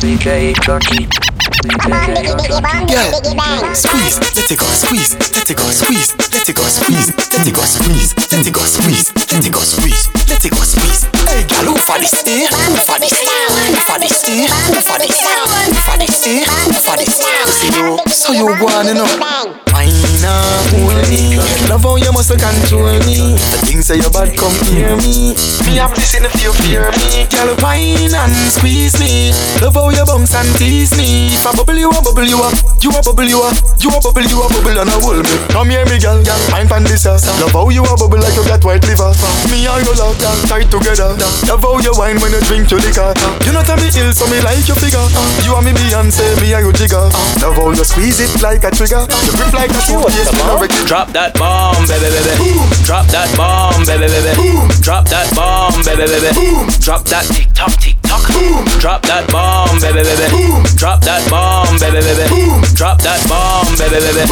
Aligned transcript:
DJ 0.00 0.54
Junky. 0.54 1.08
Yeah, 2.88 3.10
squeeze, 3.74 4.18
let 4.20 4.50
it 4.50 4.58
go, 4.58 4.66
squeeze, 4.66 5.14
let 5.18 5.50
it 5.50 5.56
go, 5.56 5.64
squeeze, 5.70 6.14
let 6.32 6.48
it 6.48 6.56
go, 6.56 6.62
squeeze, 6.62 7.14
let 7.34 7.48
it 7.48 7.54
go, 7.54 7.62
squeeze, 7.64 8.14
let 8.32 8.46
it 8.46 8.52
go, 8.54 8.60
squeeze, 8.62 9.12
let 9.32 9.46
it 9.46 9.52
go, 9.52 9.60
squeeze, 9.60 10.08
let 10.28 10.44
it 10.44 10.50
go, 10.52 10.58
squeeze. 10.62 11.04
Hey, 11.04 11.17
girl, 11.48 11.72
who 11.72 11.76
for 11.76 11.98
this? 11.98 12.14
Eh? 12.26 12.46
For 12.84 12.98
this? 12.98 13.20
Who 13.20 13.76
for 13.84 13.98
this? 13.98 14.24
Eh? 14.28 14.48
For 14.80 14.98
this? 14.98 15.20
Who 15.20 15.74
for 15.84 15.96
this? 15.98 16.26
Eh? 16.26 16.44
For 16.80 16.96
this? 16.96 17.20
See 17.58 17.72
you, 17.76 17.98
so 18.08 18.32
you 18.32 18.48
on, 18.48 18.86
you 18.86 18.94
know. 18.94 19.08
Up, 20.18 20.66
hold 20.74 21.06
me. 21.06 21.38
Love 21.70 21.86
how 21.86 21.94
you 21.94 22.10
must 22.10 22.34
control 22.34 22.98
me. 23.06 23.38
The 23.38 23.58
things 23.62 23.86
say 23.86 24.02
you 24.02 24.10
bad, 24.10 24.34
come 24.34 24.52
hear 24.66 24.98
me. 24.98 25.38
Me 25.62 25.78
have 25.78 25.94
this 25.94 26.18
in 26.18 26.26
if 26.26 26.34
you 26.42 26.50
fear 26.58 26.90
me. 26.90 27.30
Girl, 27.30 27.54
wine 27.62 28.10
and 28.10 28.34
squeeze 28.50 28.98
me. 28.98 29.30
Love 29.62 29.78
how 29.78 29.94
you 29.94 30.02
bounce 30.02 30.34
and 30.34 30.50
tease 30.58 30.98
me. 30.98 31.30
If 31.30 31.46
I 31.46 31.54
bubble 31.54 31.78
you, 31.78 31.90
I 31.94 32.02
bubble 32.02 32.26
you 32.26 32.42
up. 32.42 32.52
You 32.82 32.90
a 32.90 32.98
bubble 32.98 33.30
you 33.30 33.38
up. 33.46 33.54
You 33.78 33.94
a 33.94 33.98
bubble 34.02 34.26
you 34.26 34.42
a 34.42 34.46
bubble 34.50 34.74
and 34.74 34.90
I 34.90 34.98
hold 34.98 35.22
me. 35.22 35.36
Come 35.54 35.70
here, 35.70 35.86
me 35.86 36.02
girl, 36.02 36.18
girl. 36.26 36.40
Wine 36.50 36.66
fan 36.66 36.82
this 36.82 37.06
ass. 37.06 37.30
Love 37.38 37.54
how 37.54 37.70
you 37.70 37.86
a 37.86 37.94
bubble 37.94 38.18
like 38.18 38.34
you 38.34 38.42
got 38.42 38.64
white 38.66 38.82
liver. 38.82 39.14
Me 39.54 39.70
and 39.70 39.86
you 39.86 39.94
love, 39.94 40.18
girl, 40.18 40.36
tight 40.50 40.66
together. 40.66 41.14
Love 41.48 41.62
how 41.62 41.78
you 41.80 41.92
wine 41.96 42.18
when 42.20 42.32
you 42.32 42.42
drink 42.46 42.68
to 42.70 42.76
the 42.76 42.90
car. 42.94 43.12
You 43.44 43.52
know 43.52 43.62
tell 43.62 43.78
me 43.78 43.90
ill, 43.98 44.12
so 44.12 44.26
me 44.30 44.38
like 44.42 44.66
your 44.68 44.78
figure. 44.78 45.02
You 45.44 45.56
and 45.56 45.64
me 45.66 45.72
Beyonce, 45.74 46.24
me 46.40 46.54
and 46.54 46.64
you 46.66 46.72
jigger. 46.72 47.06
Love 47.42 47.56
how 47.58 47.70
you 47.70 47.84
squeeze 47.84 48.20
it 48.20 48.32
like 48.42 48.64
a 48.64 48.70
trigger. 48.70 49.02
You 49.26 49.32
grip 49.34 49.52
like 49.52 49.70
a 49.70 49.80
suitcase, 49.82 50.30
me 50.32 50.42
no 50.46 50.60
wreck 50.60 50.72
it. 50.72 50.86
Drop 50.86 51.10
that 51.12 51.34
bomb, 51.34 51.86
baby, 51.86 52.08
baby. 52.08 52.58
Drop 52.84 53.06
that 53.14 53.28
bomb, 53.36 53.84
baby, 53.84 54.06
baby. 54.06 54.32
Drop 54.82 55.04
that 55.08 55.28
bomb, 55.34 55.76
baby, 55.84 56.06
baby. 56.06 56.32
Drop 56.80 57.04
that 57.10 57.24
tick 57.30 57.48
tock, 57.54 57.74
tick 57.80 57.96
tock. 58.08 58.24
Drop 58.80 59.02
that 59.04 59.28
bomb, 59.28 59.76
baby, 59.84 60.00
baby. 60.00 60.54
Drop 60.78 61.00
that 61.04 61.20
bomb, 61.28 61.76
baby, 61.76 62.00
baby. 62.00 62.24
Drop 62.72 62.96
that 63.04 63.20
bomb, 63.28 63.68
baby, 63.76 64.00
baby. 64.00 64.24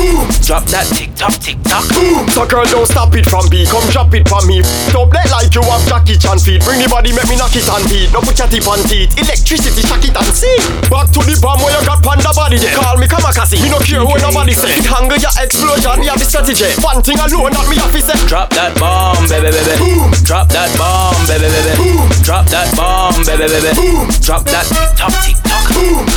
Drop 0.47 0.65
that 0.73 0.89
tick 0.97 1.13
tock, 1.19 1.37
tick 1.37 1.61
tock. 1.67 1.85
So 2.33 2.49
girl, 2.49 2.65
don't 2.65 2.89
stop 2.89 3.13
it 3.13 3.29
from 3.29 3.45
me, 3.53 3.67
come 3.69 3.85
drop 3.93 4.15
it 4.15 4.25
from 4.25 4.49
me. 4.49 4.65
Don't 4.95 5.11
play 5.13 5.25
like 5.29 5.53
you 5.53 5.63
have 5.67 5.85
Jackie 5.85 6.17
Chan 6.17 6.41
feet. 6.41 6.65
Bring 6.65 6.81
the 6.81 6.89
body, 6.89 7.13
make 7.13 7.29
me 7.29 7.37
knock 7.37 7.53
it 7.53 7.69
on 7.69 7.85
beat. 7.91 8.09
No 8.15 8.25
put 8.25 8.39
your 8.39 8.49
tip 8.49 8.65
on 8.65 8.81
teeth. 8.89 9.13
Electricity, 9.19 9.83
shock 9.85 10.05
it 10.07 10.17
and 10.17 10.31
see. 10.33 10.57
Back 10.89 11.13
to 11.13 11.21
the 11.27 11.37
bomb 11.43 11.61
where 11.61 11.75
you 11.75 11.83
got 11.85 12.01
panda 12.01 12.33
body 12.33 12.57
there. 12.57 12.73
Call 12.73 12.97
me 12.97 13.11
Kamikaze. 13.11 13.61
Me 13.61 13.69
no 13.69 13.83
care 13.83 14.01
what 14.07 14.23
nobody 14.23 14.55
say. 14.55 14.79
It 14.79 14.87
handle 14.87 15.19
your 15.19 15.35
explosion, 15.37 16.01
me 16.01 16.07
have 16.07 16.23
the 16.23 16.27
strategy. 16.27 16.71
One 16.81 17.03
thing 17.03 17.19
alone 17.19 17.53
that 17.53 17.67
me 17.67 17.77
have 17.77 17.93
to 17.93 18.01
say. 18.01 18.17
Drop 18.31 18.49
that 18.55 18.73
bomb, 18.79 19.27
baby, 19.27 19.51
baby. 19.51 20.01
Drop 20.23 20.49
that 20.55 20.71
bomb, 20.79 21.19
baby, 21.27 21.51
baby. 21.51 21.99
Drop 22.23 22.47
that 22.55 22.71
bomb, 22.79 23.19
baby, 23.27 23.51
baby. 23.51 23.66
Drop 23.67 24.45
that 24.47 24.63
tick 24.71 24.95
tock, 24.95 25.11
tick 25.27 25.35
tock. 25.43 25.67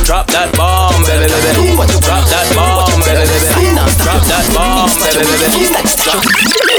Drop 0.06 0.26
that 0.30 0.54
bomb, 0.54 1.02
baby, 1.02 1.26
baby. 1.26 1.74
Drop 1.98 2.22
that 2.30 2.46
bomb, 2.54 3.00
baby, 3.02 3.26
baby. 3.26 3.74
Drop 4.06 4.22
that 4.30 4.46
bomb, 4.54 4.86
baby, 5.02 5.26
baby. 5.34 6.70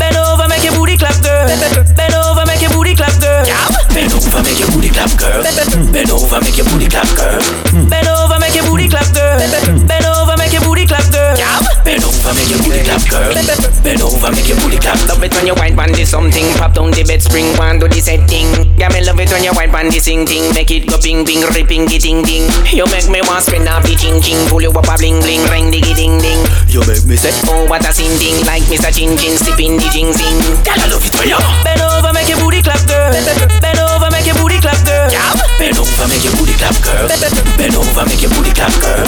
Bend 0.00 0.16
over, 0.16 0.48
make 0.48 0.64
your 0.64 0.72
booty 0.72 0.96
clap, 0.96 1.12
girl. 1.20 1.44
Bend 1.92 2.14
over, 2.16 2.46
make 2.48 2.62
your 2.64 2.72
booty 2.72 2.96
clap, 2.96 3.12
girl. 3.20 3.44
Bend 3.92 4.12
over, 4.16 4.40
make 4.40 4.56
your 4.58 4.70
booty 4.72 4.88
clap, 4.88 5.12
girl. 5.20 5.44
Bend 5.92 6.08
over, 6.08 6.40
make 6.40 6.56
your 6.56 6.64
booty 6.64 6.88
clap, 6.88 7.08
girl. 7.16 7.36
Bend 7.84 8.08
over, 8.08 8.38
make 8.40 8.54
your 8.56 8.64
booty 8.64 8.88
clap, 8.88 9.12
girl. 9.12 9.36
Bend 9.84 10.06
over, 10.08 10.36
make 10.40 10.52
your 10.56 10.64
booty 10.64 10.86
clap, 10.86 11.04
girl. 11.12 11.36
Over, 12.20 12.36
make 12.36 12.52
your 12.52 12.60
booty 12.60 12.84
clap, 12.84 13.00
girl. 13.08 13.32
Bend 13.80 14.02
over, 14.04 14.30
make 14.30 14.46
your 14.46 14.60
booty 14.60 14.76
clap. 14.76 15.00
Love 15.08 15.24
it 15.24 15.32
when 15.34 15.46
you 15.48 15.54
wine 15.56 15.74
pan 15.74 15.90
this 15.92 16.10
something 16.12 16.44
Pop 16.60 16.74
down 16.76 16.92
the 16.92 17.00
bed 17.02 17.22
spring 17.22 17.48
one 17.56 17.78
do 17.80 17.88
the 17.88 17.96
setting 17.96 18.52
Yeah 18.76 18.92
me 18.92 19.00
love 19.00 19.18
it 19.18 19.32
when 19.32 19.40
you 19.42 19.56
wine 19.56 19.72
pan 19.72 19.88
this 19.88 20.04
sing 20.04 20.26
thing 20.28 20.52
Make 20.52 20.70
it 20.70 20.84
go 20.84 21.00
ping 21.00 21.24
ping 21.24 21.40
ripping 21.56 21.88
the 21.88 21.96
ding 21.96 22.20
ding 22.22 22.44
You 22.68 22.84
make 22.92 23.08
me 23.08 23.24
want 23.24 23.48
spin 23.48 23.64
off 23.66 23.88
the 23.88 23.96
ching 23.96 24.20
ching 24.20 24.36
Pull 24.52 24.60
you 24.60 24.68
up 24.68 24.84
a 24.84 24.94
bling 25.00 25.18
bling 25.24 25.42
ring 25.48 25.72
diggy 25.72 25.96
ding 25.96 26.20
ding 26.20 26.40
You 26.68 26.84
make 26.84 27.08
me 27.08 27.16
say, 27.16 27.32
Oh 27.48 27.64
what 27.64 27.88
a 27.88 27.92
sing 27.92 28.12
ding 28.20 28.36
Like 28.44 28.68
Mr. 28.68 28.92
Chin 28.92 29.16
Chin 29.16 29.40
sipping 29.40 29.80
the 29.80 29.88
jing 29.88 30.12
sing 30.12 30.36
girl, 30.60 30.76
I 30.76 30.86
love 30.92 31.04
it 31.04 31.14
when 31.16 31.28
you. 31.32 31.40
Bend 31.64 31.80
over, 31.80 32.12
make 32.12 32.28
your 32.28 32.38
booty 32.38 32.60
clap, 32.62 32.80
girl. 32.86 33.10
Bend 33.64 33.80
over, 33.80 34.08
make 34.12 34.26
your 34.28 34.36
booty 34.38 34.58
clap, 34.60 34.78
girl. 34.84 35.08
Bend 35.58 35.78
over, 35.78 36.06
make 36.06 36.22
your 36.24 36.34
booty 36.36 36.54
clap, 36.54 36.76
girl. 36.84 37.08
Bend 37.08 37.74
over, 37.74 38.04
make 38.06 38.22
your 38.22 38.30
booty 38.36 38.52
clap, 38.52 38.72
girl. 38.80 39.06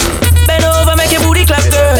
Bend 0.48 0.64
over, 0.64 0.94
make 0.96 1.12
your 1.12 1.22
booty 1.22 1.44
clap, 1.44 1.64
girl. 1.70 1.94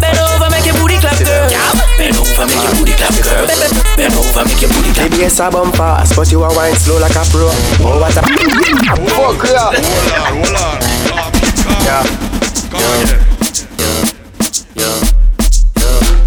Bend 0.00 0.18
over, 0.18 0.37
your 0.68 0.76
booty 0.76 1.00
clap, 1.00 1.16
girl. 1.24 1.48
Bend 1.96 2.16
over, 2.20 2.44
make 2.44 2.60
your 2.60 2.74
booty 2.76 2.92
clap, 2.92 3.16
girl. 3.24 3.48
Bend 3.96 4.14
over, 4.14 4.44
make 4.44 4.60
your 4.60 4.70
booty 4.70 4.92
clap. 4.92 5.08
Baby, 5.08 5.24
yes, 5.24 5.40
I 5.40 5.48
bump 5.50 5.74
fast, 5.76 6.14
but 6.14 6.30
you 6.30 6.44
are 6.44 6.52
wine 6.54 6.76
slow 6.76 7.00
like 7.00 7.16
a 7.16 7.24
pro. 7.32 7.48
Oh, 7.80 7.96
what 8.00 8.12
a 8.12 8.20
fuck, 8.20 9.42
yeah. 9.48 9.72
Hold 10.28 10.52
on, 10.52 10.76
hold 11.00 11.16
on. 11.16 11.28
Yeah. 11.88 12.04
Come 12.68 12.84
on 12.84 13.06
here. 13.08 13.24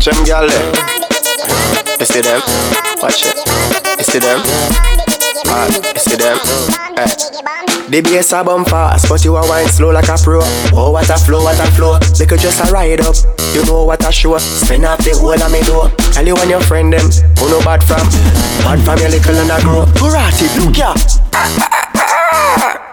Chem 0.02 0.18
girl 0.25 0.50
there. 0.50 0.73
You 2.00 2.06
see 2.06 2.22
them? 2.22 2.41
Watch 3.02 3.25
it. 3.25 3.38
You 3.97 4.03
see 4.03 4.18
them? 4.18 4.41
Man, 5.46 5.69
you 5.72 6.02
see 6.02 6.16
them? 6.18 6.38
Hey. 6.97 7.60
The 7.91 8.00
bass 8.00 8.31
a 8.31 8.40
bump 8.40 8.72
fast, 8.72 9.12
but 9.12 9.19
you 9.28 9.35
a 9.35 9.44
wine 9.44 9.68
slow 9.68 9.91
like 9.91 10.07
a 10.07 10.16
pro. 10.16 10.40
Oh, 10.72 10.96
what 10.96 11.12
a 11.12 11.19
flow, 11.19 11.44
what 11.44 11.59
a 11.59 11.68
flow. 11.75 12.00
Make 12.16 12.31
you 12.31 12.40
just 12.40 12.63
a 12.63 12.72
ride 12.72 13.03
up. 13.03 13.19
You 13.52 13.68
know 13.68 13.84
what 13.84 14.00
a 14.07 14.12
show. 14.16 14.40
Spin 14.40 14.88
off 14.88 15.03
the 15.03 15.12
whole 15.19 15.35
of 15.35 15.52
me 15.52 15.59
door. 15.68 15.91
Tell 16.16 16.24
you 16.24 16.31
when 16.40 16.47
your 16.47 16.63
friend 16.63 16.88
them, 16.88 17.03
who 17.35 17.52
no 17.52 17.59
bad 17.68 17.84
from. 17.84 18.07
Bad 18.63 18.79
from 18.88 18.96
your 19.03 19.12
little 19.12 19.35
and 19.44 19.52
a 19.52 19.59
grow. 19.59 19.84
Burati, 20.00 20.47
look 20.56 20.79
ya. 20.79 20.96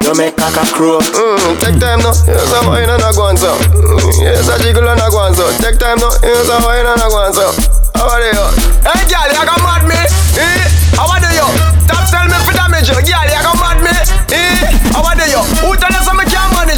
You 0.02 0.18
make 0.18 0.34
cock 0.34 0.58
a 0.58 0.66
crow. 0.74 0.98
Mm, 0.98 1.62
take 1.62 1.78
time 1.78 2.02
now. 2.02 2.18
Here's 2.26 2.50
a 2.50 2.58
wine 2.66 2.90
and 2.90 2.98
a 2.98 3.14
so. 3.14 3.54
Mm, 3.54 4.02
Here's 4.18 4.50
a 4.50 4.58
jiggle 4.58 4.82
and 4.82 4.98
a 4.98 5.06
so. 5.30 5.46
Take 5.62 5.78
time 5.78 6.02
now. 6.02 6.10
Here's 6.26 6.50
a 6.50 6.58
wine 6.66 6.90
and 6.90 6.98
a 6.98 7.06
so. 7.30 7.54
How 7.94 8.10
are 8.10 8.18
you? 8.18 8.34
Hey, 8.82 9.06
girl, 9.06 9.30
you 9.30 9.46
got 9.46 9.62
mad 9.62 9.86
me? 9.86 9.94
Eh? 10.42 10.66
How 10.98 11.06
are 11.06 11.22
you? 11.22 11.46
Stop 11.86 12.02
tell 12.10 12.26
me 12.26 12.34
for 12.42 12.50
damage 12.50 12.90
you. 12.90 12.98
Girl, 12.98 13.30
you 13.30 13.38
got 13.46 13.54
mad 13.62 13.78
me? 13.78 13.94
Eh? 14.34 14.77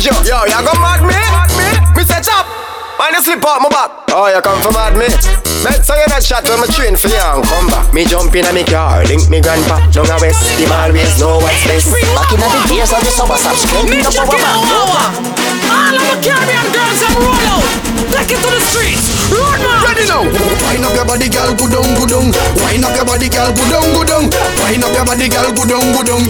You? 0.05 0.13
Yo, 0.25 0.45
you 0.45 0.65
got 0.65 0.77
mad 0.81 1.03
me? 1.05 1.20
Mind 3.01 3.17
you 3.17 3.25
slip 3.25 3.41
out 3.49 3.65
my 3.65 3.73
back. 3.73 4.13
Oh, 4.13 4.29
you 4.29 4.45
come 4.45 4.61
from 4.61 4.77
mad 4.77 4.93
me? 4.93 5.09
Bet 5.65 5.81
so 5.81 5.97
you 5.97 6.05
not 6.13 6.21
shot 6.21 6.45
when 6.45 6.61
my 6.61 6.69
train 6.69 7.01
for 7.01 7.09
you 7.09 7.17
and 7.17 7.41
come 7.49 7.73
back. 7.73 7.89
Me 7.97 8.05
jump 8.05 8.29
in 8.37 8.45
a 8.45 8.53
me 8.53 8.61
car, 8.61 9.01
link 9.09 9.25
me 9.33 9.41
grandpa. 9.41 9.81
Down 9.89 10.05
a 10.05 10.21
west, 10.21 10.45
him 10.61 10.69
always 10.69 11.17
know 11.17 11.41
what's 11.41 11.65
best. 11.65 11.97
Back 12.13 12.29
in 12.29 12.45
the 12.45 12.61
days 12.69 12.93
of 12.93 13.01
the 13.01 13.09
summer, 13.09 13.41
stop 13.41 13.57
screaming 13.57 14.05
up 14.05 14.13
our 14.21 14.29
man. 14.29 14.53
All 15.73 15.97
of 15.97 16.05
the 16.13 16.17
Caribbean 16.21 16.69
girls 16.77 17.01
and 17.01 17.17
roll 17.17 17.41
out. 17.49 17.65
Take 18.13 18.37
it 18.37 18.41
to 18.45 18.49
the 18.53 18.61
streets. 18.69 19.07
Run, 19.33 19.63
man. 19.63 19.81
Ready 19.87 20.05
now? 20.11 20.27
Wind 20.67 20.85
up 20.85 20.93
your 20.93 21.07
body, 21.07 21.31
girl, 21.31 21.55
go 21.55 21.71
down, 21.71 21.87
go 21.95 22.05
down. 22.05 22.27
Wind 22.59 22.85
up 22.85 22.93
your 22.99 23.07
body, 23.07 23.31
girl, 23.31 23.49
go 23.55 23.65
down, 23.71 23.87
go 23.95 24.03
down. 24.03 24.25
Wind 24.61 24.83
up 24.83 24.93
your 24.93 25.07
body, 25.07 25.31
girl, 25.31 25.49
go 25.55 25.63
down, 25.65 25.87
go 25.95 26.03
down. 26.03 26.23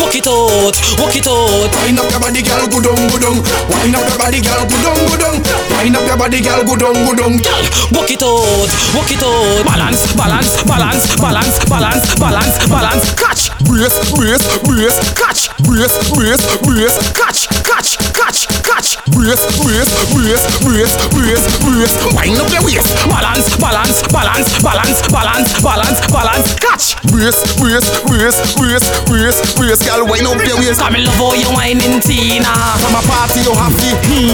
Walk 0.00 0.16
it 0.16 0.24
out, 0.24 0.74
walk 0.98 1.14
it 1.14 1.28
out. 1.28 1.70
Wind 1.84 2.00
up 2.00 2.08
your 2.10 2.18
body, 2.18 2.40
girl, 2.40 2.64
go 2.66 2.80
down, 2.80 2.96
go 3.12 3.16
down. 3.20 3.38
Wind 3.70 3.94
up 3.94 4.08
your 4.08 4.18
body, 4.18 4.40
girl, 4.40 4.64
go 4.64 4.76
down, 4.80 4.98
go 5.04 5.16
down. 5.20 5.36
Wind 5.76 5.96
up 6.00 6.07
your 6.08 6.16
body, 6.16 6.40
girl, 6.40 6.64
go 6.64 6.74
down, 6.74 6.96
go 7.04 7.12
down. 7.12 7.36
girl. 7.36 7.64
Walk 7.92 8.08
it 8.08 8.24
out, 8.24 8.68
walk 8.96 9.12
it 9.12 9.20
out. 9.20 9.60
Balance, 9.68 10.08
balance, 10.16 10.56
balance, 10.64 11.04
balance, 11.20 11.56
balance, 11.68 12.08
balance, 12.16 12.56
balance. 12.64 13.06
Catch, 13.12 13.52
brace, 13.68 13.92
brace, 14.16 14.44
brace. 14.64 14.96
Catch, 15.12 15.52
brace, 15.68 15.96
brace, 16.08 16.44
brace. 16.64 16.96
Catch, 17.12 17.52
catch, 17.60 18.00
catch, 18.16 18.40
catch. 18.64 18.88
Brace, 19.12 19.44
brace, 19.60 19.92
brace, 20.16 20.44
brace, 20.64 20.96
brace, 21.12 21.44
brace. 21.60 21.94
Wind 22.16 22.40
up 22.40 22.48
your 22.56 22.64
waist. 22.64 22.88
Balance, 23.04 23.52
balance, 23.60 24.00
balance, 24.08 24.48
balance, 24.64 25.00
balance, 25.12 25.52
balance, 25.60 26.00
balance. 26.08 26.48
Catch, 26.56 26.96
Brace, 27.12 27.44
brace, 27.60 27.88
brace, 28.08 28.38
brace, 28.56 28.88
brace, 29.04 29.38
brace, 29.60 29.80
girl, 29.84 30.08
wind 30.08 30.24
up 30.24 30.40
your 30.40 30.56
waist. 30.56 30.80
Come 30.80 30.96
in 30.96 31.04
love 31.04 31.20
how 31.20 31.36
you 31.36 31.52
whining 31.52 32.00
Tina. 32.00 32.48
From 32.80 32.96
a 32.96 33.02
party, 33.04 33.44
you 33.44 33.52
have 33.52 33.76
to 33.76 33.88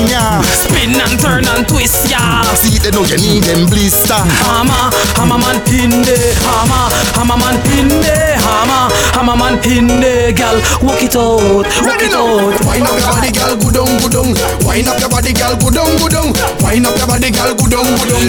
ya. 0.06 0.38
Spin 0.54 0.94
and 0.94 1.18
turn 1.18 1.42
and 1.50 1.63
twist 1.64 2.10
ya. 2.10 2.20
See, 2.54 2.78
they 2.78 2.90
know 2.90 3.04
you 3.04 3.18
need 3.18 3.44
them 3.44 3.66
blister. 3.66 4.14
Hammer, 4.14 4.92
hammer 5.16 5.38
man 5.38 5.58
in 5.72 6.02
the 6.04 6.16
hammer, 6.44 6.84
hammer 7.16 7.38
man 7.38 7.56
in 7.76 7.88
the 7.88 8.16
hammer, 8.38 8.88
hammer 9.12 9.36
man 9.36 9.54
in 9.66 9.86
the 9.88 10.32
gal. 10.36 10.56
Walk 10.84 11.02
it 11.02 11.16
out, 11.16 11.66
walk 11.84 12.02
it 12.02 12.14
out. 12.14 12.54
Wind 12.64 12.86
up 12.86 12.96
your 12.98 13.10
body, 13.10 13.30
girl, 13.32 13.54
go 13.56 13.68
down, 13.70 13.90
go 14.00 14.08
down. 14.08 14.30
Wind 14.66 14.88
up 14.88 14.98
your 15.00 15.10
body, 15.10 15.32
girl, 15.32 15.54
go 15.56 15.68
down, 15.70 15.90
go 15.98 16.06
down. 16.08 16.28
Wind 16.62 16.86
up 16.86 16.96
your 16.96 17.08
body, 17.08 17.30
girl, 17.30 17.52
go 17.54 17.66
down, 17.66 17.86
go 17.98 18.04
down. 18.06 18.24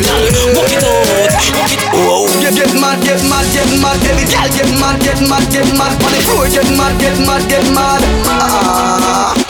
Walk 0.55 0.71
it 0.71 0.83
out, 0.83 1.05
walk 1.55 1.71
it 1.71 1.81
out. 1.93 2.29
Get, 2.41 2.53
get 2.55 2.73
mad, 2.79 2.99
get 3.03 3.21
mad, 3.29 3.45
get 3.53 3.69
mad, 3.81 3.97
baby 4.01 4.25
girl, 4.29 4.49
get 4.53 4.69
mad, 4.79 4.97
get 5.01 5.19
mad, 5.27 5.45
get 5.51 5.69
mad. 5.77 5.93
On 6.03 6.11
the 6.11 6.19
floor, 6.25 6.45
get 6.49 6.67
mad, 6.77 6.93
get 6.99 7.17
mad, 7.25 7.43
get 7.49 7.65
mad. 7.73 8.01
Ah. 8.25 8.31
ah, 8.31 8.63
ah, 8.65 9.35
ah. 9.37 9.44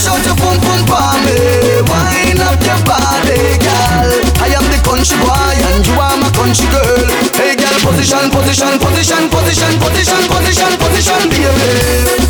Dash 0.00 0.08
out 0.08 0.24
your 0.24 0.36
pum 0.36 0.56
pum 0.64 0.80
for 0.88 1.12
me. 1.28 1.36
Eh. 1.36 1.84
Wind 1.84 2.40
up 2.40 2.56
your 2.64 2.80
body, 2.88 3.60
girl. 3.60 4.08
I 4.40 4.48
am 4.56 4.64
the 4.72 4.80
country 4.80 5.18
boy 5.20 5.52
and 5.76 5.86
you 5.86 5.92
are 6.00 6.19
country 6.40 6.64
girl. 6.72 7.04
Hey 7.36 7.52
girl, 7.52 7.76
position, 7.84 8.32
position, 8.32 8.72
position, 8.80 9.28
position, 9.28 9.72
position, 9.76 10.22
position, 10.24 10.72
position, 10.80 11.20
baby. 11.28 11.68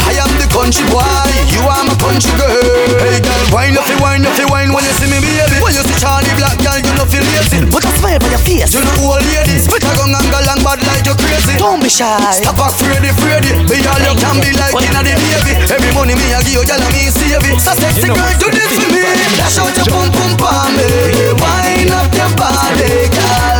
I 0.02 0.18
am 0.18 0.32
the 0.34 0.50
country 0.50 0.82
boy, 0.90 1.06
you 1.54 1.62
are 1.62 1.86
my 1.86 1.94
country 1.94 2.34
girl. 2.34 2.90
Hey 3.06 3.22
girl, 3.22 3.44
wine 3.54 3.78
up, 3.78 3.86
wine 4.02 4.26
up, 4.26 4.34
wine 4.50 4.74
when 4.74 4.82
you 4.82 4.94
see 4.98 5.06
me, 5.06 5.22
baby. 5.22 5.62
When 5.62 5.70
you 5.70 5.86
see 5.86 5.98
Charlie 6.02 6.34
Black, 6.34 6.58
girl, 6.58 6.82
you 6.82 6.90
know 6.98 7.06
feel 7.06 7.22
lazy. 7.22 7.62
Put 7.70 7.86
a 7.86 7.90
smile 8.02 8.18
on 8.18 8.30
your 8.34 8.42
face. 8.42 8.74
You 8.74 8.82
know 8.82 9.14
old 9.14 9.22
lady, 9.30 9.62
spit 9.62 9.86
a 9.86 9.90
gun 9.94 10.10
and 10.10 10.26
go 10.26 10.38
long 10.42 10.60
bad 10.66 10.82
like 10.90 11.06
you 11.06 11.14
crazy. 11.14 11.54
Don't 11.62 11.78
be 11.78 11.86
shy. 11.86 12.10
Stop 12.34 12.58
afraid, 12.66 13.06
afraid. 13.06 13.46
Be 13.70 13.78
all 13.86 14.02
you 14.02 14.14
can 14.18 14.36
be 14.42 14.50
like 14.58 14.74
inna 14.74 15.06
the 15.06 15.14
baby. 15.22 15.54
Every 15.70 15.90
money 15.94 16.18
me 16.18 16.34
I 16.34 16.42
give 16.42 16.58
you, 16.58 16.66
girl, 16.66 16.82
me 16.90 17.06
save 17.14 17.46
it. 17.46 17.62
So 17.62 17.78
sexy 17.78 18.10
girl, 18.10 18.34
do 18.42 18.50
this 18.50 18.74
for 18.74 18.90
me. 18.90 19.06
Dash 19.38 19.62
out 19.62 19.70
your 19.78 19.86
pump, 19.86 20.10
pump, 20.18 20.34
pump, 20.42 20.74
me. 20.74 21.30
Wine 21.38 21.94
up 21.94 22.10
your 22.10 22.30
body, 22.34 23.06
girl 23.14 23.59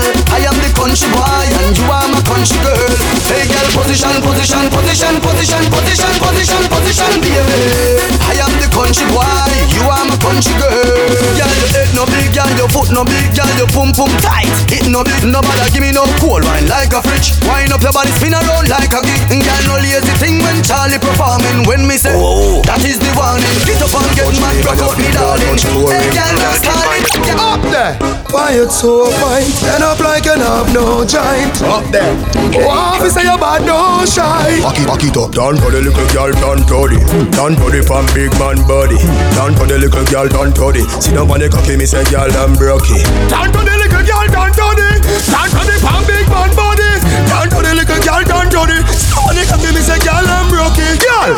country 0.91 1.09
boy 1.13 1.47
and 1.63 1.79
you 1.79 1.85
are 1.85 2.09
my 2.09 2.20
country 2.31 2.59
girl. 2.63 2.95
Hey 3.27 3.45
girl, 3.51 3.67
position, 3.75 4.15
position, 4.23 4.65
position, 4.71 5.15
position, 5.19 5.63
position, 5.67 6.13
position, 6.23 6.63
position, 6.71 7.13
baby. 7.19 7.99
I 8.23 8.39
am 8.39 8.53
the 8.63 8.71
country 8.71 9.07
boy, 9.11 9.27
you 9.75 9.83
are 9.91 10.07
my 10.07 10.15
country 10.23 10.55
girl. 10.55 11.11
Girl, 11.35 11.55
your 11.59 11.71
head 11.75 11.91
no 11.99 12.07
big, 12.07 12.31
girl, 12.31 12.51
your 12.55 12.71
foot 12.71 12.95
no 12.95 13.03
big, 13.03 13.27
girl, 13.35 13.51
your 13.59 13.71
pum 13.75 13.91
pum 13.91 14.13
tight. 14.23 14.47
It 14.71 14.87
no 14.87 15.03
big, 15.03 15.27
no 15.27 15.43
bother, 15.43 15.67
give 15.75 15.83
me 15.83 15.91
no 15.91 16.07
cool 16.23 16.39
wine 16.39 16.71
like 16.71 16.95
a 16.95 17.03
fridge. 17.03 17.35
Wine 17.51 17.75
up 17.75 17.83
your 17.83 17.91
body, 17.91 18.15
spin 18.15 18.35
around 18.35 18.71
like 18.71 18.95
a 18.95 19.01
gig. 19.03 19.27
Girl, 19.43 19.63
no 19.67 19.75
lazy 19.83 20.15
thing 20.23 20.39
when 20.39 20.63
Charlie 20.63 21.03
performing. 21.03 21.67
When 21.67 21.83
me 21.87 21.99
say, 21.99 22.15
oh, 22.15 22.63
that 22.71 22.83
is 22.87 23.03
the 23.03 23.11
warning. 23.19 23.59
Get 23.67 23.83
up 23.83 23.91
and 23.91 24.11
get 24.15 24.35
mad, 24.39 24.57
rock 24.63 24.79
out 24.79 24.97
me 24.99 25.11
darling. 25.11 25.59
Hey 25.91 26.07
girl, 26.15 26.35
now 26.39 26.55
start 26.55 26.87
it, 26.95 27.11
get 27.27 27.39
up 27.43 27.63
there. 27.67 27.99
Why 28.31 28.55
you 28.55 28.71
so 28.71 29.11
fine? 29.19 29.43
Stand 29.43 29.83
up 29.83 29.99
like 29.99 30.27
an 30.27 30.39
have 30.39 30.73
no 30.73 31.05
giant. 31.05 31.63
Up 31.63 31.85
there. 31.91 32.20
Okay. 32.51 32.65
Oh, 32.65 32.99
officer, 32.99 33.23
you 33.23 33.37
bad, 33.39 33.65
don't 33.65 34.09
shy. 34.09 34.61
Back 34.61 34.79
it, 34.79 34.87
back 34.87 35.03
it 35.05 35.17
up. 35.17 35.33
Down 35.33 35.57
for 35.57 35.71
the 35.71 35.81
little 35.81 36.09
girl, 36.13 36.33
down 36.33 36.61
toddy. 36.69 37.01
Down 37.33 37.57
for 37.57 37.71
the 37.73 37.83
fam 37.83 38.07
big 38.13 38.33
man 38.39 38.61
buddy. 38.69 38.99
Down 39.35 39.57
for 39.57 39.67
the 39.67 39.79
little 39.79 40.05
girl, 40.07 40.29
down 40.29 40.53
toddy. 40.53 40.85
Sit 41.01 41.15
down 41.15 41.31
on 41.31 41.41
the 41.41 41.49
cocky, 41.49 41.77
me 41.77 41.87
say, 41.87 42.05
girl, 42.13 42.31
I'm 42.37 42.55
brokey. 42.55 43.01
Down 43.29 43.49
for 43.53 43.65
the 43.65 43.80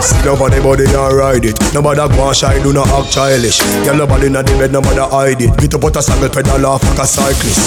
See 0.03 0.19
Sit 0.19 0.27
over 0.27 0.51
the 0.51 0.59
body 0.59 0.87
and 0.87 1.15
ride 1.15 1.47
it. 1.47 1.55
Nobody 1.71 2.03
go 2.15 2.35
shy, 2.35 2.59
do 2.59 2.75
not 2.75 2.91
act 2.91 3.15
childish. 3.15 3.63
Your 3.87 3.95
love 3.95 4.11
in 4.23 4.35
the 4.35 4.43
bed, 4.59 4.75
no 4.75 4.83
nobody 4.83 5.03
hide 5.03 5.43
it. 5.43 5.51
Get 5.59 5.75
up 5.79 5.83
out 5.83 5.95
a 5.95 6.03
saddle, 6.03 6.27
pedal 6.27 6.63
off 6.63 6.83
like 6.83 7.03
a 7.03 7.07
cyclist. 7.07 7.59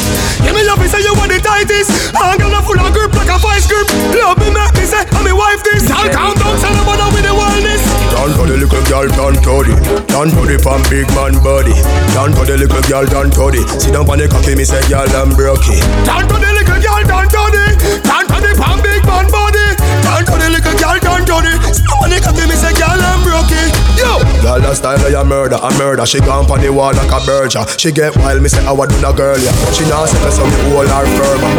Yeah, 0.44 0.52
me 0.52 0.68
love 0.68 0.80
me 0.80 0.88
say 0.92 1.00
you 1.00 1.16
want 1.16 1.32
the 1.32 1.40
tightest. 1.40 1.92
I'm 2.12 2.36
gonna 2.36 2.60
full 2.64 2.76
of 2.76 2.92
grip 2.92 3.16
like 3.16 3.32
a 3.32 3.40
vice 3.40 3.68
grip. 3.68 3.88
Love 4.20 4.40
me 4.40 4.52
make 4.52 4.72
me 4.76 4.84
say 4.84 5.04
I'm 5.16 5.24
me 5.24 5.32
wife 5.32 5.64
this. 5.64 5.88
I'll 5.88 6.12
count 6.12 6.36
down, 6.40 6.56
say 6.60 6.72
nobody 6.76 7.08
with 7.16 7.24
the 7.24 7.34
wildness. 7.36 7.84
Down 8.12 8.32
for 8.36 8.48
the 8.48 8.56
little 8.60 8.84
girl, 8.88 9.08
down 9.16 9.36
toddy. 9.40 9.76
Down 10.08 10.28
for 10.32 10.48
the 10.48 10.56
fam 10.60 10.80
big 10.92 11.08
man 11.16 11.36
body. 11.40 11.76
Down 12.16 12.32
for 12.36 12.48
the 12.48 12.56
little 12.56 12.84
girl, 12.88 13.04
down 13.04 13.32
toddy. 13.32 13.64
See 13.80 13.92
down 13.92 14.08
on 14.08 14.20
the 14.20 14.28
cocky, 14.28 14.56
me 14.56 14.64
say 14.64 14.80
girl 14.88 15.08
I'm 15.12 15.32
brokey. 15.36 15.80
Down 16.04 16.24
for 16.28 16.40
the 16.40 16.52
little 16.52 16.80
girl, 16.84 17.04
down 17.04 17.28
toddy. 17.28 17.64
Down 18.04 18.24
for 18.28 18.40
the 18.40 18.52
fam 18.56 18.80
big 18.80 19.04
man 19.04 19.28
body. 19.28 19.68
Down 20.04 20.24
for 20.24 20.40
the 20.40 20.48
little 20.52 20.76
girl, 20.80 21.00
down 21.04 21.24
toddy. 21.28 21.65
Funny 22.06 22.22
cat 22.22 22.38
me 22.38 22.54
say 22.54 22.70
girl 22.78 23.02
I'm 23.02 23.26
broken. 23.26 23.66
Yo, 23.98 24.22
girl 24.46 24.62
that 24.62 24.78
style 24.78 25.02
I 25.02 25.18
a 25.18 25.26
murder, 25.26 25.58
a 25.58 25.74
murder. 25.74 26.06
She 26.06 26.22
gone 26.22 26.46
pon 26.46 26.62
the 26.62 26.70
wall 26.70 26.94
like 26.94 27.10
a 27.10 27.18
berger. 27.26 27.66
She 27.82 27.90
get 27.90 28.14
wild, 28.22 28.46
me 28.46 28.50
say 28.50 28.62
I 28.62 28.70
would 28.78 28.94
do 28.94 29.02
a 29.02 29.10
girl 29.10 29.34
yeah. 29.42 29.50
She 29.74 29.90
now 29.90 30.06
say 30.06 30.22
me 30.22 30.30
some 30.30 30.54
whole 30.70 30.86
her 30.86 31.06
firma. 31.18 31.50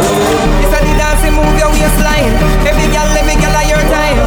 It's 0.63 0.71
a 0.71 0.79
the 0.87 0.93
dancing 0.95 1.35
move 1.35 1.51
your 1.59 1.67
waistline. 1.75 2.31
Every 2.63 2.87
girl, 2.95 3.11
every 3.11 3.35
girl 3.43 3.59
at 3.59 3.67
your 3.67 3.83
time. 3.91 4.17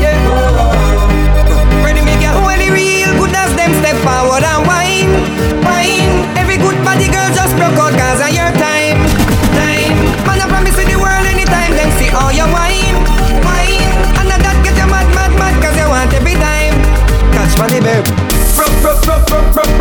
Yeah. 0.00 0.16
Ready 1.84 2.00
me 2.00 2.16
girl, 2.24 2.40
when 2.48 2.56
the 2.56 2.72
real 2.72 3.12
good 3.20 3.36
as 3.36 3.52
them 3.60 3.76
step 3.84 4.00
forward 4.00 4.40
and 4.40 4.64
wine, 4.64 5.12
wine. 5.68 6.32
Every 6.40 6.56
good 6.56 6.80
body 6.80 7.12
girl 7.12 7.28
just 7.36 7.52
broke 7.60 7.76
out 7.76 7.92
'cause 7.92 8.24
of 8.24 8.32
your 8.32 8.48
time. 8.56 8.67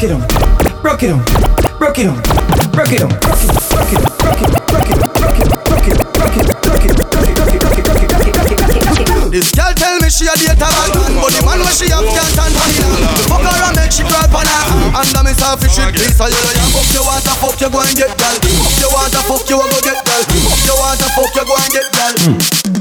rock 0.00 0.08
it 0.08 0.16
on, 0.16 0.20
rock 0.80 1.02
it 1.02 1.12
on, 1.12 1.20
rock 1.76 1.98
it 1.98 2.08
on, 2.08 2.16
rock 2.72 2.88
it 2.88 3.04
on, 3.04 3.12
rock 3.20 3.44
it, 3.44 3.60
rock 3.68 3.92
it, 3.92 4.00
rock 4.00 4.40
it, 4.40 4.48
rock 4.72 4.88
it, 4.88 4.96
rock 4.96 5.36
it, 5.36 5.52
rock 5.60 5.76
it, 5.76 6.00
rock 6.16 6.32
it, 6.32 6.40
rock 6.40 6.40
it, 6.40 6.48
rock 6.48 6.80
it, 6.80 6.88
rock 6.88 7.20
it, 7.20 7.36
rock 7.36 7.44
it, 7.44 8.00
rock 8.00 8.24
it, 8.24 8.32
rock 8.32 8.40
it, 8.40 8.64
rock 8.80 9.00
it. 9.00 9.30
This 9.30 9.52
it, 9.52 9.76
tell 9.76 10.00
it, 10.00 10.08
she 10.08 10.24
it, 10.24 10.40
date 10.40 10.56
it, 10.56 10.72
man, 10.72 10.88
it, 10.88 11.04
the 11.04 11.36
it, 11.36 11.44
when 11.44 11.60
it, 11.60 11.76
have 11.92 12.08
can't 12.16 12.32
it, 12.32 12.56
for 12.56 12.64
it. 12.64 12.88
Fuck 13.28 13.44
it, 13.44 13.60
and 13.60 13.76
it, 13.76 13.92
she 13.92 14.00
it, 14.24 14.30
pon 14.32 14.48
it, 14.48 14.56
Under 14.96 15.28
it, 15.28 15.36
self 15.36 15.60
it, 15.60 15.68
shit 15.68 15.84
it, 15.84 15.92
of 15.92 16.32
it, 16.32 16.56
Fuck 16.72 16.96
it, 16.96 17.04
want 17.04 17.20
it, 17.20 17.36
fuck 17.36 17.60
it, 17.60 17.68
go 17.68 17.84
it, 17.84 17.92
get 17.92 18.08
it, 18.08 18.16
Fuck 18.16 18.80
it, 18.80 18.88
want 18.88 19.12
it, 19.12 19.20
fuck 19.28 19.44
it, 19.44 19.52
a 19.52 19.68
it, 19.68 19.84
get 19.84 20.00
it, 20.00 20.24
Fuck 20.32 20.64
it, 20.64 20.76
want 20.80 20.96
it, 20.96 21.12
fuck 21.12 21.36
it, 21.36 21.44
go 21.44 21.52
it, 21.60 21.68
get 21.76 21.92
it, 21.92 22.79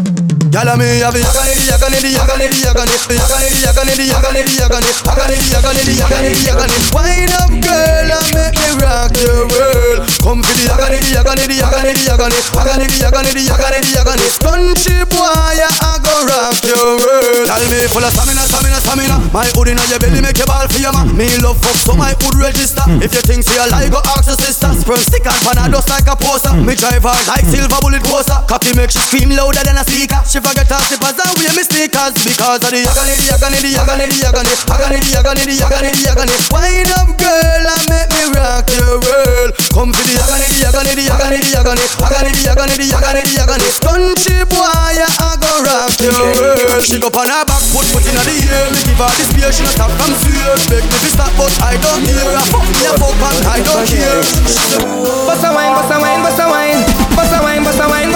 Gyal 0.50 0.66
me 0.82 0.98
have 1.06 1.14
it, 1.14 1.22
yakani 1.22 2.02
di 2.02 2.10
yakani 2.18 2.50
di 2.50 2.58
yakani 2.66 2.98
di 2.98 3.06
yakani, 4.58 4.90
yakani 5.06 5.38
di 5.86 5.94
yakani 6.02 6.34
di 6.34 6.42
yakani. 6.42 6.74
Wind 6.90 7.30
up, 7.38 7.54
girl, 7.62 8.10
and 8.18 8.30
make 8.34 8.58
me 8.58 8.70
rock 8.82 9.14
your 9.14 9.46
world. 9.46 10.10
Come 10.26 10.42
for 10.42 10.50
the 10.58 10.66
yakani 10.66 10.98
di 10.98 11.14
yakani 11.14 11.46
di 11.46 11.62
yakani 11.62 11.94
di 11.94 12.10
yakani, 12.10 12.40
yakani 12.98 13.78
di 13.86 15.06
boy, 15.06 15.62
I 15.62 16.02
go 16.02 16.16
rock 16.26 16.58
your 16.66 16.98
world. 16.98 17.46
Tell 17.46 17.66
me 17.70 17.86
full 17.86 18.02
of 18.02 18.10
stamina, 18.10 18.42
stamina, 18.50 18.82
stamina. 18.82 19.18
My 19.30 19.46
hood 19.54 19.70
inna 19.70 19.86
your 19.86 20.02
belly 20.02 20.18
make 20.18 20.42
you 20.42 20.50
ball 20.50 20.66
for 20.66 20.82
your 20.82 20.94
man. 20.98 21.14
Me 21.14 21.30
love 21.46 21.62
fuck, 21.62 21.78
so 21.78 21.94
my 21.94 22.18
hood 22.26 22.34
register. 22.42 22.82
If 23.06 23.14
you 23.14 23.22
think 23.22 23.46
see 23.46 23.58
a 23.62 23.70
lie, 23.70 23.90
go 23.94 24.02
ask 24.18 24.26
your 24.26 24.40
sister. 24.42 24.74
Stick 24.98 25.30
and 25.30 25.38
like 25.46 26.10
a 26.10 26.16
poster. 26.18 26.58
Me 26.58 26.74
drive 26.74 27.06
her 27.06 27.14
like 27.30 27.46
silver 27.46 27.78
bullet 27.86 28.02
poster. 28.02 28.42
Cocky 28.50 28.74
make 28.74 28.90
she 28.90 28.98
scream 29.06 29.30
louder 29.30 29.62
than 29.62 29.78
a 29.78 29.86
speaker. 29.86 30.18
Forget 30.40 30.68
her 30.72 30.82
slippers 30.88 31.18
and 31.20 31.34
wear 31.38 31.52
me 31.54 31.64
sneakers 31.64 32.14
because 32.24 32.62
of 32.64 32.72
the 32.72 32.82
agony, 32.84 33.16
the 33.20 33.28
agony, 33.36 33.60
the 33.60 33.72
agony, 33.80 34.06
the 34.10 34.20
agony, 34.26 34.54
agony, 34.72 34.98
the 35.00 35.12
agony, 35.20 35.44
the 35.46 35.58
agony, 35.64 35.92
the 35.94 36.04
agony. 36.10 36.36
Wind 36.52 36.92
up, 36.96 37.10
girl, 37.20 37.66
and 37.70 37.84
make 37.92 38.10
me 38.16 38.24
rock 38.36 38.68
your 38.72 38.98
world. 39.04 39.52
Come 39.74 39.92
for 39.92 40.04
the 40.06 40.16
agony, 40.20 40.48
the 40.56 40.62
agony, 40.70 40.94
the 40.96 41.06
agony, 41.12 41.40
the 41.44 41.54
agony, 41.60 41.86
agony, 42.04 42.32
the 42.34 42.44
agony, 42.50 42.76
the 42.80 42.88
agony, 42.96 43.22
the 43.28 43.36
agony. 43.40 43.68
Country 43.84 44.40
boy, 44.50 44.66
I 44.66 45.36
go 45.40 45.52
rock 45.66 45.94
your 46.00 46.14
world. 46.14 46.84
She 46.84 46.98
go 47.00 47.10
on 47.12 47.28
her 47.30 47.44
back, 47.46 47.64
foot 47.70 47.86
foot 47.92 48.06
inna 48.08 48.24
the 48.24 48.36
air. 48.50 48.68
Me 48.72 48.80
give 48.86 49.00
her 49.00 49.12
the 49.14 49.24
space, 49.28 49.56
she 49.56 49.64
no 49.66 49.72
stop 49.76 49.92
from 50.00 50.14
serious. 50.24 50.64
Beg 50.70 50.84
me 50.84 50.98
to 51.04 51.10
stop, 51.10 51.32
but 51.36 51.54
I 51.64 51.76
don't 51.84 52.02
care. 52.06 52.34
I 52.34 52.44
fuck 52.50 52.66
me 52.66 52.82
a 52.88 52.92
fuck 52.98 53.16
and 53.18 53.40
I 53.46 53.60
don't 53.66 53.86
care. 53.88 54.20
Bust 55.28 55.46
a 55.46 55.50
wine, 55.54 55.74
bust 55.76 55.92
a 55.94 55.98
wine, 56.00 56.22
bust 56.24 56.40
a 56.42 56.46
wine, 56.48 56.82
bust 57.16 57.34
a 57.34 57.40
wine, 57.44 57.62
bust 57.64 57.82
a 57.82 57.86
wine, 57.90 58.09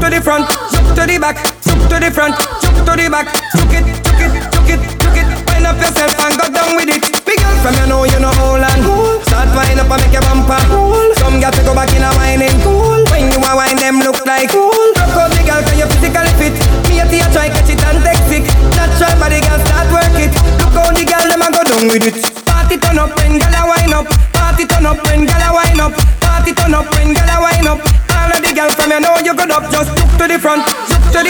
to 0.00 0.10
the 0.10 0.20
front, 0.20 0.46
jump 0.70 0.88
to 0.94 1.02
the 1.06 1.18
back, 1.18 1.36
jump 1.62 1.82
to 1.90 1.96
the 1.98 2.10
front, 2.10 2.34
jump 2.62 2.78
to 2.86 2.92
the 2.94 3.06
back. 3.10 3.26
Took 3.56 3.72
it, 3.74 3.84
took 4.04 4.20
it, 4.20 4.32
took 4.52 4.70
it, 4.70 4.80
took 5.00 5.16
it. 5.18 5.26
Wind 5.50 5.66
up 5.66 5.78
yourself 5.80 6.14
and 6.22 6.34
go 6.38 6.46
down 6.50 6.76
with 6.76 6.90
it. 6.90 7.02
Big 7.26 7.38
girl 7.38 7.56
from 7.62 7.74
you 7.74 7.86
know 7.90 8.04
you 8.04 8.18
know 8.20 8.32
all 8.38 8.62
and 8.62 8.82
cool. 8.84 9.18
Start 9.26 9.50
wind 9.56 9.80
up 9.80 9.90
and 9.90 10.00
make 10.02 10.12
your 10.14 10.22
bumper 10.22 10.60
cool. 10.70 11.14
Some 11.18 11.40
got 11.40 11.54
to 11.54 11.62
go 11.64 11.74
back 11.74 11.90
in 11.94 12.02
a 12.02 12.10
whining 12.14 12.58
cool. 12.62 13.02
When 13.10 13.32
you 13.32 13.40
a 13.42 13.50
wine, 13.56 13.76
them 13.76 13.98
look 14.00 14.22
like 14.26 14.50
cool. 14.50 14.70
Rock 14.98 15.18
out 15.18 15.30
the 15.34 15.42
girl 15.42 15.62
'cause 15.62 15.78
you 15.78 15.86
physically 15.90 16.32
fit. 16.38 16.54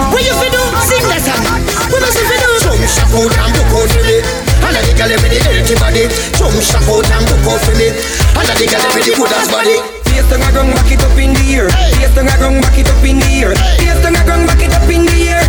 What 0.09 0.25
you 0.25 0.33
fi 0.41 0.49
do? 0.49 0.63
Sing 0.89 1.05
that 1.13 1.21
song. 1.21 1.45
What 1.93 2.09
you 2.09 2.25
fi 2.25 2.37
do? 2.41 2.49
Jump 2.65 2.81
shot 2.89 3.13
out 3.13 3.37
and 3.37 3.53
look 3.53 3.73
out 3.77 3.89
for 3.93 4.03
me. 4.09 4.17
And 4.65 4.77
the 4.81 4.93
girl 4.97 5.13
with 5.13 5.29
the 5.29 5.39
healthy 5.45 5.77
body. 5.77 6.09
Jump 6.41 6.57
shot 6.65 6.89
out 6.89 7.05
and 7.05 7.25
look 7.29 7.45
out 7.53 7.61
for 7.61 7.75
me. 7.77 7.93
And 7.93 8.49
the 8.57 8.65
girl 8.65 8.85
with 8.97 9.05
the 9.05 9.13
good 9.13 9.33
ass 9.37 9.49
body. 9.53 9.77
Face 10.09 10.25
down 10.31 10.41
a 10.41 10.49
ground, 10.57 10.73
back 10.73 10.89
it 10.89 11.05
up 11.05 11.19
in 11.21 11.37
the 11.37 11.45
air. 11.53 11.69
Face 11.69 12.15
down 12.17 12.33
a 12.33 12.35
ground, 12.41 12.65
back 12.65 12.79
it 12.81 12.89
up 12.89 13.05
in 13.05 13.21
the 13.21 13.29
air. 13.45 13.53
Face 13.77 14.01
down 14.01 14.17
a 14.17 14.23
ground, 14.25 14.49
back 14.49 14.63
it 14.65 14.73
up 14.73 14.89
in 14.89 15.05
the 15.05 15.17
air. 15.29 15.45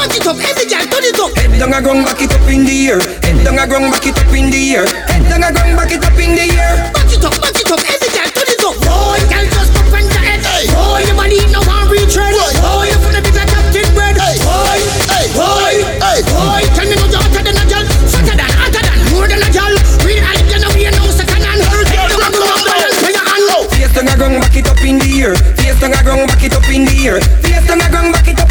Back 0.00 0.16
it 0.16 0.24
up, 0.24 0.32
back 0.40 0.56
it 0.56 0.56
up, 0.56 0.56
every 0.56 0.64
girl 0.64 0.80
turn 0.88 1.04
it 1.04 1.20
up. 1.20 1.28
Head 1.36 1.52
down 1.60 1.76
a 1.76 1.78
ground, 1.84 2.08
back 2.08 2.24
it 2.24 2.32
up 2.32 2.48
in 2.48 2.64
the 2.64 2.88
air. 2.88 3.04
Head 3.20 3.36
down 3.44 3.60
a 3.60 3.68
ground, 3.68 3.92
back 3.92 4.08
it 4.08 4.16
up 4.16 4.32
in 4.32 4.48
the 4.48 4.56
air. 4.72 4.88
Head 4.88 5.28
down 5.28 5.44
a 5.44 5.52
ground, 5.52 5.76
back 5.76 5.92
it 5.92 6.00
up 6.00 6.16
in 6.16 6.32
the 6.40 6.48
air. 6.56 6.88
Back 6.88 7.12
it 7.12 7.20
up, 7.20 7.36
back 7.36 7.52
it 7.52 7.68
up, 7.68 7.84
every 7.84 8.08
girl 8.08 8.30
turn 8.32 8.48
it 8.48 8.64
up. 8.64 8.80
Boy, 8.80 9.20
girl 9.28 9.44
just 9.44 9.76
up 9.76 9.92
and 9.92 10.08
down. 10.08 10.40
Boy, 10.72 11.04
your 11.04 11.16
body 11.20 11.44
no 11.52 11.60
one 11.68 11.84
retread. 11.92 12.32
Boy, 12.32 12.88
you 12.88 12.96
finna 12.96 13.20
be 13.20 13.28
like 13.36 13.52
Captain 13.52 13.92
Bread. 13.92 14.16
Boy, 14.16 14.80
hey, 15.04 15.28
boy, 15.36 15.84
hey, 15.84 16.24
boy, 16.32 16.64
tell 16.72 16.88
me 16.88 16.96
no 16.96 17.04
you 17.04 17.20
hotter 17.20 17.44
than 17.44 17.60
a 17.60 17.64
girl, 17.68 17.84
fatter 18.08 18.36
than, 18.40 18.52
hotter 18.56 18.80
than, 18.80 18.98
more 19.12 19.28
than 19.28 19.44
a 19.44 19.48
girl. 19.52 19.74
The 20.00 20.16
hype, 20.16 20.48
you 20.48 20.64
know 20.64 20.72
we 20.72 20.88
know 20.88 21.12
second 21.12 21.44
hand. 21.44 21.60
Head 21.60 22.08
down 22.08 22.24
a 22.24 22.28
ground, 22.32 22.64
balance 22.64 22.96
for 23.04 23.12
your 23.12 23.20
hand. 23.20 23.68
Face 23.68 23.92
down 23.92 24.08
a 24.08 24.16
ground, 24.16 24.40
back 24.40 24.56
it 24.56 24.64
up 24.64 24.80
in 24.80 24.96
the 24.96 25.12
air. 25.20 25.36
Face 25.60 25.76
down 25.76 25.92
a 25.92 26.00
ground, 26.00 26.24
back 26.24 26.40
it 26.40 26.56
up 26.56 26.64
in 26.72 26.88
the 26.88 26.96
air. 27.04 27.20
Face 27.44 27.68
down 27.68 27.84
a 27.84 27.88
ground, 27.92 28.16
back 28.16 28.24
it 28.32 28.40
up 28.40 28.48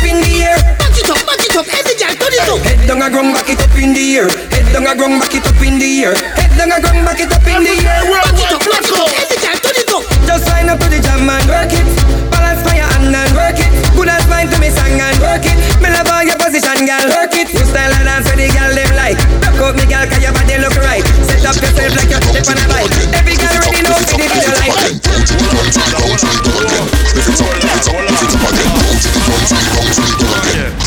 down 2.89 3.05
a 3.05 3.09
ground, 3.13 3.37
back 3.37 3.45
it 3.45 3.61
up 3.61 3.77
in 3.77 3.93
the 3.93 4.01
air. 4.17 4.25
Head 4.49 4.65
down 4.73 4.89
a 4.89 4.97
ground, 4.97 5.21
back 5.21 5.29
it 5.37 5.45
up 5.45 5.61
in 5.61 5.77
the 5.77 5.85
air. 6.01 6.17
Head 6.17 6.49
down 6.57 6.73
a 6.73 6.81
ground, 6.81 7.05
back 7.05 7.21
it 7.21 7.29
up 7.29 7.45
in 7.45 7.61
the 7.61 7.77
air. 7.85 8.01
Back 8.01 8.33
it 8.33 8.49
up, 8.49 8.65
back 8.65 8.81
it 8.81 8.97
up, 8.97 9.13
every 9.13 9.37
girl 9.37 9.57
turn 9.61 9.77
it 9.77 9.93
up. 9.93 10.01
Just 10.25 10.49
sign 10.49 10.65
up 10.73 10.81
to 10.81 10.89
the 10.89 10.97
jam 10.97 11.29
and 11.29 11.45
work 11.45 11.69
it. 11.69 11.85
Balance 12.33 12.65
for 12.65 12.73
your 12.73 12.89
hand 12.89 13.13
and 13.13 13.33
work 13.37 13.61
it. 13.61 13.69
Good 13.93 14.09
as 14.09 14.25
mine 14.25 14.49
to 14.49 14.57
me 14.57 14.73
song 14.73 14.97
and 14.97 15.21
work 15.21 15.45
it. 15.45 15.53
Me 15.77 15.93
love 15.93 16.09
all 16.09 16.25
your 16.25 16.41
position, 16.41 16.89
girl. 16.89 17.05
Work 17.13 17.37
it. 17.37 17.53
You 17.53 17.61
style 17.69 17.93
and 17.93 18.09
dance 18.09 18.25
with 18.25 18.41
the 18.41 18.49
girl 18.57 18.73
them 18.73 18.89
like. 18.97 19.21
Rock 19.45 19.61
out 19.69 19.77
me, 19.77 19.85
girl, 19.85 20.09
'cause 20.09 20.25
your 20.25 20.33
body 20.33 20.57
look 20.57 20.73
right. 20.81 21.05
Set 21.29 21.45
up 21.45 21.61
yourself 21.61 21.93
like 21.93 22.09
you're 22.09 22.25
step 22.25 22.49
on 22.49 22.57
a 22.57 22.65
bike. 22.73 22.89
Every 23.13 23.37
girl 23.37 23.53
already 23.53 23.85
know 23.85 23.93
what 23.93 24.09
it 24.17 24.33
is 24.33 24.49
you 24.49 24.55
like. 24.65 24.73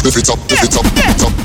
Lift 0.02 0.18
it 0.18 0.26
up, 0.26 0.42
lift 0.50 0.66
it 0.66 0.74
up, 0.74 0.86
lift 0.98 1.14
it 1.14 1.22
up. 1.30 1.41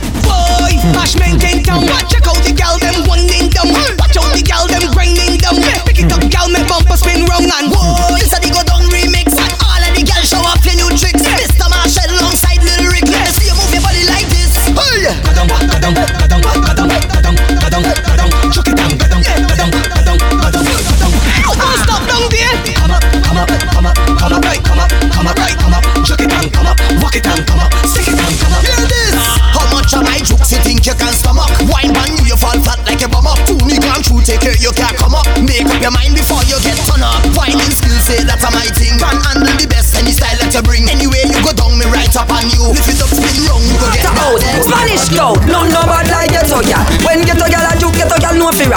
Boy, 0.87 0.93
mash 0.93 1.15
maintain 1.19 1.63
town. 1.63 1.83
Check 2.07 2.27
out 2.27 2.39
the 2.43 2.53
gal 2.55 2.79
them 2.79 3.03
winding 3.07 3.49
down. 3.51 3.67
Watch 3.99 4.15
out 4.15 4.31
the 4.31 4.41
gal 4.43 4.67
them 4.67 4.87
grinding 4.95 5.35
down. 5.37 5.59
Pick 5.83 5.99
it 5.99 6.11
up, 6.11 6.23
gal, 6.31 6.47
make 6.47 6.67
bumper 6.67 6.95
spin 6.95 7.25
round 7.27 7.51
and 7.51 7.67
boy, 7.71 8.15
this 8.15 8.31
a 8.31 8.39
the 8.39 8.47
go 8.47 8.63
down 8.63 8.87
remix. 8.87 9.35
All 9.35 9.83
of 9.83 9.91
the 9.95 10.03
gal 10.03 10.23
show 10.23 10.39
off 10.39 10.63
your 10.63 10.75
new 10.79 10.89
tricks. 10.95 11.23
Mr. 11.23 11.67
Marshall 11.67 12.07
alongside 12.19 12.63
Lil 12.63 12.87
Rick. 12.87 13.07
See 13.35 13.51
you 13.51 13.55
move 13.59 13.71
your 13.73 13.83
body 13.83 14.07
like 14.07 14.27
this. 14.31 14.55
Hey, 14.55 15.11
gadong, 15.27 15.51
gadong, 15.51 15.95
gadong, 15.97 16.39
gadong, 16.39 16.87
gadong, 16.87 17.35
gadong, 17.35 17.83
gadong. 17.83 18.31
Chuck 18.55 18.67
it 18.71 18.75
down, 18.79 18.91
gadong, 18.95 19.23
gadong, 19.27 19.47
gadong, 19.51 19.75
gadong, 19.91 20.17
gadong. 20.39 20.65
Don't 21.51 21.79
stop 21.83 22.03
down 22.07 22.23
there. 22.31 22.55
Come 22.79 22.95
up, 22.95 23.03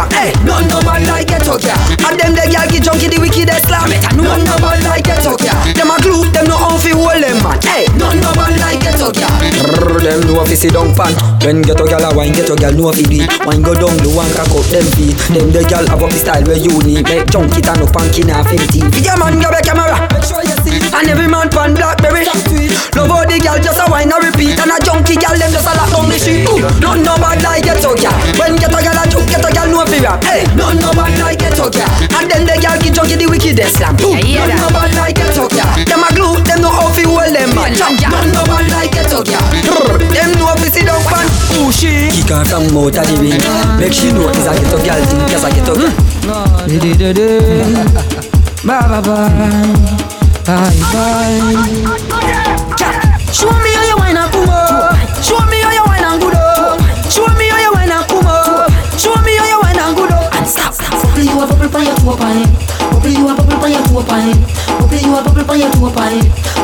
no. 0.08 0.16
Hey, 0.16 0.32
no 0.44 0.60
no 0.64 0.80
bad 0.80 1.04
like 1.06 1.28
ghetto 1.28 1.58
girl. 1.58 1.76
And 2.06 2.16
them 2.16 2.32
the 2.32 2.44
girl 2.48 2.66
get 2.70 2.82
junkie, 2.84 3.08
the 3.08 3.18
wickedest 3.20 3.68
slam 3.68 3.92
it. 3.92 4.00
No 4.16 4.36
no 4.36 4.56
bad 4.60 4.80
like 4.84 5.04
ghetto 5.04 5.36
girl. 5.36 5.58
Them 5.76 5.90
a 5.90 5.96
glue, 6.00 6.28
them 6.32 6.46
no 6.48 6.56
how 6.56 6.76
fi 6.78 6.92
hold 6.94 7.20
them 7.20 7.36
man. 7.44 7.58
Hey, 7.64 7.84
no 7.98 8.12
no 8.16 8.30
bad 8.32 8.56
like 8.60 8.80
ghetto 8.80 9.12
girl. 9.12 9.34
Brr, 9.60 10.00
Them 10.00 10.20
know 10.28 10.44
fi 10.46 10.54
sit 10.56 10.72
down 10.72 10.94
pan. 10.94 11.12
When 11.44 11.62
ghetto 11.62 11.84
girl 11.84 12.04
a 12.04 12.10
wine, 12.14 12.32
ghetto 12.32 12.56
girl 12.56 12.72
know 12.72 12.92
fi 12.92 13.04
it. 13.10 13.28
Wine 13.44 13.62
go 13.62 13.74
down, 13.74 13.96
the 14.00 14.10
one 14.12 14.30
cock 14.32 14.52
up 14.52 14.66
them 14.72 14.86
feet. 14.96 15.16
Them 15.32 15.52
the 15.52 15.62
girl 15.68 15.84
have 15.88 16.02
up 16.02 16.10
the 16.10 16.18
style 16.20 16.44
where 16.48 16.60
you 16.60 16.72
need. 16.84 17.04
Make 17.04 17.28
junkie 17.28 17.60
turn 17.60 17.80
up 17.80 17.94
and 17.96 18.10
kin 18.12 18.28
half 18.28 18.48
empty. 18.48 18.80
Video 18.88 19.16
man 19.20 19.36
grab 19.40 19.56
a 19.56 19.60
camera, 19.60 19.98
make 20.14 20.24
sure 20.24 20.39
you 20.66 20.80
see. 20.80 20.96
And 20.96 21.08
every 21.08 21.28
man 21.28 21.48
pan 21.48 21.74
blackberry. 21.74 22.26
Love 22.96 23.10
how 23.10 23.24
the 23.24 23.38
girl 23.40 23.58
just 23.62 23.80
a 23.80 23.86
wine 23.90 24.10
and 24.10 24.22
repeat. 24.24 24.58
And 24.58 24.70
a 24.72 24.78
junkie 24.82 25.16
girl 25.16 25.36
them 25.38 25.50
just 25.52 25.66
a 25.66 25.72
lock 25.78 25.90
down 25.94 26.08
the 26.10 26.18
street. 26.18 26.44
Ooh, 26.50 26.60
None 26.82 27.02
no 27.06 27.14
bad 27.16 27.40
like 27.42 27.64
ghetto 27.64 27.94
girl. 27.96 28.14
When 28.36 28.56
ghetto 28.58 28.78
girl 28.82 28.98
a 28.98 29.04
juke, 29.08 29.28
ghetto 29.30 29.48
girl 29.54 29.68
no 29.70 29.80
fear. 29.86 30.14
Hey, 30.26 30.44
none 30.58 30.78
no 30.82 30.90
bad 30.92 31.14
like 31.22 31.38
ghetto 31.40 31.70
girl. 31.70 31.88
And 32.18 32.26
then 32.28 32.42
the 32.44 32.54
girl 32.58 32.76
get 32.82 32.92
junkie 32.94 33.16
the 33.16 33.26
wickedest 33.30 33.78
slam 33.78 33.94
Ooh, 34.02 34.14
None 34.18 34.56
no 34.58 34.68
bad 34.74 34.90
like 34.98 35.16
ghetto 35.16 35.46
girl. 35.48 35.70
Them 35.86 36.02
a 36.04 36.08
glue, 36.12 36.36
them 36.44 36.60
know 36.60 36.72
how 36.74 36.90
fi 36.92 37.02
hold 37.06 37.30
them 37.32 37.50
man. 37.54 37.72
None 37.78 38.30
no 38.34 38.42
bad 38.44 38.66
like 38.74 38.92
ghetto 38.92 39.22
girl. 39.22 39.46
Brr, 39.64 39.98
Them 40.12 40.30
know 40.36 40.52
fi 40.58 40.68
sit 40.68 40.84
down 40.86 41.00
pan. 41.06 41.26
Ooh, 41.62 41.70
she. 41.70 42.10
Kick 42.10 42.28
her 42.34 42.44
from 42.44 42.66
out 42.76 42.98
of 42.98 43.06
the 43.06 43.14
ring. 43.22 43.40
Make 43.78 43.94
she 43.94 44.10
know 44.12 44.28
it's 44.28 44.44
a 44.44 44.52
ghetto 44.58 44.78
girl 44.82 45.00
thing 45.06 45.22
Just 45.30 45.46
a 45.46 45.50
ghetto 45.54 45.74
girl. 45.78 45.92
Bye 48.62 49.00
bye 49.00 49.96
bye 50.44 50.80
Bye 50.92 52.00
Show 53.32 53.50
me 53.62 53.70
how 53.72 53.84
you 53.86 53.96
wine 53.96 54.16
and 54.16 54.32
come 54.32 54.50
up. 54.50 54.96
Show 55.22 55.38
me 55.46 55.60
how 55.62 55.70
you 55.70 55.84
wine 55.86 56.04
and 56.04 56.20
good 56.20 56.34
up. 56.34 56.80
Show 57.10 57.26
me 57.38 57.48
how 57.48 57.58
you 57.62 57.72
wine 57.72 57.90
and 57.90 58.04
come 58.08 58.26
up. 58.26 58.70
Show 58.98 59.14
me 59.22 59.36
how 59.38 59.46
you 59.46 59.60
wine 59.62 59.78
and 59.78 59.96
good 59.96 60.10
up. 60.12 60.34
And 60.34 60.46
stop. 60.46 60.74
Bubble 60.76 61.22
you 61.22 61.40
a 61.40 61.46
bubble 61.46 61.68
pan 61.70 61.86
your 61.86 61.96
toe 61.96 62.16
pan. 62.18 62.44
Bubble 62.90 63.08
you 63.08 63.28
a 63.28 63.34
bubble 63.34 63.56
pan 63.62 63.70
your 63.70 63.82
toe 63.86 64.02
pan. 64.04 64.34
Bubble 64.76 64.98
you 64.98 65.14
a 65.14 65.22
bubble 65.22 65.44
pan 65.44 65.58
your 65.60 65.70
toe 65.72 65.90
pan. 65.94 66.18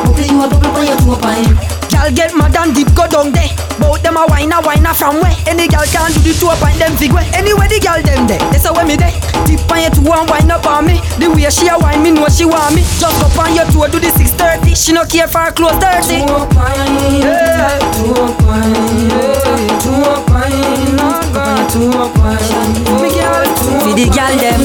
Bubble 0.05 0.27
you 0.27 0.43
a 0.43 0.47
bubble 0.49 0.71
pan 0.75 0.85
your 0.85 0.97
toe 0.97 1.17
pan. 1.17 1.86
Girl 1.97 2.13
get 2.13 2.37
mad 2.37 2.55
and 2.55 2.75
deep 2.77 2.93
go 2.93 3.09
down 3.09 3.33
there. 3.33 3.49
Bout 3.81 4.05
them 4.05 4.17
a 4.17 4.25
wine 4.29 4.53
a 4.53 4.93
from 4.93 5.17
where? 5.17 5.33
Any 5.49 5.67
girl 5.67 5.81
can 5.89 6.13
do 6.13 6.21
the 6.21 6.33
two 6.37 6.45
up 6.45 6.61
and 6.61 6.77
them 6.77 6.93
fig 6.93 7.09
way 7.09 7.25
Anyway 7.33 7.65
the 7.65 7.81
girl 7.81 7.97
them 8.05 8.29
there, 8.29 8.37
that's 8.53 8.69
how 8.69 8.77
me 8.85 8.95
there. 8.95 9.09
Deep 9.49 9.65
on 9.65 9.81
your 9.81 9.89
two 9.89 10.05
and 10.05 10.29
wine 10.29 10.51
up 10.53 10.65
on 10.69 10.85
me. 10.85 11.01
The 11.17 11.25
way 11.33 11.49
she 11.49 11.65
a 11.65 11.73
wine 11.73 12.05
me 12.05 12.13
know 12.13 12.29
she 12.29 12.45
want 12.45 12.77
me. 12.77 12.85
Just 13.01 13.17
up 13.17 13.33
on 13.41 13.57
your 13.57 13.65
two 13.73 13.81
do 13.89 13.97
the 13.97 14.13
630 14.13 14.77
She 14.77 14.93
no 14.93 15.09
care 15.09 15.27
for 15.27 15.41
her 15.41 15.51
clothes 15.51 15.81
dirty. 15.81 16.21
Two 16.21 16.37
up 16.37 16.53
wine, 16.53 17.17
yeah. 17.17 17.81
Two 17.97 18.13
up 18.13 18.37
wine, 18.45 19.09
yeah. 19.09 19.81
Two 19.81 19.97
up 20.05 20.21
oh 20.21 21.33
God 21.33 21.65
Two 21.73 21.89
up 21.97 22.13
wine, 22.21 23.01
me 23.01 23.09
girl 23.09 23.41
For 23.81 23.93
the 23.97 24.05
girl 24.05 24.33
them, 24.37 24.61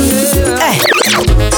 eh 0.60 0.91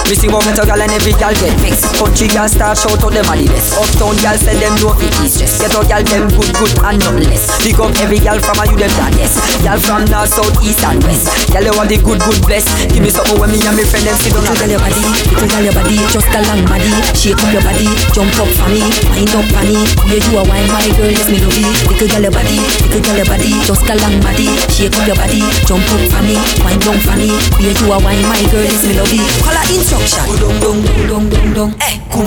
me 0.09 0.15
see 0.15 0.29
one 0.29 0.45
metal 0.45 0.67
girl 0.69 0.81
and 0.81 0.93
every 0.93 1.13
girl 1.17 1.33
get 1.41 1.55
fixed 1.65 1.89
Country 1.97 2.29
girl 2.29 2.49
start 2.49 2.77
shout 2.77 3.01
out 3.01 3.13
them 3.13 3.25
are 3.31 3.39
the 3.39 3.47
best. 3.49 3.73
Uptown 3.79 4.15
girl 4.21 4.37
say 4.37 4.55
them 4.61 4.75
no 4.85 4.93
fit 4.99 5.15
ease 5.25 5.41
stress. 5.41 5.57
Ghetto 5.61 5.81
girl 5.89 6.03
them 6.05 6.25
good 6.37 6.53
good 6.61 6.73
and 6.85 6.99
nothing 7.01 7.27
less. 7.31 7.49
Pick 7.65 7.79
up 7.81 7.95
every 8.05 8.21
girl 8.21 8.37
from 8.43 8.61
a 8.61 8.65
you 8.69 8.77
them 8.77 8.93
that 9.01 9.13
yes 9.17 9.33
Girl 9.65 9.81
from 9.81 10.05
north, 10.13 10.29
south, 10.29 10.53
east 10.61 10.85
and 10.85 11.01
west. 11.09 11.31
Girl 11.49 11.65
you 11.65 11.73
want 11.73 11.89
the 11.89 11.97
good 12.05 12.21
good 12.21 12.41
bless. 12.45 12.67
Give 12.93 13.01
me 13.01 13.09
something 13.09 13.39
when 13.41 13.49
me 13.49 13.59
and 13.65 13.77
me 13.79 13.85
friend 13.89 14.05
them 14.05 14.17
sit 14.21 14.35
down 14.37 14.45
Little 14.45 14.61
girl 14.61 14.73
your 14.77 14.83
body, 14.85 15.03
little 15.33 15.49
girl 15.49 15.65
your 15.65 15.75
body 15.75 15.97
Just 16.13 16.31
a 16.37 16.41
long 16.53 16.63
body, 16.69 16.93
shake 17.17 17.41
up 17.41 17.51
your 17.55 17.65
body 17.65 17.89
Jump 18.13 18.35
up 18.37 18.51
for 18.61 18.69
me, 18.69 18.83
wind 19.09 19.33
up 19.33 19.47
for 19.49 19.65
me. 19.65 19.79
Yeah 20.11 20.21
you 20.21 20.37
a 20.37 20.43
wine 20.45 20.69
my 20.69 20.85
girl, 21.01 21.09
yes 21.11 21.29
me 21.33 21.39
love 21.41 21.57
you 21.57 21.71
Little 21.89 22.09
girl 22.13 22.25
your 22.29 22.35
body, 22.35 22.59
little 22.85 23.01
girl 23.01 23.17
your 23.17 23.29
body 23.31 23.51
Just 23.65 23.89
a 23.89 23.95
long 24.05 24.17
body, 24.21 24.49
shake 24.69 24.93
up 24.93 25.05
your 25.09 25.17
body 25.17 25.41
Jump 25.65 25.87
up 25.89 26.03
for 26.13 26.23
me, 26.27 26.37
wind 26.61 26.83
down 26.85 26.99
for 27.01 27.17
me. 27.17 27.33
Yeah 27.63 27.73
you 27.73 27.89
a 27.89 27.97
wine 28.05 28.21
my 28.29 28.43
girl, 28.53 28.61
yes 28.67 28.85
me 28.85 28.93
love 29.01 29.09
you 29.09 29.25
Call 29.41 29.57
her 29.57 29.67
Udong 29.95 30.59
dong 30.61 30.83
dong 31.07 31.31
dong 31.31 31.55
dong 31.55 31.73
Eh, 31.79 31.95
up 32.11 32.19